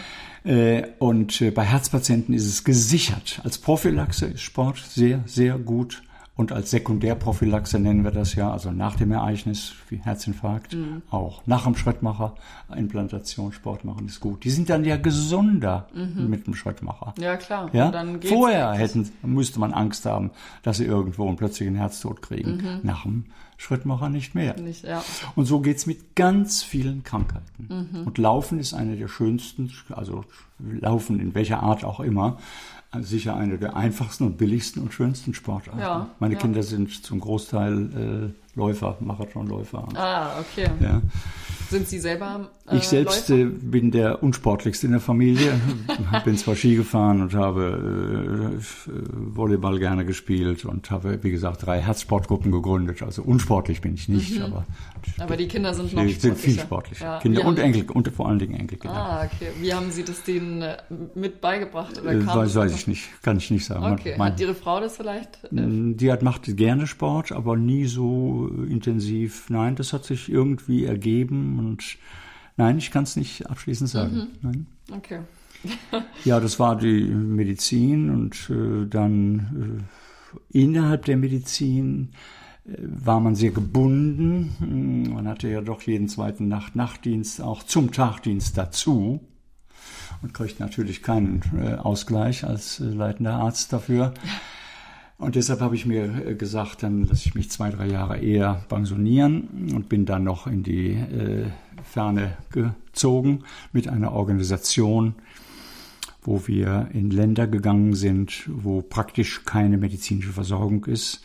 Äh, 0.50 0.92
und 1.00 1.40
äh, 1.40 1.50
bei 1.50 1.64
Herzpatienten 1.64 2.32
ist 2.32 2.46
es 2.46 2.62
gesichert. 2.62 3.40
Als 3.42 3.58
Prophylaxe 3.58 4.26
ist 4.26 4.42
Sport 4.42 4.78
sehr, 4.78 5.22
sehr 5.26 5.58
gut. 5.58 6.02
Und 6.36 6.52
als 6.52 6.70
Sekundärprophylaxe 6.70 7.78
nennen 7.78 8.04
wir 8.04 8.10
das 8.10 8.34
ja, 8.34 8.52
also 8.52 8.70
nach 8.70 8.96
dem 8.96 9.10
Ereignis 9.10 9.72
wie 9.88 9.96
Herzinfarkt, 9.96 10.74
mhm. 10.74 11.00
auch 11.10 11.42
nach 11.46 11.64
dem 11.64 11.74
Schrittmacher, 11.74 12.34
Implantation, 12.76 13.52
Sport 13.52 13.84
machen 13.84 14.06
ist 14.06 14.20
gut. 14.20 14.44
Die 14.44 14.50
sind 14.50 14.68
dann 14.68 14.84
ja 14.84 14.98
gesunder 14.98 15.88
mhm. 15.94 16.28
mit 16.28 16.46
dem 16.46 16.54
Schrittmacher. 16.54 17.14
Ja, 17.18 17.36
klar. 17.36 17.70
Ja? 17.72 17.90
Vorher 18.26 18.72
hätten, 18.72 19.10
müsste 19.22 19.60
man 19.60 19.72
Angst 19.72 20.04
haben, 20.04 20.30
dass 20.62 20.76
sie 20.76 20.84
irgendwo 20.84 21.26
einen 21.26 21.36
plötzlichen 21.36 21.74
Herztod 21.74 22.20
kriegen. 22.20 22.56
Mhm. 22.56 22.80
Nach 22.82 23.04
dem 23.04 23.24
Schrittmacher 23.56 24.10
nicht 24.10 24.34
mehr. 24.34 24.60
Nicht, 24.60 24.84
ja. 24.84 25.02
Und 25.34 25.46
so 25.46 25.60
geht's 25.60 25.86
mit 25.86 26.14
ganz 26.16 26.62
vielen 26.62 27.02
Krankheiten. 27.02 27.88
Mhm. 27.92 28.06
Und 28.06 28.18
Laufen 28.18 28.58
ist 28.58 28.74
eine 28.74 28.96
der 28.96 29.08
schönsten, 29.08 29.72
also 29.88 30.24
Laufen 30.58 31.18
in 31.18 31.34
welcher 31.34 31.62
Art 31.62 31.82
auch 31.82 32.00
immer, 32.00 32.36
sicher 33.00 33.36
eine 33.36 33.58
der 33.58 33.76
einfachsten 33.76 34.24
und 34.24 34.38
billigsten 34.38 34.82
und 34.82 34.92
schönsten 34.94 35.34
Sportarten. 35.34 35.80
Ja, 35.80 36.08
Meine 36.18 36.34
ja. 36.34 36.40
Kinder 36.40 36.62
sind 36.62 37.04
zum 37.04 37.20
Großteil 37.20 38.32
äh, 38.32 38.45
Läufer, 38.56 38.96
Marathonläufer. 39.00 39.86
Ah, 39.94 40.40
okay. 40.40 40.68
Ja. 40.80 41.02
Sind 41.68 41.88
Sie 41.88 41.98
selber? 41.98 42.48
Äh, 42.70 42.76
ich 42.76 42.84
selbst 42.84 43.28
äh, 43.30 43.44
bin 43.44 43.90
der 43.90 44.22
unsportlichste 44.22 44.86
in 44.86 44.92
der 44.92 45.00
Familie. 45.00 45.60
bin 46.24 46.36
zwar 46.36 46.54
Ski 46.54 46.76
gefahren 46.76 47.20
und 47.20 47.34
habe 47.34 48.58
äh, 48.58 48.90
Volleyball 49.36 49.78
gerne 49.78 50.04
gespielt 50.04 50.64
und 50.64 50.90
habe, 50.90 51.22
wie 51.22 51.30
gesagt, 51.30 51.66
drei 51.66 51.80
Herzsportgruppen 51.80 52.52
gegründet. 52.52 53.02
Also 53.02 53.22
unsportlich 53.22 53.80
bin 53.80 53.94
ich 53.94 54.08
nicht, 54.08 54.38
mhm. 54.38 54.44
aber 54.44 54.66
aber 55.18 55.36
die 55.36 55.48
Kinder 55.48 55.72
sind 55.72 55.84
noch 55.84 56.02
sportlicher. 56.02 56.20
sind 56.20 56.38
viel 56.38 56.58
sportlicher. 56.58 57.04
Ja. 57.04 57.18
Kinder 57.20 57.44
und 57.44 57.58
Enkel 57.58 57.90
und 57.90 58.08
vor 58.08 58.28
allen 58.28 58.38
Dingen 58.38 58.54
Enkelkinder. 58.54 58.96
Ah, 58.96 59.24
okay. 59.24 59.50
Wie 59.60 59.72
haben 59.72 59.90
Sie 59.90 60.04
das 60.04 60.22
denen 60.22 60.62
äh, 60.62 60.76
mit 61.14 61.40
beigebracht 61.40 62.00
oder 62.00 62.18
kam 62.18 62.38
weiß, 62.38 62.54
weiß 62.54 62.74
ich 62.74 62.86
nicht, 62.86 63.22
kann 63.22 63.36
ich 63.38 63.50
nicht 63.50 63.64
sagen. 63.64 63.92
Okay. 63.92 64.14
Mein, 64.18 64.32
hat 64.32 64.40
Ihre 64.40 64.54
Frau 64.54 64.80
das 64.80 64.96
vielleicht? 64.96 65.44
Äh, 65.44 65.48
die 65.94 66.10
hat 66.12 66.22
macht 66.22 66.56
gerne 66.56 66.86
Sport, 66.86 67.32
aber 67.32 67.56
nie 67.56 67.86
so 67.86 68.45
intensiv. 68.46 69.50
Nein, 69.50 69.76
das 69.76 69.92
hat 69.92 70.04
sich 70.04 70.30
irgendwie 70.30 70.84
ergeben 70.84 71.58
und 71.58 71.98
nein, 72.56 72.78
ich 72.78 72.90
kann 72.90 73.04
es 73.04 73.16
nicht 73.16 73.48
abschließend 73.48 73.90
sagen. 73.90 74.16
Mhm. 74.16 74.26
Nein. 74.42 74.66
Okay. 74.92 75.20
ja, 76.24 76.38
das 76.40 76.58
war 76.58 76.76
die 76.76 77.02
Medizin 77.04 78.10
und 78.10 78.50
äh, 78.50 78.86
dann 78.88 79.84
äh, 80.52 80.58
innerhalb 80.58 81.04
der 81.06 81.16
Medizin 81.16 82.10
war 82.78 83.20
man 83.20 83.34
sehr 83.34 83.52
gebunden. 83.52 85.12
Man 85.14 85.28
hatte 85.28 85.48
ja 85.48 85.60
doch 85.60 85.82
jeden 85.82 86.08
zweiten 86.08 86.48
Nacht 86.48 86.74
Nachtdienst 86.74 87.40
auch 87.40 87.62
zum 87.62 87.92
Tagdienst 87.92 88.58
dazu 88.58 89.20
und 90.22 90.34
kriegt 90.34 90.58
natürlich 90.58 91.02
keinen 91.02 91.42
äh, 91.56 91.74
Ausgleich 91.74 92.44
als 92.44 92.80
äh, 92.80 92.84
leitender 92.84 93.34
Arzt 93.34 93.72
dafür. 93.72 94.14
Und 95.18 95.34
deshalb 95.34 95.60
habe 95.60 95.74
ich 95.74 95.86
mir 95.86 96.26
äh, 96.26 96.34
gesagt, 96.34 96.82
dann 96.82 97.06
lasse 97.06 97.28
ich 97.28 97.34
mich 97.34 97.50
zwei, 97.50 97.70
drei 97.70 97.86
Jahre 97.86 98.18
eher 98.18 98.64
pensionieren 98.68 99.72
und 99.74 99.88
bin 99.88 100.04
dann 100.04 100.24
noch 100.24 100.46
in 100.46 100.62
die 100.62 100.92
äh, 100.92 101.46
Ferne 101.82 102.36
gezogen 102.50 103.44
mit 103.72 103.88
einer 103.88 104.12
Organisation, 104.12 105.14
wo 106.22 106.46
wir 106.46 106.88
in 106.92 107.10
Länder 107.10 107.46
gegangen 107.46 107.94
sind, 107.94 108.48
wo 108.48 108.82
praktisch 108.82 109.44
keine 109.44 109.78
medizinische 109.78 110.32
Versorgung 110.32 110.84
ist. 110.84 111.22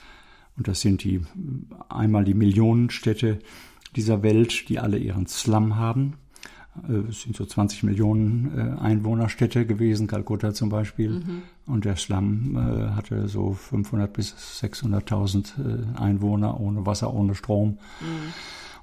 Und 0.57 0.67
das 0.67 0.81
sind 0.81 1.03
die 1.03 1.21
einmal 1.89 2.23
die 2.23 2.33
Millionenstädte 2.33 3.39
dieser 3.95 4.23
Welt, 4.23 4.69
die 4.69 4.79
alle 4.79 4.97
ihren 4.97 5.27
Slum 5.27 5.75
haben. 5.75 6.13
Äh, 6.87 7.09
es 7.09 7.21
sind 7.21 7.35
so 7.35 7.45
20 7.45 7.83
Millionen 7.83 8.51
äh, 8.57 8.81
Einwohnerstädte 8.81 9.65
gewesen, 9.65 10.07
Kalkutta 10.07 10.53
zum 10.53 10.69
Beispiel. 10.69 11.09
Mhm. 11.09 11.41
Und 11.65 11.85
der 11.85 11.95
Slum 11.95 12.55
äh, 12.55 12.91
hatte 12.91 13.27
so 13.27 13.53
500 13.53 14.11
bis 14.11 14.35
600.000 14.61 15.97
Einwohner 15.97 16.59
ohne 16.59 16.85
Wasser, 16.85 17.13
ohne 17.13 17.35
Strom. 17.35 17.77
Mhm. 17.99 18.33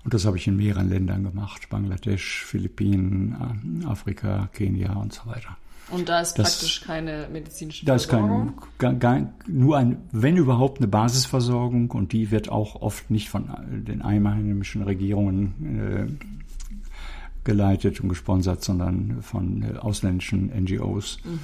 Und 0.04 0.14
das 0.14 0.24
habe 0.24 0.36
ich 0.36 0.46
in 0.46 0.56
mehreren 0.56 0.88
Ländern 0.88 1.24
gemacht. 1.24 1.68
Bangladesch, 1.68 2.44
Philippinen, 2.44 3.84
Afrika, 3.86 4.48
Kenia 4.52 4.94
und 4.94 5.12
so 5.12 5.26
weiter. 5.26 5.56
Und 5.90 6.08
da 6.08 6.20
ist 6.20 6.34
das, 6.34 6.58
praktisch 6.58 6.82
keine 6.82 7.28
medizinische 7.32 7.84
da 7.84 7.98
Versorgung? 7.98 8.52
Da 8.78 8.92
ist 8.92 9.00
kein, 9.00 9.32
nur 9.46 9.76
ein, 9.76 9.96
wenn 10.12 10.36
überhaupt, 10.36 10.78
eine 10.78 10.86
Basisversorgung 10.86 11.90
und 11.90 12.12
die 12.12 12.30
wird 12.30 12.50
auch 12.50 12.80
oft 12.80 13.10
nicht 13.10 13.28
von 13.28 13.50
den 13.68 14.02
einheimischen 14.02 14.82
Regierungen 14.82 16.18
geleitet 17.48 18.00
und 18.00 18.10
gesponsert, 18.10 18.62
sondern 18.62 19.22
von 19.22 19.62
äh, 19.62 19.78
ausländischen 19.78 20.52
NGOs. 20.54 21.18
Mhm. 21.24 21.38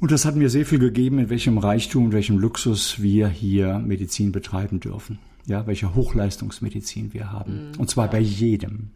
Und 0.00 0.10
das 0.10 0.24
hat 0.24 0.34
mir 0.34 0.50
sehr 0.50 0.66
viel 0.66 0.80
gegeben, 0.80 1.20
in 1.20 1.30
welchem 1.30 1.58
Reichtum, 1.58 2.06
in 2.06 2.12
welchem 2.12 2.38
Luxus 2.38 3.00
wir 3.00 3.28
hier 3.28 3.78
Medizin 3.78 4.32
betreiben 4.32 4.80
dürfen. 4.80 5.20
Ja, 5.46 5.66
welche 5.66 5.94
Hochleistungsmedizin 5.94 7.14
wir 7.14 7.30
haben. 7.32 7.70
Mhm, 7.70 7.78
und 7.78 7.88
zwar 7.88 8.10
bei 8.10 8.18
jedem. 8.18 8.90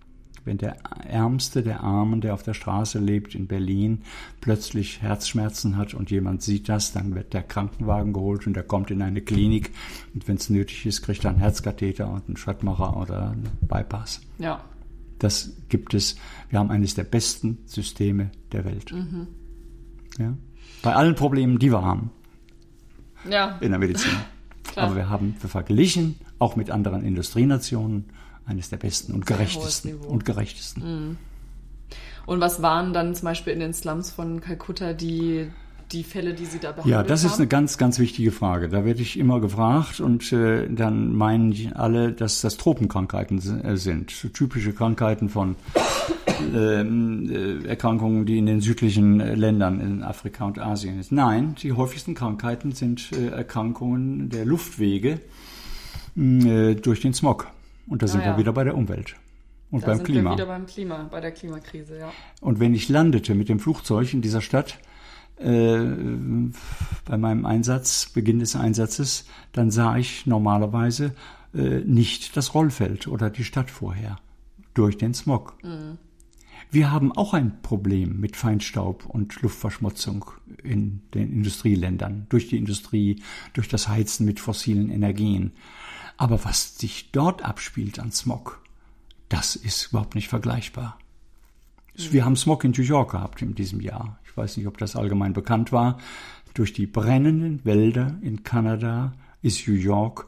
Wenn 0.44 0.58
der 0.58 0.78
Ärmste 1.08 1.62
der 1.62 1.82
Armen, 1.82 2.20
der 2.20 2.34
auf 2.34 2.42
der 2.42 2.54
Straße 2.54 2.98
lebt 2.98 3.36
in 3.36 3.46
Berlin, 3.46 4.02
plötzlich 4.40 5.00
Herzschmerzen 5.00 5.76
hat 5.76 5.94
und 5.94 6.10
jemand 6.10 6.42
sieht 6.42 6.68
das, 6.68 6.92
dann 6.92 7.14
wird 7.14 7.32
der 7.32 7.44
Krankenwagen 7.44 8.12
geholt 8.12 8.48
und 8.48 8.56
er 8.56 8.64
kommt 8.64 8.90
in 8.90 9.02
eine 9.02 9.20
Klinik 9.20 9.70
und 10.12 10.26
wenn 10.26 10.34
es 10.36 10.50
nötig 10.50 10.84
ist, 10.84 11.02
kriegt 11.02 11.24
er 11.24 11.30
einen 11.30 11.38
Herzkatheter 11.38 12.10
und 12.10 12.26
einen 12.26 12.36
Schrittmacher 12.36 12.96
oder 12.96 13.30
einen 13.30 13.48
Bypass. 13.60 14.20
Ja. 14.38 14.64
Das 15.22 15.52
gibt 15.68 15.94
es. 15.94 16.16
Wir 16.50 16.58
haben 16.58 16.70
eines 16.72 16.96
der 16.96 17.04
besten 17.04 17.58
Systeme 17.66 18.32
der 18.50 18.64
Welt. 18.64 18.92
Mhm. 18.92 19.28
Ja? 20.18 20.36
Bei 20.82 20.94
allen 20.94 21.14
Problemen, 21.14 21.60
die 21.60 21.70
wir 21.70 21.82
haben. 21.82 22.10
Ja. 23.30 23.56
In 23.60 23.70
der 23.70 23.78
Medizin. 23.78 24.10
Aber 24.76 24.96
wir 24.96 25.08
haben 25.08 25.36
verglichen, 25.36 26.16
auch 26.40 26.56
mit 26.56 26.72
anderen 26.72 27.04
Industrienationen, 27.04 28.06
eines 28.46 28.68
der 28.68 28.78
besten 28.78 29.12
und 29.12 29.24
gerechtesten. 29.24 29.94
Und 29.94 30.24
gerechtesten. 30.24 30.82
Mhm. 30.82 31.16
Und 32.26 32.40
was 32.40 32.60
waren 32.60 32.92
dann 32.92 33.14
zum 33.14 33.26
Beispiel 33.26 33.52
in 33.52 33.60
den 33.60 33.74
Slums 33.74 34.10
von 34.10 34.40
Kalkutta 34.40 34.92
die 34.92 35.50
die 35.92 36.04
Fälle, 36.04 36.34
die 36.34 36.44
Sie 36.44 36.58
da 36.58 36.72
behandelt 36.72 36.96
haben? 36.96 37.02
Ja, 37.04 37.08
das 37.08 37.24
ist 37.24 37.38
eine 37.38 37.46
ganz, 37.46 37.78
ganz 37.78 37.98
wichtige 37.98 38.32
Frage. 38.32 38.68
Da 38.68 38.84
werde 38.84 39.02
ich 39.02 39.18
immer 39.18 39.40
gefragt 39.40 40.00
und 40.00 40.32
äh, 40.32 40.68
dann 40.68 41.14
meinen 41.14 41.72
alle, 41.74 42.12
dass 42.12 42.40
das 42.40 42.56
Tropenkrankheiten 42.56 43.64
äh, 43.64 43.76
sind. 43.76 44.10
So 44.10 44.28
typische 44.28 44.72
Krankheiten 44.72 45.28
von 45.28 45.56
ähm, 46.54 47.30
äh, 47.30 47.68
Erkrankungen, 47.68 48.26
die 48.26 48.38
in 48.38 48.46
den 48.46 48.60
südlichen 48.60 49.20
äh, 49.20 49.34
Ländern 49.34 49.80
in 49.80 50.02
Afrika 50.02 50.44
und 50.44 50.58
Asien 50.58 51.02
sind. 51.02 51.12
Nein, 51.12 51.54
die 51.62 51.72
häufigsten 51.72 52.14
Krankheiten 52.14 52.72
sind 52.72 53.10
äh, 53.12 53.28
Erkrankungen 53.28 54.28
der 54.30 54.44
Luftwege 54.44 55.20
äh, 56.16 56.74
durch 56.74 57.00
den 57.00 57.14
Smog. 57.14 57.48
Und 57.86 58.02
da 58.02 58.06
sind 58.06 58.22
ah, 58.22 58.24
ja. 58.24 58.32
wir 58.32 58.38
wieder 58.38 58.52
bei 58.52 58.64
der 58.64 58.76
Umwelt. 58.76 59.16
Und 59.70 59.82
da 59.82 59.88
beim 59.88 59.96
sind 59.96 60.06
Klima. 60.06 60.30
Wir 60.30 60.36
wieder 60.36 60.46
beim 60.46 60.66
Klima, 60.66 61.08
bei 61.10 61.20
der 61.20 61.32
Klimakrise, 61.32 61.98
ja. 61.98 62.12
Und 62.40 62.60
wenn 62.60 62.74
ich 62.74 62.88
landete 62.88 63.34
mit 63.34 63.48
dem 63.48 63.58
Flugzeug 63.58 64.12
in 64.12 64.20
dieser 64.20 64.42
Stadt, 64.42 64.78
bei 65.42 67.16
meinem 67.18 67.46
Einsatz, 67.46 68.06
Beginn 68.06 68.38
des 68.38 68.54
Einsatzes, 68.56 69.26
dann 69.52 69.70
sah 69.70 69.96
ich 69.96 70.26
normalerweise 70.26 71.14
äh, 71.54 71.80
nicht 71.80 72.36
das 72.36 72.54
Rollfeld 72.54 73.08
oder 73.08 73.30
die 73.30 73.44
Stadt 73.44 73.70
vorher 73.70 74.18
durch 74.74 74.96
den 74.98 75.14
Smog. 75.14 75.54
Mhm. 75.62 75.98
Wir 76.70 76.90
haben 76.90 77.12
auch 77.12 77.34
ein 77.34 77.60
Problem 77.60 78.18
mit 78.18 78.34
Feinstaub 78.34 79.04
und 79.04 79.42
Luftverschmutzung 79.42 80.24
in 80.62 81.02
den 81.12 81.30
Industrieländern, 81.30 82.26
durch 82.30 82.48
die 82.48 82.56
Industrie, 82.56 83.22
durch 83.52 83.68
das 83.68 83.88
Heizen 83.88 84.24
mit 84.24 84.40
fossilen 84.40 84.90
Energien. 84.90 85.52
Aber 86.16 86.44
was 86.44 86.78
sich 86.78 87.10
dort 87.12 87.44
abspielt 87.44 87.98
an 87.98 88.10
Smog, 88.10 88.62
das 89.28 89.54
ist 89.54 89.88
überhaupt 89.90 90.14
nicht 90.14 90.28
vergleichbar. 90.28 90.98
Wir 91.94 92.24
haben 92.24 92.36
Smog 92.36 92.64
in 92.64 92.70
New 92.70 92.82
York 92.82 93.10
gehabt 93.10 93.42
in 93.42 93.54
diesem 93.54 93.82
Jahr 93.82 94.18
ich 94.32 94.36
weiß 94.38 94.56
nicht, 94.56 94.66
ob 94.66 94.78
das 94.78 94.96
allgemein 94.96 95.34
bekannt 95.34 95.72
war, 95.72 95.98
durch 96.54 96.72
die 96.72 96.86
brennenden 96.86 97.62
Wälder 97.66 98.16
in 98.22 98.44
Kanada 98.44 99.12
ist 99.42 99.68
New 99.68 99.74
York, 99.74 100.26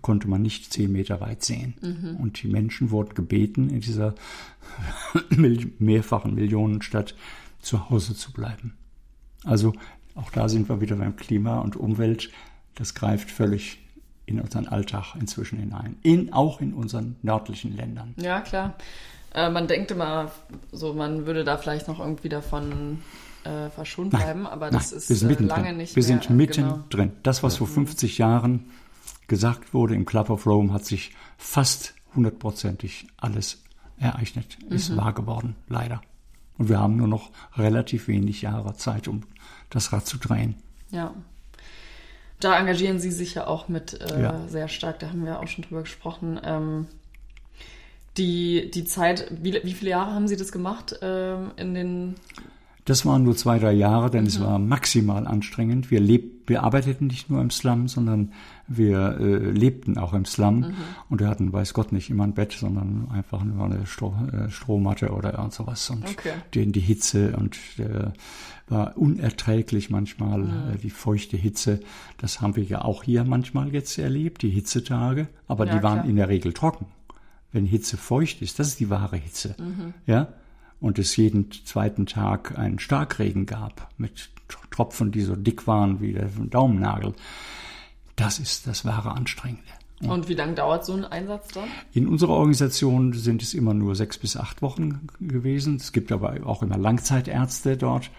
konnte 0.00 0.28
man 0.28 0.40
nicht 0.40 0.72
zehn 0.72 0.90
Meter 0.90 1.20
weit 1.20 1.44
sehen. 1.44 1.74
Mhm. 1.82 2.16
Und 2.16 2.42
die 2.42 2.48
Menschen 2.48 2.90
wurden 2.90 3.12
gebeten, 3.14 3.68
in 3.68 3.80
dieser 3.80 4.14
mehrfachen 5.78 6.34
Millionenstadt 6.34 7.14
zu 7.60 7.90
Hause 7.90 8.14
zu 8.14 8.32
bleiben. 8.32 8.78
Also 9.44 9.74
auch 10.14 10.30
da 10.30 10.48
sind 10.48 10.70
wir 10.70 10.80
wieder 10.80 10.96
beim 10.96 11.16
Klima 11.16 11.58
und 11.58 11.76
Umwelt. 11.76 12.30
Das 12.76 12.94
greift 12.94 13.30
völlig 13.30 13.78
in 14.24 14.40
unseren 14.40 14.68
Alltag 14.68 15.16
inzwischen 15.20 15.58
hinein. 15.58 15.96
In, 16.02 16.32
auch 16.32 16.62
in 16.62 16.72
unseren 16.72 17.16
nördlichen 17.20 17.76
Ländern. 17.76 18.14
Ja, 18.16 18.40
klar. 18.40 18.74
Äh, 19.34 19.50
man 19.50 19.66
denkt 19.66 19.90
immer, 19.90 20.30
so 20.72 20.94
man 20.94 21.26
würde 21.26 21.44
da 21.44 21.58
vielleicht 21.58 21.88
noch 21.88 22.00
irgendwie 22.00 22.30
davon 22.30 23.02
äh, 23.44 23.70
verschont 23.70 24.10
bleiben, 24.10 24.46
aber 24.46 24.70
das 24.70 24.90
nein, 24.90 24.98
ist 24.98 25.08
wir 25.08 25.16
sind 25.16 25.40
äh, 25.40 25.44
lange 25.44 25.68
drin. 25.68 25.76
nicht 25.76 25.96
Wir 25.96 26.02
mehr, 26.02 26.20
sind 26.20 26.30
mittendrin. 26.30 27.08
Genau. 27.08 27.20
Das, 27.22 27.42
was 27.42 27.56
vor 27.56 27.66
50 27.66 28.18
Jahren 28.18 28.70
gesagt 29.26 29.74
wurde 29.74 29.94
im 29.94 30.04
Club 30.04 30.30
of 30.30 30.46
Rome, 30.46 30.72
hat 30.72 30.84
sich 30.84 31.12
fast 31.38 31.94
hundertprozentig 32.14 33.06
alles 33.16 33.62
ereignet, 33.98 34.58
ist 34.70 34.90
mhm. 34.90 34.96
wahr 34.96 35.12
geworden, 35.12 35.56
leider. 35.68 36.00
Und 36.58 36.68
wir 36.68 36.78
haben 36.78 36.96
nur 36.96 37.08
noch 37.08 37.30
relativ 37.56 38.08
wenig 38.08 38.42
Jahre 38.42 38.74
Zeit, 38.74 39.08
um 39.08 39.22
das 39.70 39.92
Rad 39.92 40.06
zu 40.06 40.18
drehen. 40.18 40.54
Ja. 40.90 41.14
Da 42.40 42.58
engagieren 42.58 43.00
Sie 43.00 43.10
sich 43.10 43.34
ja 43.34 43.46
auch 43.46 43.68
mit 43.68 44.00
äh, 44.00 44.22
ja. 44.22 44.48
sehr 44.48 44.68
stark, 44.68 44.98
da 44.98 45.08
haben 45.08 45.24
wir 45.24 45.40
auch 45.40 45.48
schon 45.48 45.64
drüber 45.64 45.82
gesprochen. 45.82 46.40
Ähm, 46.44 46.86
die, 48.16 48.70
die 48.70 48.84
Zeit, 48.84 49.30
wie, 49.42 49.54
wie 49.64 49.72
viele 49.72 49.90
Jahre 49.92 50.12
haben 50.12 50.28
Sie 50.28 50.36
das 50.36 50.52
gemacht 50.52 50.96
ähm, 51.02 51.52
in 51.56 51.74
den 51.74 52.14
das 52.84 53.06
waren 53.06 53.22
nur 53.22 53.34
zwei, 53.34 53.58
drei 53.58 53.72
Jahre, 53.72 54.10
denn 54.10 54.22
mhm. 54.22 54.28
es 54.28 54.40
war 54.40 54.58
maximal 54.58 55.26
anstrengend. 55.26 55.90
Wir, 55.90 56.00
leb, 56.00 56.48
wir 56.48 56.62
arbeiteten 56.62 57.06
nicht 57.06 57.30
nur 57.30 57.40
im 57.40 57.50
Slum, 57.50 57.88
sondern 57.88 58.32
wir 58.68 59.18
äh, 59.18 59.50
lebten 59.50 59.96
auch 59.96 60.12
im 60.12 60.26
Slum. 60.26 60.60
Mhm. 60.60 60.74
Und 61.08 61.20
wir 61.20 61.28
hatten, 61.28 61.50
weiß 61.50 61.72
Gott, 61.72 61.92
nicht 61.92 62.10
immer 62.10 62.24
ein 62.24 62.34
Bett, 62.34 62.52
sondern 62.52 63.08
einfach 63.10 63.42
nur 63.42 63.64
eine 63.64 63.86
Stroh, 63.86 64.14
äh, 64.32 64.50
Strohmatte 64.50 65.12
oder 65.12 65.32
irgend 65.32 65.54
sowas. 65.54 65.88
Und 65.88 66.04
okay. 66.04 66.32
den, 66.54 66.72
die 66.72 66.80
Hitze 66.80 67.34
und 67.36 67.56
der 67.78 68.12
war 68.68 68.96
unerträglich 68.98 69.88
manchmal, 69.88 70.40
mhm. 70.40 70.74
äh, 70.74 70.78
die 70.78 70.90
feuchte 70.90 71.38
Hitze. 71.38 71.80
Das 72.18 72.42
haben 72.42 72.54
wir 72.54 72.64
ja 72.64 72.82
auch 72.82 73.02
hier 73.02 73.24
manchmal 73.24 73.72
jetzt 73.72 73.98
erlebt, 73.98 74.42
die 74.42 74.50
Hitzetage. 74.50 75.28
Aber 75.48 75.66
ja, 75.66 75.76
die 75.76 75.82
waren 75.82 76.00
klar. 76.00 76.08
in 76.08 76.16
der 76.16 76.28
Regel 76.28 76.52
trocken. 76.52 76.86
Wenn 77.50 77.64
Hitze 77.64 77.96
feucht 77.96 78.42
ist, 78.42 78.58
das 78.58 78.68
ist 78.68 78.80
die 78.80 78.90
wahre 78.90 79.16
Hitze. 79.16 79.54
Mhm. 79.58 79.94
Ja, 80.06 80.28
und 80.84 80.98
es 80.98 81.16
jeden 81.16 81.50
zweiten 81.50 82.04
Tag 82.04 82.58
einen 82.58 82.78
Starkregen 82.78 83.46
gab 83.46 83.88
mit 83.96 84.28
Tropfen, 84.70 85.12
die 85.12 85.22
so 85.22 85.34
dick 85.34 85.66
waren 85.66 86.02
wie 86.02 86.12
der 86.12 86.28
Daumennagel. 86.50 87.14
Das 88.16 88.38
ist 88.38 88.66
das 88.66 88.84
wahre 88.84 89.12
Anstrengende. 89.12 89.62
Und 90.02 90.28
wie 90.28 90.34
lange 90.34 90.52
dauert 90.52 90.84
so 90.84 90.92
ein 90.92 91.06
Einsatz 91.06 91.48
dann? 91.54 91.68
In 91.94 92.06
unserer 92.06 92.32
Organisation 92.32 93.14
sind 93.14 93.42
es 93.42 93.54
immer 93.54 93.72
nur 93.72 93.96
sechs 93.96 94.18
bis 94.18 94.36
acht 94.36 94.60
Wochen 94.60 95.06
gewesen. 95.20 95.76
Es 95.76 95.92
gibt 95.92 96.12
aber 96.12 96.36
auch 96.44 96.62
immer 96.62 96.76
Langzeitärzte 96.76 97.78
dort. 97.78 98.10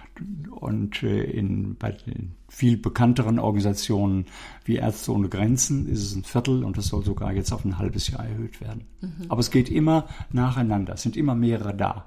Und 0.50 1.04
äh, 1.04 1.22
in, 1.22 1.76
bei 1.76 1.92
den 1.92 2.34
viel 2.50 2.78
bekannteren 2.78 3.38
Organisationen 3.38 4.26
wie 4.64 4.78
Ärzte 4.78 5.12
ohne 5.12 5.30
Grenzen 5.30 5.88
ist 5.88 6.02
es 6.02 6.16
ein 6.16 6.24
Viertel 6.24 6.64
und 6.64 6.78
das 6.78 6.88
soll 6.88 7.04
sogar 7.04 7.32
jetzt 7.34 7.52
auf 7.52 7.64
ein 7.64 7.78
halbes 7.78 8.08
Jahr 8.08 8.26
erhöht 8.26 8.60
werden. 8.60 8.86
Mhm. 9.02 9.26
Aber 9.30 9.42
es 9.42 9.52
geht 9.52 9.70
immer 9.70 10.08
nacheinander. 10.32 10.94
Es 10.96 11.04
sind 11.04 11.16
immer 11.16 11.36
mehrere 11.36 11.76
da 11.76 12.06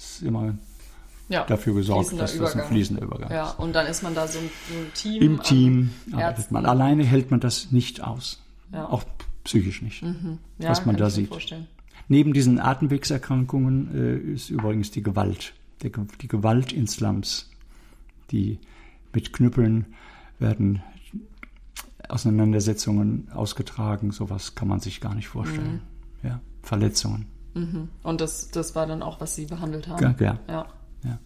ist 0.00 0.22
immer 0.22 0.54
ja, 1.28 1.44
dafür 1.44 1.74
gesorgt, 1.74 2.18
dass 2.18 2.36
das 2.36 2.56
ein 2.56 2.64
fließender 2.64 3.02
Übergang 3.02 3.30
ist. 3.30 3.58
und 3.58 3.72
dann 3.74 3.86
ist 3.86 4.02
man 4.02 4.14
da 4.14 4.26
so, 4.26 4.40
so 4.40 4.74
ein 4.74 4.92
Team. 4.94 5.22
Im 5.22 5.42
Team 5.42 5.90
arbeitet 6.12 6.50
man. 6.50 6.66
Alleine 6.66 7.04
hält 7.04 7.30
man 7.30 7.40
das 7.40 7.70
nicht 7.70 8.02
aus. 8.02 8.42
Ja. 8.72 8.88
Auch 8.88 9.04
psychisch 9.44 9.82
nicht. 9.82 10.02
Ja, 10.58 10.70
was 10.70 10.84
man 10.86 10.96
da 10.96 11.10
sieht. 11.10 11.28
Vorstellen. 11.28 11.66
Neben 12.08 12.32
diesen 12.32 12.58
Atemwegserkrankungen 12.58 13.94
äh, 13.94 14.32
ist 14.32 14.50
übrigens 14.50 14.90
die 14.90 15.02
Gewalt. 15.02 15.54
Der, 15.82 15.90
die 16.20 16.28
Gewalt 16.28 16.72
in 16.72 16.88
Slums. 16.88 17.48
Die 18.32 18.58
mit 19.12 19.32
Knüppeln 19.32 19.86
werden 20.40 20.82
Auseinandersetzungen 22.08 23.28
ausgetragen. 23.32 24.10
Sowas 24.10 24.56
kann 24.56 24.66
man 24.66 24.80
sich 24.80 25.00
gar 25.00 25.14
nicht 25.14 25.28
vorstellen. 25.28 25.82
Ja, 26.22 26.40
Verletzungen. 26.62 27.26
Und 27.54 28.20
das, 28.20 28.50
das 28.50 28.74
war 28.74 28.86
dann 28.86 29.02
auch, 29.02 29.20
was 29.20 29.34
Sie 29.34 29.46
behandelt 29.46 29.88
haben. 29.88 30.16
Ja, 30.20 30.38
ja. 30.48 30.66
Ja. 31.04 31.18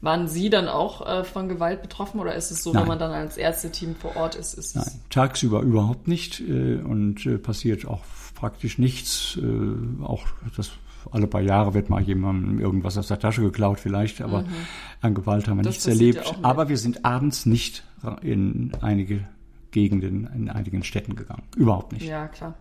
Waren 0.00 0.28
Sie 0.28 0.48
dann 0.48 0.68
auch 0.68 1.06
äh, 1.06 1.24
von 1.24 1.48
Gewalt 1.48 1.82
betroffen 1.82 2.20
oder 2.20 2.34
ist 2.34 2.50
es 2.50 2.62
so, 2.62 2.72
Nein. 2.72 2.82
wenn 2.82 2.88
man 2.88 2.98
dann 2.98 3.12
als 3.12 3.36
Ärzteteam 3.36 3.94
vor 3.96 4.16
Ort 4.16 4.34
ist, 4.34 4.54
ist 4.54 4.74
es 4.74 4.86
Nein, 4.86 5.00
tagsüber 5.10 5.60
überhaupt 5.60 6.08
nicht 6.08 6.40
äh, 6.40 6.76
und 6.76 7.26
äh, 7.26 7.36
passiert 7.36 7.86
auch 7.86 8.00
praktisch 8.34 8.78
nichts. 8.78 9.38
Äh, 9.42 10.02
auch 10.02 10.26
das 10.56 10.70
alle 11.12 11.26
paar 11.26 11.40
Jahre 11.40 11.72
wird 11.74 11.88
mal 11.88 12.02
jemandem 12.02 12.60
irgendwas 12.60 12.96
aus 12.98 13.08
der 13.08 13.18
Tasche 13.18 13.40
geklaut 13.40 13.80
vielleicht, 13.80 14.20
aber 14.20 14.44
an 15.00 15.14
Gewalt 15.14 15.48
haben 15.48 15.56
wir 15.56 15.62
Mhm. 15.62 15.64
Das 15.64 15.74
nichts 15.74 15.86
erlebt. 15.86 16.24
ja 16.26 16.34
aber 16.42 16.68
wir 16.68 16.76
sind 16.76 17.04
abends 17.06 17.46
nicht 17.46 17.84
in 18.22 18.72
einige 18.82 19.26
Gegenden, 19.70 20.28
in 20.34 20.50
einigen 20.50 20.84
Städten 20.84 21.16
gegangen. 21.16 21.42
Überhaupt 21.56 21.92
nicht. 21.92 22.06
Ja, 22.06 22.28
klar. 22.28 22.54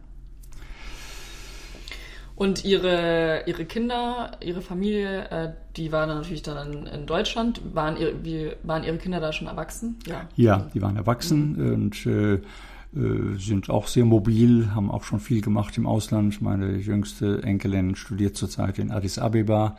Und 2.39 2.63
ihre, 2.63 3.43
ihre 3.47 3.65
Kinder, 3.65 4.31
ihre 4.39 4.61
Familie, 4.61 5.29
äh, 5.29 5.49
die 5.75 5.91
waren 5.91 6.07
natürlich 6.07 6.41
dann 6.41 6.71
in, 6.71 6.85
in 6.85 7.05
Deutschland. 7.05 7.61
Waren 7.75 7.97
ihre, 7.97 8.23
wie, 8.23 8.51
waren 8.63 8.85
ihre 8.85 8.97
Kinder 8.97 9.19
da 9.19 9.33
schon 9.33 9.47
erwachsen? 9.47 9.97
Ja. 10.07 10.21
Ja, 10.37 10.69
die 10.73 10.81
waren 10.81 10.95
erwachsen 10.95 11.73
und 11.73 12.05
äh, 12.05 12.35
äh, 12.35 13.37
sind 13.37 13.69
auch 13.69 13.87
sehr 13.87 14.05
mobil, 14.05 14.73
haben 14.73 14.89
auch 14.89 15.03
schon 15.03 15.19
viel 15.19 15.41
gemacht 15.41 15.77
im 15.77 15.85
Ausland. 15.85 16.41
Meine 16.41 16.77
jüngste 16.77 17.43
Enkelin 17.43 17.97
studiert 17.97 18.37
zurzeit 18.37 18.79
in 18.79 18.89
Addis 18.89 19.19
Abeba 19.19 19.75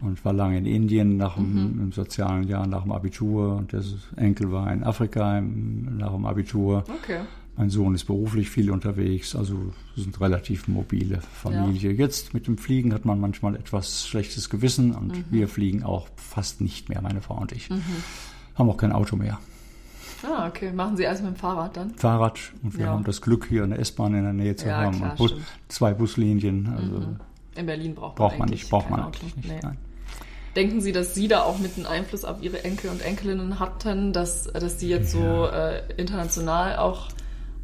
und 0.00 0.24
war 0.24 0.32
lange 0.32 0.58
in 0.58 0.64
Indien 0.64 1.16
nach 1.16 1.34
dem, 1.34 1.80
im 1.82 1.92
sozialen 1.92 2.46
Jahr 2.46 2.68
nach 2.68 2.84
dem 2.84 2.92
Abitur. 2.92 3.56
Und 3.56 3.72
der 3.72 3.82
Enkel 4.14 4.52
war 4.52 4.72
in 4.72 4.84
Afrika 4.84 5.38
im, 5.38 5.96
nach 5.98 6.12
dem 6.12 6.24
Abitur. 6.24 6.84
Okay. 7.02 7.18
Mein 7.58 7.70
Sohn 7.70 7.94
ist 7.94 8.04
beruflich 8.04 8.50
viel 8.50 8.70
unterwegs, 8.70 9.34
also 9.34 9.56
sind 9.96 10.20
relativ 10.20 10.68
mobile 10.68 11.20
Familie. 11.22 11.90
Jetzt 11.92 12.34
mit 12.34 12.46
dem 12.46 12.58
Fliegen 12.58 12.92
hat 12.92 13.06
man 13.06 13.18
manchmal 13.18 13.56
etwas 13.56 14.06
schlechtes 14.06 14.50
Gewissen 14.50 14.92
und 14.94 15.24
wir 15.32 15.48
fliegen 15.48 15.82
auch 15.82 16.06
fast 16.16 16.60
nicht 16.60 16.90
mehr, 16.90 17.00
meine 17.00 17.22
Frau 17.22 17.36
und 17.38 17.52
ich. 17.52 17.70
Haben 18.56 18.68
auch 18.70 18.76
kein 18.76 18.92
Auto 18.92 19.16
mehr. 19.16 19.38
Ah, 20.22 20.48
okay. 20.48 20.72
Machen 20.72 20.96
Sie 20.96 21.06
alles 21.06 21.20
mit 21.22 21.30
dem 21.34 21.36
Fahrrad 21.36 21.76
dann? 21.76 21.94
Fahrrad 21.94 22.38
und 22.62 22.76
wir 22.76 22.86
Ja. 22.86 22.90
haben 22.92 23.04
das 23.04 23.20
Glück, 23.22 23.46
hier 23.48 23.64
eine 23.64 23.78
S-Bahn 23.78 24.14
in 24.14 24.22
der 24.24 24.32
Nähe 24.32 24.56
zu 24.56 24.66
Ja, 24.66 24.78
haben. 24.78 24.96
klar, 24.96 25.10
und 25.12 25.16
Bus, 25.18 25.34
zwei 25.68 25.94
Buslinien, 25.94 26.66
also 26.76 27.06
In 27.54 27.66
Berlin 27.66 27.94
braucht 27.94 28.18
man 28.18 28.28
braucht 28.28 28.38
man 28.38 28.48
nicht, 28.50 28.68
braucht 28.68 28.90
man 28.90 29.00
Auto. 29.00 29.18
eigentlich 29.20 29.36
nicht. 29.36 29.48
Nee. 29.48 29.60
Nein. 29.62 29.78
Denken 30.56 30.80
Sie, 30.80 30.92
dass 30.92 31.14
Sie 31.14 31.28
da 31.28 31.42
auch 31.42 31.58
mit 31.58 31.76
einem 31.76 31.86
Einfluss 31.86 32.24
auf 32.24 32.42
Ihre 32.42 32.64
Enkel 32.64 32.90
und 32.90 33.02
Enkelinnen 33.02 33.60
hatten, 33.60 34.12
dass, 34.14 34.44
dass 34.44 34.78
die 34.78 34.88
jetzt 34.88 35.12
so 35.12 35.46
äh, 35.46 35.82
international 35.98 36.76
auch 36.76 37.08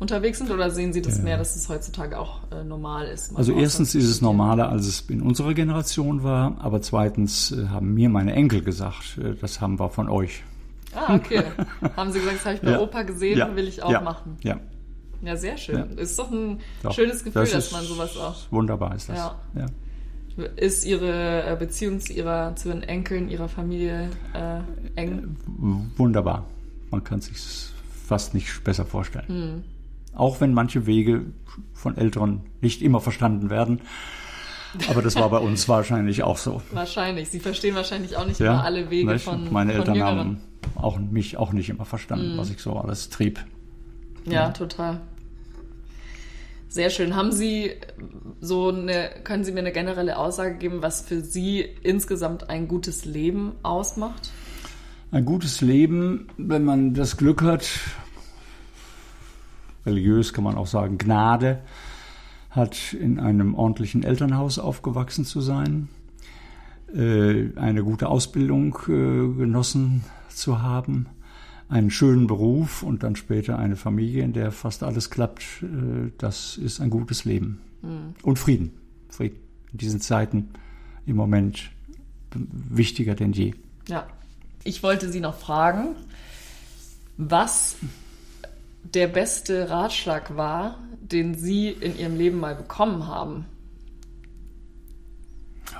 unterwegs 0.02 0.38
sind? 0.38 0.50
Oder 0.50 0.70
sehen 0.70 0.92
Sie 0.92 1.00
das 1.00 1.22
mehr, 1.22 1.38
dass 1.38 1.56
es 1.56 1.68
heutzutage 1.68 2.18
auch 2.18 2.40
äh, 2.52 2.62
normal 2.64 3.06
ist? 3.06 3.34
Also 3.34 3.52
erstens 3.52 3.94
ist 3.94 4.08
es 4.08 4.20
normaler, 4.20 4.68
als 4.68 4.86
es 4.86 5.00
in 5.08 5.22
unserer 5.22 5.54
Generation 5.54 6.22
war, 6.22 6.56
aber 6.60 6.82
zweitens 6.82 7.52
äh, 7.52 7.68
haben 7.68 7.94
mir 7.94 8.08
meine 8.10 8.34
Enkel 8.34 8.62
gesagt, 8.62 9.16
äh, 9.18 9.34
das 9.40 9.60
haben 9.62 9.78
wir 9.80 9.88
von 9.88 10.08
euch. 10.10 10.42
Ah, 10.94 11.14
okay. 11.14 11.42
Haben 11.96 12.12
Sie 12.12 12.18
gesagt, 12.18 12.36
das 12.36 12.44
habe 12.44 12.54
ich 12.56 12.60
bei 12.60 12.72
Ja. 12.72 12.80
Opa 12.80 13.02
gesehen, 13.04 13.38
Ja. 13.38 13.56
will 13.56 13.66
ich 13.66 13.82
auch 13.82 13.90
ja. 13.90 14.02
machen. 14.02 14.36
Ja, 14.42 14.60
Ja, 15.22 15.36
sehr 15.38 15.56
schön. 15.56 15.76
Ja. 15.78 15.84
Ist 16.02 16.18
doch 16.18 16.30
ein 16.30 16.60
doch. 16.82 16.92
schönes 16.92 17.24
Gefühl, 17.24 17.46
dass 17.46 17.54
ist 17.54 17.72
man 17.72 17.82
sowas 17.84 18.14
auch. 18.18 18.36
Wunderbar 18.50 18.94
ist 18.94 19.08
das. 19.08 19.16
Ja. 19.16 19.34
Ja. 19.54 20.44
Ist 20.56 20.84
Ihre 20.84 21.44
äh, 21.46 21.56
Beziehung 21.58 21.98
zu 22.00 22.12
Ihrer, 22.12 22.54
zu 22.56 22.68
den 22.68 22.82
Enkeln 22.82 23.30
Ihrer 23.30 23.48
Familie 23.48 24.10
äh, 24.34 25.00
eng? 25.00 25.36
Wunderbar. 25.96 26.44
Man 26.90 27.02
kann 27.02 27.22
sich 27.22 27.38
fast 28.06 28.34
nicht 28.34 28.62
besser 28.64 28.84
vorstellen. 28.84 29.64
Auch 30.14 30.40
wenn 30.40 30.52
manche 30.52 30.86
Wege 30.86 31.26
von 31.72 31.96
Älteren 31.96 32.42
nicht 32.60 32.82
immer 32.82 33.00
verstanden 33.00 33.48
werden. 33.50 33.80
Aber 34.88 35.02
das 35.02 35.16
war 35.16 35.28
bei 35.30 35.38
uns 35.40 35.68
wahrscheinlich 35.68 36.22
auch 36.22 36.36
so. 36.38 36.62
Wahrscheinlich. 36.72 37.28
Sie 37.30 37.40
verstehen 37.40 37.74
wahrscheinlich 37.74 38.16
auch 38.16 38.26
nicht 38.26 38.40
Ja, 38.40 38.52
immer 38.54 38.64
alle 38.64 38.90
Wege 38.90 39.12
nicht? 39.12 39.24
von, 39.24 39.52
Meine 39.52 39.72
von 39.72 39.80
Eltern 39.80 39.94
Jüngeren. 39.94 40.18
haben 40.18 40.40
auch 40.76 40.98
mich 40.98 41.36
auch 41.36 41.52
nicht 41.52 41.68
immer 41.70 41.84
verstanden, 41.84 42.32
Hm. 42.32 42.38
was 42.38 42.50
ich 42.50 42.58
so 42.60 42.76
alles 42.76 43.08
trieb. 43.08 43.40
Ja, 44.24 44.50
total. 44.50 45.00
Sehr 46.68 46.88
schön. 46.88 47.14
Haben 47.16 47.32
Sie 47.32 47.72
so 48.40 48.68
eine, 48.70 49.10
können 49.24 49.44
Sie 49.44 49.52
mir 49.52 49.60
eine 49.60 49.72
generelle 49.72 50.16
Aussage 50.16 50.56
geben, 50.56 50.80
was 50.80 51.02
für 51.02 51.20
Sie 51.20 51.60
insgesamt 51.82 52.48
ein 52.48 52.66
gutes 52.66 53.04
Leben 53.04 53.52
ausmacht? 53.62 54.30
Ein 55.10 55.26
gutes 55.26 55.60
Leben, 55.60 56.28
wenn 56.38 56.64
man 56.64 56.94
das 56.94 57.18
Glück 57.18 57.42
hat, 57.42 57.68
religiös 59.86 60.32
kann 60.32 60.44
man 60.44 60.56
auch 60.56 60.66
sagen, 60.66 60.98
Gnade, 60.98 61.60
hat 62.50 62.92
in 62.92 63.18
einem 63.18 63.54
ordentlichen 63.54 64.02
Elternhaus 64.02 64.58
aufgewachsen 64.58 65.24
zu 65.24 65.40
sein, 65.40 65.88
äh, 66.94 67.56
eine 67.56 67.82
gute 67.82 68.08
Ausbildung 68.08 68.78
äh, 68.86 69.38
genossen 69.38 70.04
zu 70.28 70.60
haben, 70.60 71.06
einen 71.68 71.90
schönen 71.90 72.26
Beruf 72.26 72.82
und 72.82 73.02
dann 73.02 73.16
später 73.16 73.58
eine 73.58 73.76
Familie, 73.76 74.22
in 74.22 74.34
der 74.34 74.52
fast 74.52 74.82
alles 74.82 75.08
klappt, 75.08 75.42
äh, 75.62 76.10
das 76.18 76.58
ist 76.58 76.80
ein 76.80 76.90
gutes 76.90 77.24
Leben. 77.24 77.60
Und 78.22 78.38
Frieden. 78.38 78.70
Frieden. 79.08 79.38
In 79.72 79.78
diesen 79.78 80.00
Zeiten 80.00 80.50
im 81.04 81.16
Moment 81.16 81.70
wichtiger 82.34 83.16
denn 83.16 83.32
je. 83.32 83.54
Ja. 83.88 84.06
Ich 84.64 84.84
wollte 84.84 85.10
Sie 85.10 85.18
noch 85.18 85.34
fragen, 85.34 85.96
was 87.16 87.76
der 88.84 89.06
beste 89.08 89.70
Ratschlag 89.70 90.36
war, 90.36 90.78
den 91.00 91.34
Sie 91.34 91.68
in 91.68 91.98
Ihrem 91.98 92.16
Leben 92.16 92.40
mal 92.40 92.54
bekommen 92.54 93.06
haben. 93.06 93.46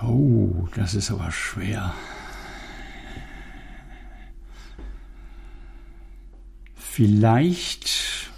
Oh, 0.03 0.66
das 0.74 0.94
ist 0.94 1.11
aber 1.11 1.30
schwer. 1.30 1.94
Vielleicht 6.74 8.30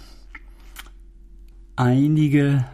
einige 1.75 2.65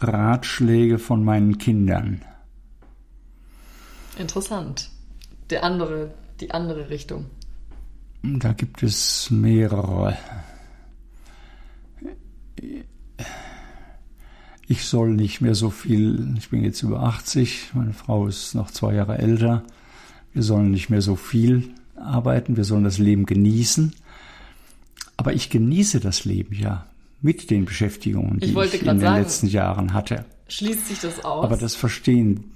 Ratschläge 0.00 0.98
von 0.98 1.24
meinen 1.24 1.58
Kindern. 1.58 2.22
Interessant. 4.18 4.90
Der 5.50 5.64
andere, 5.64 6.12
die 6.40 6.50
andere 6.50 6.90
Richtung. 6.90 7.26
Da 8.22 8.52
gibt 8.52 8.82
es 8.82 9.30
mehrere. 9.30 10.18
Ich 14.68 14.84
soll 14.84 15.10
nicht 15.10 15.40
mehr 15.40 15.54
so 15.54 15.70
viel, 15.70 16.34
ich 16.38 16.50
bin 16.50 16.64
jetzt 16.64 16.82
über 16.82 17.02
80, 17.02 17.70
meine 17.74 17.92
Frau 17.92 18.26
ist 18.26 18.54
noch 18.54 18.70
zwei 18.70 18.94
Jahre 18.94 19.18
älter. 19.18 19.62
Wir 20.32 20.42
sollen 20.42 20.70
nicht 20.70 20.90
mehr 20.90 21.02
so 21.02 21.14
viel 21.16 21.70
arbeiten, 21.94 22.56
wir 22.56 22.64
sollen 22.64 22.84
das 22.84 22.98
Leben 22.98 23.26
genießen. 23.26 23.94
Aber 25.16 25.32
ich 25.32 25.50
genieße 25.50 26.00
das 26.00 26.24
Leben 26.24 26.54
ja 26.54 26.86
mit 27.22 27.48
den 27.50 27.64
Beschäftigungen, 27.64 28.38
Ich 28.42 28.52
die 28.52 28.60
ich 28.60 28.70
grad 28.72 28.72
in 28.74 28.86
den 28.88 29.00
sagen. 29.00 29.22
letzten 29.22 29.46
Jahren 29.46 29.92
hatte. 29.94 30.24
Schließt 30.48 30.88
sich 30.88 30.98
das 31.00 31.24
aus? 31.24 31.44
Aber 31.44 31.56
das 31.56 31.74
verstehen 31.74 32.52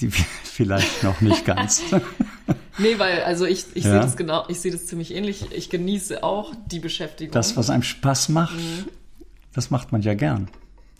die 0.00 0.10
vielleicht 0.44 1.02
noch 1.02 1.20
nicht 1.20 1.44
ganz. 1.44 1.82
nee, 2.78 2.98
weil, 2.98 3.22
also 3.22 3.44
ich, 3.44 3.66
ich 3.74 3.84
Ja. 3.84 3.92
sehe 3.92 4.00
das 4.00 4.16
genau, 4.16 4.44
ich 4.48 4.60
sehe 4.60 4.72
das 4.72 4.86
ziemlich 4.86 5.14
ähnlich. 5.14 5.46
Ich 5.52 5.70
genieße 5.70 6.22
auch 6.22 6.54
die 6.70 6.80
Beschäftigung. 6.80 7.32
Das, 7.32 7.56
was 7.56 7.70
einem 7.70 7.82
Spaß 7.82 8.28
macht, 8.30 8.58
das 9.52 9.70
macht 9.70 9.90
man 9.92 10.02
ja 10.02 10.14
gern. 10.14 10.48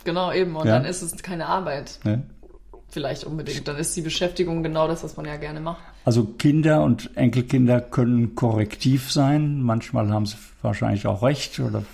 Genau, 0.05 0.33
eben. 0.33 0.57
Und 0.57 0.67
Ja. 0.67 0.75
dann 0.75 0.85
ist 0.85 1.03
es 1.03 1.17
keine 1.23 1.47
Arbeit. 1.47 1.99
Ne? 2.05 2.23
Vielleicht 2.89 3.25
unbedingt. 3.25 3.69
Dann 3.69 3.77
ist 3.77 3.97
die 3.97 4.03
Beschäftigung 4.03 4.63
genau 4.63 4.89
das, 4.89 5.05
was 5.05 5.17
man 5.17 5.25
ja 5.27 5.37
gerne 5.37 5.61
macht. 5.61 5.83
Also 6.05 6.25
Kinder 6.25 6.83
und 6.83 7.17
Enkelkinder 7.17 7.81
können 7.81 8.35
korrektiv 8.35 9.13
sein. 9.13 9.63
Manchmal 9.63 10.11
haben 10.11 10.27
sie 10.27 10.37
wahrscheinlich 10.63 11.07
auch 11.07 11.23
recht 11.23 11.61
oder 11.61 11.85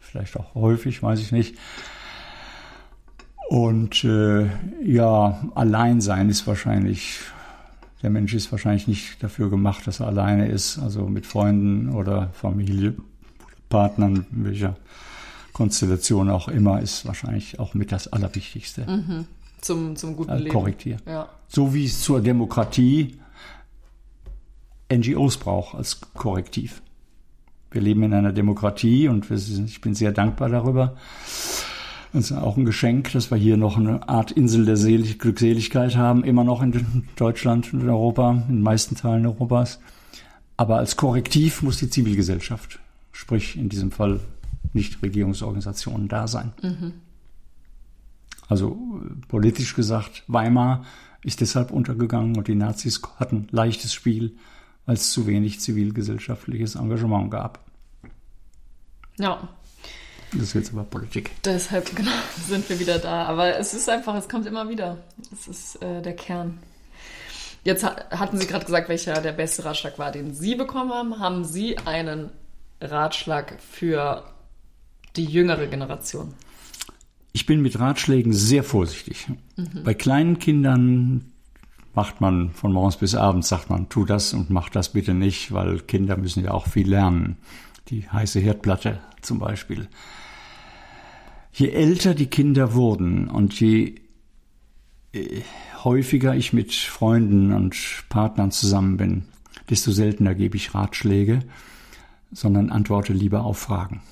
vielleicht 0.00 0.36
auch 0.36 0.54
häufig, 0.54 1.02
weiß 1.02 1.20
ich 1.20 1.30
nicht. 1.30 1.56
Und 3.48 4.04
äh, 4.04 4.46
ja, 4.82 5.40
allein 5.54 6.00
sein 6.00 6.28
ist 6.28 6.46
wahrscheinlich, 6.46 7.18
der 8.02 8.10
Mensch 8.10 8.32
ist 8.34 8.50
wahrscheinlich 8.52 8.86
nicht 8.88 9.22
dafür 9.22 9.50
gemacht, 9.50 9.86
dass 9.86 10.00
er 10.00 10.06
alleine 10.06 10.48
ist. 10.48 10.78
Also 10.78 11.06
mit 11.06 11.26
Freunden 11.26 11.90
oder 11.90 12.30
Familie, 12.32 12.94
Partnern, 13.68 14.26
welcher 14.30 14.76
Konstellation 15.60 16.30
auch 16.30 16.48
immer, 16.48 16.80
ist 16.80 17.04
wahrscheinlich 17.04 17.58
auch 17.58 17.74
mit 17.74 17.92
das 17.92 18.08
Allerwichtigste. 18.10 18.86
Zum, 19.60 19.94
zum 19.94 20.16
guten 20.16 20.30
Äh, 20.30 20.38
Leben. 20.38 20.48
korrektieren. 20.50 21.02
Ja. 21.06 21.28
So 21.48 21.74
wie 21.74 21.84
es 21.84 22.00
zur 22.00 22.22
Demokratie 22.22 23.18
NGOs 24.90 25.36
braucht 25.36 25.74
als 25.74 26.00
Korrektiv. 26.14 26.80
Wir 27.70 27.82
leben 27.82 28.02
in 28.04 28.14
einer 28.14 28.32
Demokratie 28.32 29.06
und 29.08 29.30
ich 29.30 29.80
bin 29.82 29.94
sehr 29.94 30.12
dankbar 30.12 30.48
darüber. 30.48 30.96
Das 32.14 32.30
ist 32.30 32.32
auch 32.32 32.56
ein 32.56 32.64
Geschenk, 32.64 33.12
dass 33.12 33.30
wir 33.30 33.36
hier 33.36 33.58
noch 33.58 33.76
eine 33.76 34.08
Art 34.08 34.32
Insel 34.32 34.64
der 34.64 34.78
Selig 34.78 35.18
Glückseligkeit 35.18 35.94
haben, 35.94 36.24
immer 36.24 36.42
noch 36.42 36.62
in 36.62 37.04
Deutschland 37.16 37.72
und 37.74 37.82
in 37.82 37.90
Europa, 37.90 38.30
in 38.48 38.56
den 38.56 38.62
meisten 38.62 38.96
Teilen 38.96 39.26
Europas. 39.26 39.78
Aber 40.56 40.78
als 40.78 40.96
Korrektiv 40.96 41.60
muss 41.60 41.76
die 41.76 41.90
Zivilgesellschaft, 41.90 42.78
sprich 43.12 43.58
in 43.58 43.68
diesem 43.68 43.90
Fall 43.90 44.20
Nichtregierungsorganisationen, 44.72 46.08
da 46.08 46.28
sein. 46.28 46.52
Mhm. 46.62 46.92
Also 48.48 48.78
politisch 49.28 49.74
gesagt, 49.74 50.24
Weimar 50.26 50.84
ist 51.22 51.40
deshalb 51.40 51.70
untergegangen 51.70 52.36
und 52.36 52.48
die 52.48 52.54
Nazis 52.54 53.00
hatten 53.18 53.46
leichtes 53.50 53.94
Spiel, 53.94 54.36
weil 54.86 54.94
es 54.94 55.12
zu 55.12 55.26
wenig 55.26 55.60
zivilgesellschaftliches 55.60 56.74
Engagement 56.74 57.30
gab. 57.30 57.64
Ja. 59.18 59.48
Das 60.32 60.42
ist 60.42 60.54
jetzt 60.54 60.72
aber 60.72 60.84
Politik. 60.84 61.30
Deshalb 61.44 61.94
genau, 61.94 62.10
sind 62.48 62.68
wir 62.68 62.78
wieder 62.78 62.98
da. 62.98 63.24
Aber 63.24 63.56
es 63.56 63.74
ist 63.74 63.88
einfach, 63.88 64.14
es 64.14 64.28
kommt 64.28 64.46
immer 64.46 64.68
wieder. 64.68 64.98
Es 65.32 65.48
ist 65.48 65.82
äh, 65.82 66.00
der 66.02 66.14
Kern. 66.14 66.58
Jetzt 67.62 67.84
hatten 67.84 68.38
Sie 68.38 68.46
gerade 68.46 68.64
gesagt, 68.64 68.88
welcher 68.88 69.20
der 69.20 69.32
beste 69.32 69.64
Ratschlag 69.64 69.98
war, 69.98 70.12
den 70.12 70.34
Sie 70.34 70.54
bekommen 70.54 70.90
haben. 70.90 71.18
Haben 71.18 71.44
Sie 71.44 71.76
einen 71.78 72.30
Ratschlag 72.80 73.60
für 73.60 74.24
die 75.16 75.24
jüngere 75.24 75.66
Generation? 75.66 76.34
Ich 77.32 77.46
bin 77.46 77.62
mit 77.62 77.78
Ratschlägen 77.78 78.32
sehr 78.32 78.64
vorsichtig. 78.64 79.28
Mhm. 79.56 79.84
Bei 79.84 79.94
kleinen 79.94 80.38
Kindern 80.38 81.32
macht 81.94 82.20
man 82.20 82.50
von 82.50 82.72
morgens 82.72 82.96
bis 82.96 83.14
abends, 83.14 83.48
sagt 83.48 83.70
man, 83.70 83.88
tu 83.88 84.04
das 84.04 84.32
und 84.32 84.50
mach 84.50 84.68
das 84.68 84.92
bitte 84.92 85.14
nicht, 85.14 85.52
weil 85.52 85.80
Kinder 85.80 86.16
müssen 86.16 86.44
ja 86.44 86.52
auch 86.52 86.66
viel 86.66 86.88
lernen. 86.88 87.36
Die 87.88 88.08
heiße 88.08 88.40
Herdplatte 88.40 89.00
zum 89.20 89.38
Beispiel. 89.38 89.88
Je 91.52 91.70
älter 91.70 92.14
die 92.14 92.26
Kinder 92.26 92.74
wurden 92.74 93.28
und 93.28 93.58
je 93.58 93.96
äh, 95.12 95.42
häufiger 95.82 96.34
ich 96.34 96.52
mit 96.52 96.72
Freunden 96.72 97.52
und 97.52 97.76
Partnern 98.08 98.52
zusammen 98.52 98.96
bin, 98.96 99.24
desto 99.68 99.90
seltener 99.90 100.34
gebe 100.34 100.56
ich 100.56 100.74
Ratschläge, 100.74 101.40
sondern 102.30 102.70
antworte 102.70 103.12
lieber 103.12 103.42
auf 103.42 103.58
Fragen. 103.58 104.02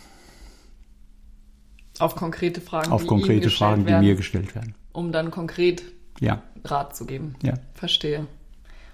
Auf 1.99 2.15
konkrete 2.15 2.61
Fragen, 2.61 2.93
auf 2.93 3.03
die 3.03 3.09
konkrete 3.09 3.51
Fragen, 3.51 3.87
werden, 3.87 4.03
die 4.03 4.09
mir 4.09 4.15
gestellt 4.17 4.55
werden. 4.55 4.75
Um 4.93 5.13
dann 5.13 5.31
konkret 5.31 5.83
ja. 6.21 6.43
Rat 6.65 6.97
zu 6.97 7.07
geben. 7.07 7.35
Ja. 7.43 7.55
Verstehe. 7.75 8.27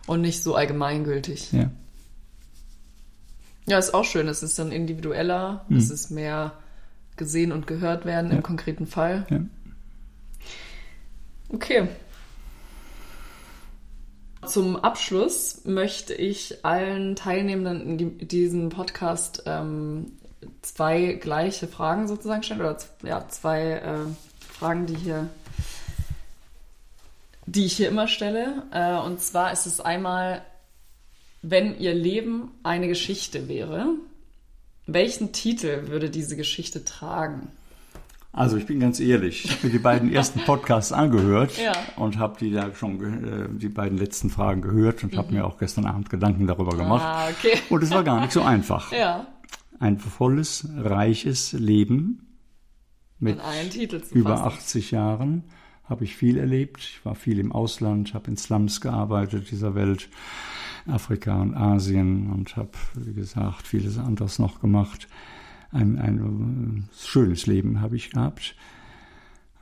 Und 0.07 0.20
nicht 0.20 0.42
so 0.42 0.55
allgemeingültig. 0.55 1.52
Ja. 1.52 1.70
Ja, 3.66 3.78
ist 3.78 3.94
auch 3.94 4.05
schön. 4.05 4.28
Es 4.28 4.42
ist 4.42 4.59
dann 4.59 4.72
individueller, 4.72 5.64
mhm. 5.68 5.78
es 5.78 5.90
ist 5.90 6.11
mehr 6.11 6.52
gesehen 7.16 7.52
und 7.52 7.66
gehört 7.66 8.05
werden 8.05 8.30
ja. 8.30 8.36
im 8.36 8.42
konkreten 8.42 8.86
Fall. 8.86 9.26
Ja. 9.30 9.40
Okay. 11.48 11.88
Zum 14.46 14.76
Abschluss 14.76 15.62
möchte 15.64 16.12
ich 16.12 16.64
allen 16.64 17.16
Teilnehmenden 17.16 17.98
in 17.98 18.28
diesem 18.28 18.68
Podcast 18.68 19.44
ähm, 19.46 20.12
zwei 20.62 21.14
gleiche 21.14 21.68
Fragen 21.68 22.09
sozusagen 22.09 22.42
stellen 22.42 22.61
oder 22.61 22.78
ja, 23.03 23.26
zwei 23.28 23.72
äh, 23.72 23.99
Fragen, 24.59 24.86
die 24.86 24.97
hier 24.97 25.28
die 27.47 27.66
ich 27.66 27.76
hier 27.76 27.88
immer 27.88 28.09
stelle. 28.09 28.62
Äh, 28.72 28.97
und 28.97 29.20
zwar 29.20 29.53
ist 29.53 29.66
es 29.66 29.80
einmal, 29.80 30.42
wenn 31.42 31.78
Ihr 31.78 31.95
Leben 31.95 32.51
eine 32.62 32.88
Geschichte 32.88 33.49
wäre, 33.49 33.86
welchen 34.86 35.32
Titel 35.32 35.88
würde 35.88 36.11
diese 36.11 36.36
Geschichte 36.36 36.84
tragen? 36.84 37.49
Also 38.32 38.57
ich 38.57 38.66
bin 38.66 38.80
ganz 38.80 38.99
ehrlich, 38.99 39.45
ich 39.45 39.53
habe 39.53 39.66
mir 39.68 39.72
die 39.72 39.78
beiden 39.78 40.12
ersten 40.12 40.40
Podcasts 40.45 40.92
angehört 40.92 41.57
ja. 41.57 41.72
und 41.97 42.18
habe 42.18 42.36
die 42.40 42.51
da 42.51 42.74
schon 42.74 43.01
äh, 43.01 43.49
die 43.59 43.68
beiden 43.68 43.97
letzten 43.97 44.28
Fragen 44.28 44.61
gehört 44.61 45.05
und 45.05 45.12
mhm. 45.12 45.18
habe 45.18 45.32
mir 45.32 45.47
auch 45.47 45.59
gestern 45.59 45.86
Abend 45.86 46.11
Gedanken 46.11 46.47
darüber 46.47 46.76
gemacht. 46.76 47.05
Ah, 47.05 47.28
okay. 47.28 47.59
Und 47.70 47.82
es 47.82 47.90
war 47.90 48.03
gar 48.03 48.20
nicht 48.20 48.32
so 48.32 48.42
einfach. 48.42 48.90
Ja 48.90 49.26
ein 49.79 49.99
volles, 49.99 50.68
reiches 50.77 51.53
Leben 51.53 52.39
mit 53.18 53.39
über 54.12 54.37
fassen. 54.37 54.59
80 54.59 54.91
Jahren 54.91 55.45
habe 55.85 56.05
ich 56.05 56.16
viel 56.16 56.39
erlebt. 56.39 56.81
Ich 56.81 57.05
war 57.05 57.14
viel 57.14 57.39
im 57.39 57.53
Ausland, 57.53 58.14
habe 58.14 58.31
in 58.31 58.37
Slums 58.37 58.81
gearbeitet 58.81 59.51
dieser 59.51 59.75
Welt, 59.75 60.09
Afrika 60.87 61.41
und 61.41 61.55
Asien 61.55 62.31
und 62.31 62.57
habe, 62.57 62.70
wie 62.95 63.14
gesagt, 63.14 63.66
vieles 63.66 63.99
anderes 63.99 64.39
noch 64.39 64.61
gemacht. 64.61 65.09
Ein, 65.70 65.99
ein 65.99 66.89
schönes 66.97 67.47
Leben 67.47 67.81
habe 67.81 67.97
ich 67.97 68.11
gehabt. 68.11 68.55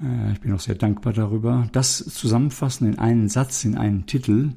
Äh, 0.00 0.32
ich 0.32 0.40
bin 0.40 0.52
auch 0.52 0.60
sehr 0.60 0.74
dankbar 0.74 1.12
darüber. 1.12 1.68
Das 1.72 1.98
zusammenfassen 1.98 2.86
in 2.86 2.98
einen 2.98 3.28
Satz, 3.28 3.64
in 3.64 3.76
einen 3.76 4.06
Titel, 4.06 4.52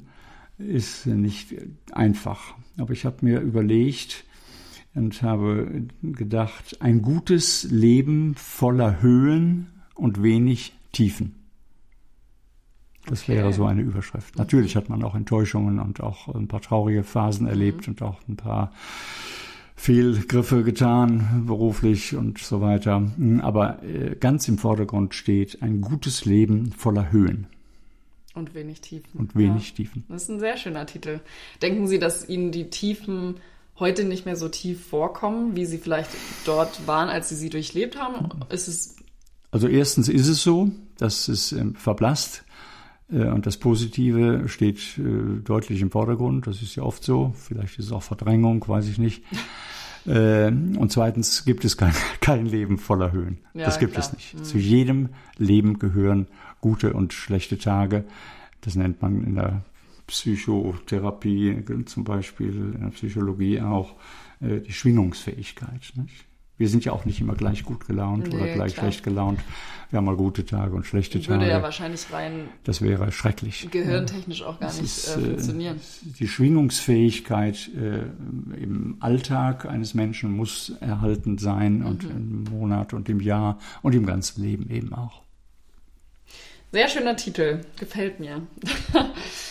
ist 0.58 1.06
nicht 1.06 1.54
einfach. 1.92 2.54
Aber 2.78 2.92
ich 2.92 3.04
habe 3.04 3.24
mir 3.24 3.40
überlegt, 3.40 4.24
und 4.96 5.22
habe 5.22 5.86
gedacht, 6.02 6.80
ein 6.80 7.02
gutes 7.02 7.64
Leben 7.70 8.34
voller 8.34 9.00
Höhen 9.02 9.68
und 9.94 10.22
wenig 10.22 10.74
Tiefen. 10.92 11.34
Das 13.06 13.22
okay. 13.22 13.36
wäre 13.36 13.52
so 13.52 13.66
eine 13.66 13.82
Überschrift. 13.82 14.36
Natürlich 14.36 14.74
hat 14.74 14.88
man 14.88 15.02
auch 15.04 15.14
Enttäuschungen 15.14 15.78
und 15.78 16.00
auch 16.00 16.34
ein 16.34 16.48
paar 16.48 16.60
traurige 16.60 17.04
Phasen 17.04 17.46
erlebt 17.46 17.86
mhm. 17.86 17.92
und 17.92 18.02
auch 18.02 18.20
ein 18.28 18.36
paar 18.36 18.72
Fehlgriffe 19.76 20.64
getan, 20.64 21.44
beruflich 21.46 22.16
und 22.16 22.38
so 22.38 22.60
weiter. 22.60 23.12
Aber 23.42 23.82
äh, 23.84 24.16
ganz 24.16 24.48
im 24.48 24.58
Vordergrund 24.58 25.14
steht 25.14 25.62
ein 25.62 25.82
gutes 25.82 26.24
Leben 26.24 26.72
voller 26.72 27.12
Höhen. 27.12 27.46
Und 28.34 28.54
wenig 28.54 28.80
Tiefen. 28.80 29.18
Und 29.18 29.36
wenig 29.36 29.70
ja. 29.70 29.76
Tiefen. 29.76 30.04
Das 30.08 30.24
ist 30.24 30.28
ein 30.30 30.40
sehr 30.40 30.56
schöner 30.56 30.86
Titel. 30.86 31.20
Denken 31.62 31.86
Sie, 31.86 31.98
dass 31.98 32.28
Ihnen 32.28 32.52
die 32.52 32.70
Tiefen 32.70 33.36
heute 33.78 34.04
nicht 34.04 34.24
mehr 34.24 34.36
so 34.36 34.48
tief 34.48 34.86
vorkommen, 34.86 35.56
wie 35.56 35.66
sie 35.66 35.78
vielleicht 35.78 36.10
dort 36.44 36.86
waren, 36.86 37.08
als 37.08 37.28
sie 37.28 37.36
sie 37.36 37.50
durchlebt 37.50 37.98
haben? 37.98 38.28
Ist 38.50 38.68
es 38.68 38.96
also 39.50 39.68
erstens 39.68 40.10
ist 40.10 40.28
es 40.28 40.42
so, 40.42 40.70
dass 40.98 41.28
es 41.28 41.52
ähm, 41.52 41.74
verblasst 41.76 42.44
äh, 43.10 43.24
und 43.24 43.46
das 43.46 43.56
Positive 43.56 44.48
steht 44.48 44.98
äh, 44.98 45.40
deutlich 45.42 45.80
im 45.80 45.90
Vordergrund. 45.90 46.46
Das 46.46 46.60
ist 46.60 46.76
ja 46.76 46.82
oft 46.82 47.02
so. 47.02 47.32
Vielleicht 47.36 47.78
ist 47.78 47.86
es 47.86 47.92
auch 47.92 48.02
Verdrängung, 48.02 48.66
weiß 48.66 48.88
ich 48.88 48.98
nicht. 48.98 49.22
Äh, 50.08 50.52
und 50.52 50.92
zweitens 50.92 51.44
gibt 51.44 51.64
es 51.64 51.76
kein, 51.76 51.92
kein 52.20 52.46
Leben 52.46 52.78
voller 52.78 53.10
Höhen. 53.10 53.38
Ja, 53.54 53.64
das 53.64 53.80
gibt 53.80 53.94
klar. 53.94 54.06
es 54.06 54.12
nicht. 54.12 54.38
Mhm. 54.38 54.44
Zu 54.44 54.58
jedem 54.58 55.08
Leben 55.36 55.80
gehören 55.80 56.28
gute 56.60 56.92
und 56.92 57.12
schlechte 57.12 57.58
Tage. 57.58 58.04
Das 58.60 58.76
nennt 58.76 59.02
man 59.02 59.24
in 59.24 59.34
der 59.34 59.64
Psychotherapie, 60.06 61.64
zum 61.86 62.04
Beispiel 62.04 62.72
in 62.74 62.80
der 62.80 62.90
Psychologie 62.90 63.60
auch, 63.60 63.94
äh, 64.40 64.60
die 64.60 64.72
Schwingungsfähigkeit. 64.72 65.92
Nicht? 65.96 66.26
Wir 66.58 66.68
sind 66.68 66.84
ja 66.84 66.92
auch 66.92 67.04
nicht 67.04 67.20
immer 67.20 67.34
gleich 67.34 67.64
gut 67.64 67.86
gelaunt 67.86 68.28
nee, 68.28 68.34
oder 68.34 68.52
gleich 68.54 68.74
klar. 68.74 68.86
schlecht 68.86 69.04
gelaunt. 69.04 69.40
Wir 69.90 69.98
haben 69.98 70.06
mal 70.06 70.16
gute 70.16 70.44
Tage 70.44 70.74
und 70.74 70.86
schlechte 70.86 71.20
Tage. 71.20 71.40
Würde 71.40 71.50
ja 71.50 71.62
wahrscheinlich 71.62 72.10
rein. 72.12 72.48
Das 72.64 72.80
wäre 72.80 73.12
schrecklich. 73.12 73.68
Gehirntechnisch 73.70 74.42
auch 74.42 74.58
gar 74.58 74.70
das 74.70 74.80
nicht 74.80 74.96
ist, 74.96 75.16
äh, 75.16 75.20
äh, 75.20 75.24
funktionieren. 75.24 75.80
Die 76.18 76.26
Schwingungsfähigkeit 76.26 77.70
äh, 77.76 78.04
im 78.60 78.96
Alltag 79.00 79.66
eines 79.66 79.94
Menschen 79.94 80.32
muss 80.32 80.72
erhalten 80.80 81.36
sein 81.38 81.80
mhm. 81.80 81.86
und 81.86 82.04
im 82.04 82.44
Monat 82.44 82.94
und 82.94 83.08
im 83.08 83.20
Jahr 83.20 83.58
und 83.82 83.94
im 83.94 84.06
ganzen 84.06 84.42
Leben 84.42 84.70
eben 84.70 84.94
auch. 84.94 85.22
Sehr 86.72 86.88
schöner 86.88 87.16
Titel, 87.16 87.60
gefällt 87.78 88.18
mir. 88.18 88.42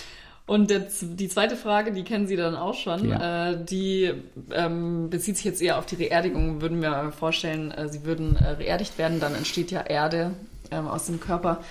Und 0.47 0.69
jetzt 0.69 1.03
die 1.19 1.27
zweite 1.27 1.55
Frage, 1.55 1.91
die 1.91 2.03
kennen 2.03 2.27
Sie 2.27 2.35
dann 2.35 2.55
auch 2.55 2.75
schon, 2.75 3.09
ja. 3.09 3.49
äh, 3.49 3.65
die 3.65 4.13
ähm, 4.51 5.09
bezieht 5.09 5.37
sich 5.37 5.45
jetzt 5.45 5.61
eher 5.61 5.79
auf 5.79 5.87
die 5.87 5.95
Beerdigung. 5.95 6.61
Würden 6.61 6.81
wir 6.81 7.11
vorstellen, 7.11 7.71
äh, 7.71 7.89
Sie 7.89 8.05
würden 8.05 8.35
äh, 8.35 8.55
beerdigt 8.55 8.97
werden, 8.99 9.19
dann 9.19 9.33
entsteht 9.33 9.71
ja 9.71 9.81
Erde 9.81 10.31
ähm, 10.69 10.87
aus 10.87 11.07
dem 11.07 11.19
Körper. 11.19 11.61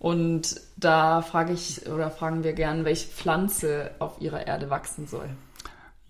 Und 0.00 0.60
da 0.76 1.22
frage 1.22 1.52
ich 1.52 1.86
oder 1.86 2.10
fragen 2.10 2.42
wir 2.42 2.52
gern, 2.54 2.84
welche 2.84 3.06
Pflanze 3.06 3.92
auf 4.00 4.20
Ihrer 4.20 4.46
Erde 4.46 4.68
wachsen 4.68 5.06
soll. 5.06 5.28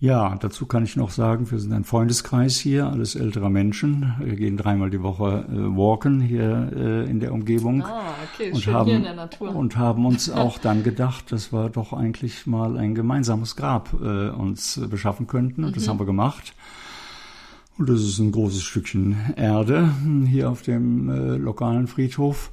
Ja, 0.05 0.35
dazu 0.39 0.67
kann 0.67 0.83
ich 0.83 0.95
noch 0.95 1.09
sagen, 1.09 1.49
wir 1.49 1.57
sind 1.57 1.73
ein 1.73 1.83
Freundeskreis 1.83 2.57
hier, 2.57 2.85
alles 2.85 3.15
ältere 3.15 3.49
Menschen. 3.49 4.13
Wir 4.19 4.35
gehen 4.35 4.55
dreimal 4.55 4.91
die 4.91 5.01
Woche 5.01 5.47
äh, 5.49 5.75
walken 5.75 6.21
hier 6.21 6.71
äh, 6.75 7.09
in 7.09 7.19
der 7.19 7.33
Umgebung. 7.33 7.81
Ah, 7.81 8.13
okay, 8.31 8.51
und 8.51 8.61
schön 8.61 8.73
haben, 8.75 8.85
hier 8.85 8.97
in 8.97 9.03
der 9.03 9.15
Natur. 9.15 9.55
Und 9.55 9.77
haben 9.77 10.05
uns 10.05 10.29
auch 10.43 10.59
dann 10.59 10.83
gedacht, 10.83 11.31
dass 11.31 11.51
wir 11.51 11.69
doch 11.69 11.91
eigentlich 11.91 12.45
mal 12.45 12.77
ein 12.77 12.93
gemeinsames 12.93 13.55
Grab 13.55 13.95
äh, 13.99 14.29
uns 14.29 14.79
beschaffen 14.91 15.25
könnten. 15.25 15.63
Und 15.63 15.71
mhm. 15.71 15.73
das 15.73 15.87
haben 15.87 15.97
wir 15.97 16.05
gemacht. 16.05 16.53
Und 17.79 17.89
das 17.89 18.01
ist 18.01 18.19
ein 18.19 18.31
großes 18.31 18.61
Stückchen 18.61 19.33
Erde 19.35 19.89
hier 20.27 20.51
auf 20.51 20.61
dem 20.61 21.09
äh, 21.09 21.37
lokalen 21.37 21.87
Friedhof 21.87 22.51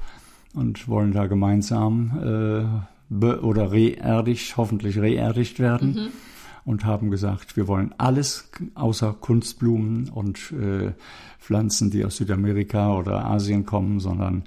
und 0.54 0.88
wollen 0.88 1.12
da 1.12 1.26
gemeinsam 1.26 2.12
äh, 2.16 2.64
be 3.10 3.42
oder 3.42 3.72
reerdigt, 3.72 4.56
hoffentlich 4.56 4.98
reerdigt 4.98 5.60
werden. 5.60 5.92
Mhm 5.92 6.31
und 6.64 6.84
haben 6.84 7.10
gesagt, 7.10 7.56
wir 7.56 7.66
wollen 7.68 7.94
alles 7.98 8.50
außer 8.74 9.14
Kunstblumen 9.14 10.08
und 10.08 10.52
äh, 10.52 10.92
Pflanzen, 11.38 11.90
die 11.90 12.04
aus 12.04 12.16
Südamerika 12.16 12.96
oder 12.96 13.24
Asien 13.24 13.66
kommen, 13.66 14.00
sondern 14.00 14.44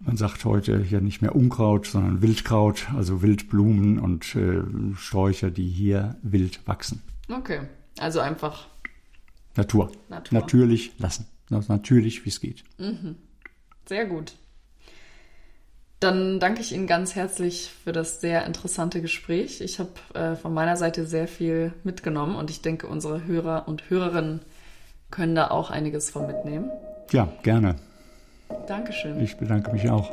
man 0.00 0.16
sagt 0.16 0.44
heute 0.44 0.84
ja 0.88 1.00
nicht 1.00 1.20
mehr 1.20 1.36
Unkraut, 1.36 1.86
sondern 1.86 2.22
Wildkraut, 2.22 2.88
also 2.96 3.22
Wildblumen 3.22 3.98
und 3.98 4.34
äh, 4.34 4.62
Sträucher, 4.96 5.50
die 5.50 5.68
hier 5.68 6.16
wild 6.22 6.66
wachsen. 6.66 7.02
Okay, 7.30 7.60
also 7.98 8.20
einfach 8.20 8.66
Natur. 9.56 9.92
Natur. 10.08 10.40
Natürlich 10.40 10.92
lassen. 10.98 11.26
Natürlich, 11.50 12.24
wie 12.24 12.28
es 12.28 12.40
geht. 12.40 12.64
Mhm. 12.78 13.16
Sehr 13.86 14.06
gut. 14.06 14.34
Dann 16.00 16.40
danke 16.40 16.62
ich 16.62 16.72
Ihnen 16.72 16.86
ganz 16.86 17.14
herzlich 17.14 17.70
für 17.84 17.92
das 17.92 18.22
sehr 18.22 18.46
interessante 18.46 19.02
Gespräch. 19.02 19.60
Ich 19.60 19.78
habe 19.78 19.90
äh, 20.14 20.34
von 20.34 20.54
meiner 20.54 20.78
Seite 20.78 21.04
sehr 21.04 21.28
viel 21.28 21.74
mitgenommen 21.84 22.36
und 22.36 22.48
ich 22.48 22.62
denke, 22.62 22.86
unsere 22.86 23.26
Hörer 23.26 23.68
und 23.68 23.90
Hörerinnen 23.90 24.40
können 25.10 25.34
da 25.34 25.50
auch 25.50 25.70
einiges 25.70 26.08
von 26.08 26.26
mitnehmen. 26.26 26.70
Ja, 27.12 27.28
gerne. 27.42 27.76
Dankeschön. 28.66 29.20
Ich 29.20 29.36
bedanke 29.36 29.72
mich 29.72 29.90
auch. 29.90 30.10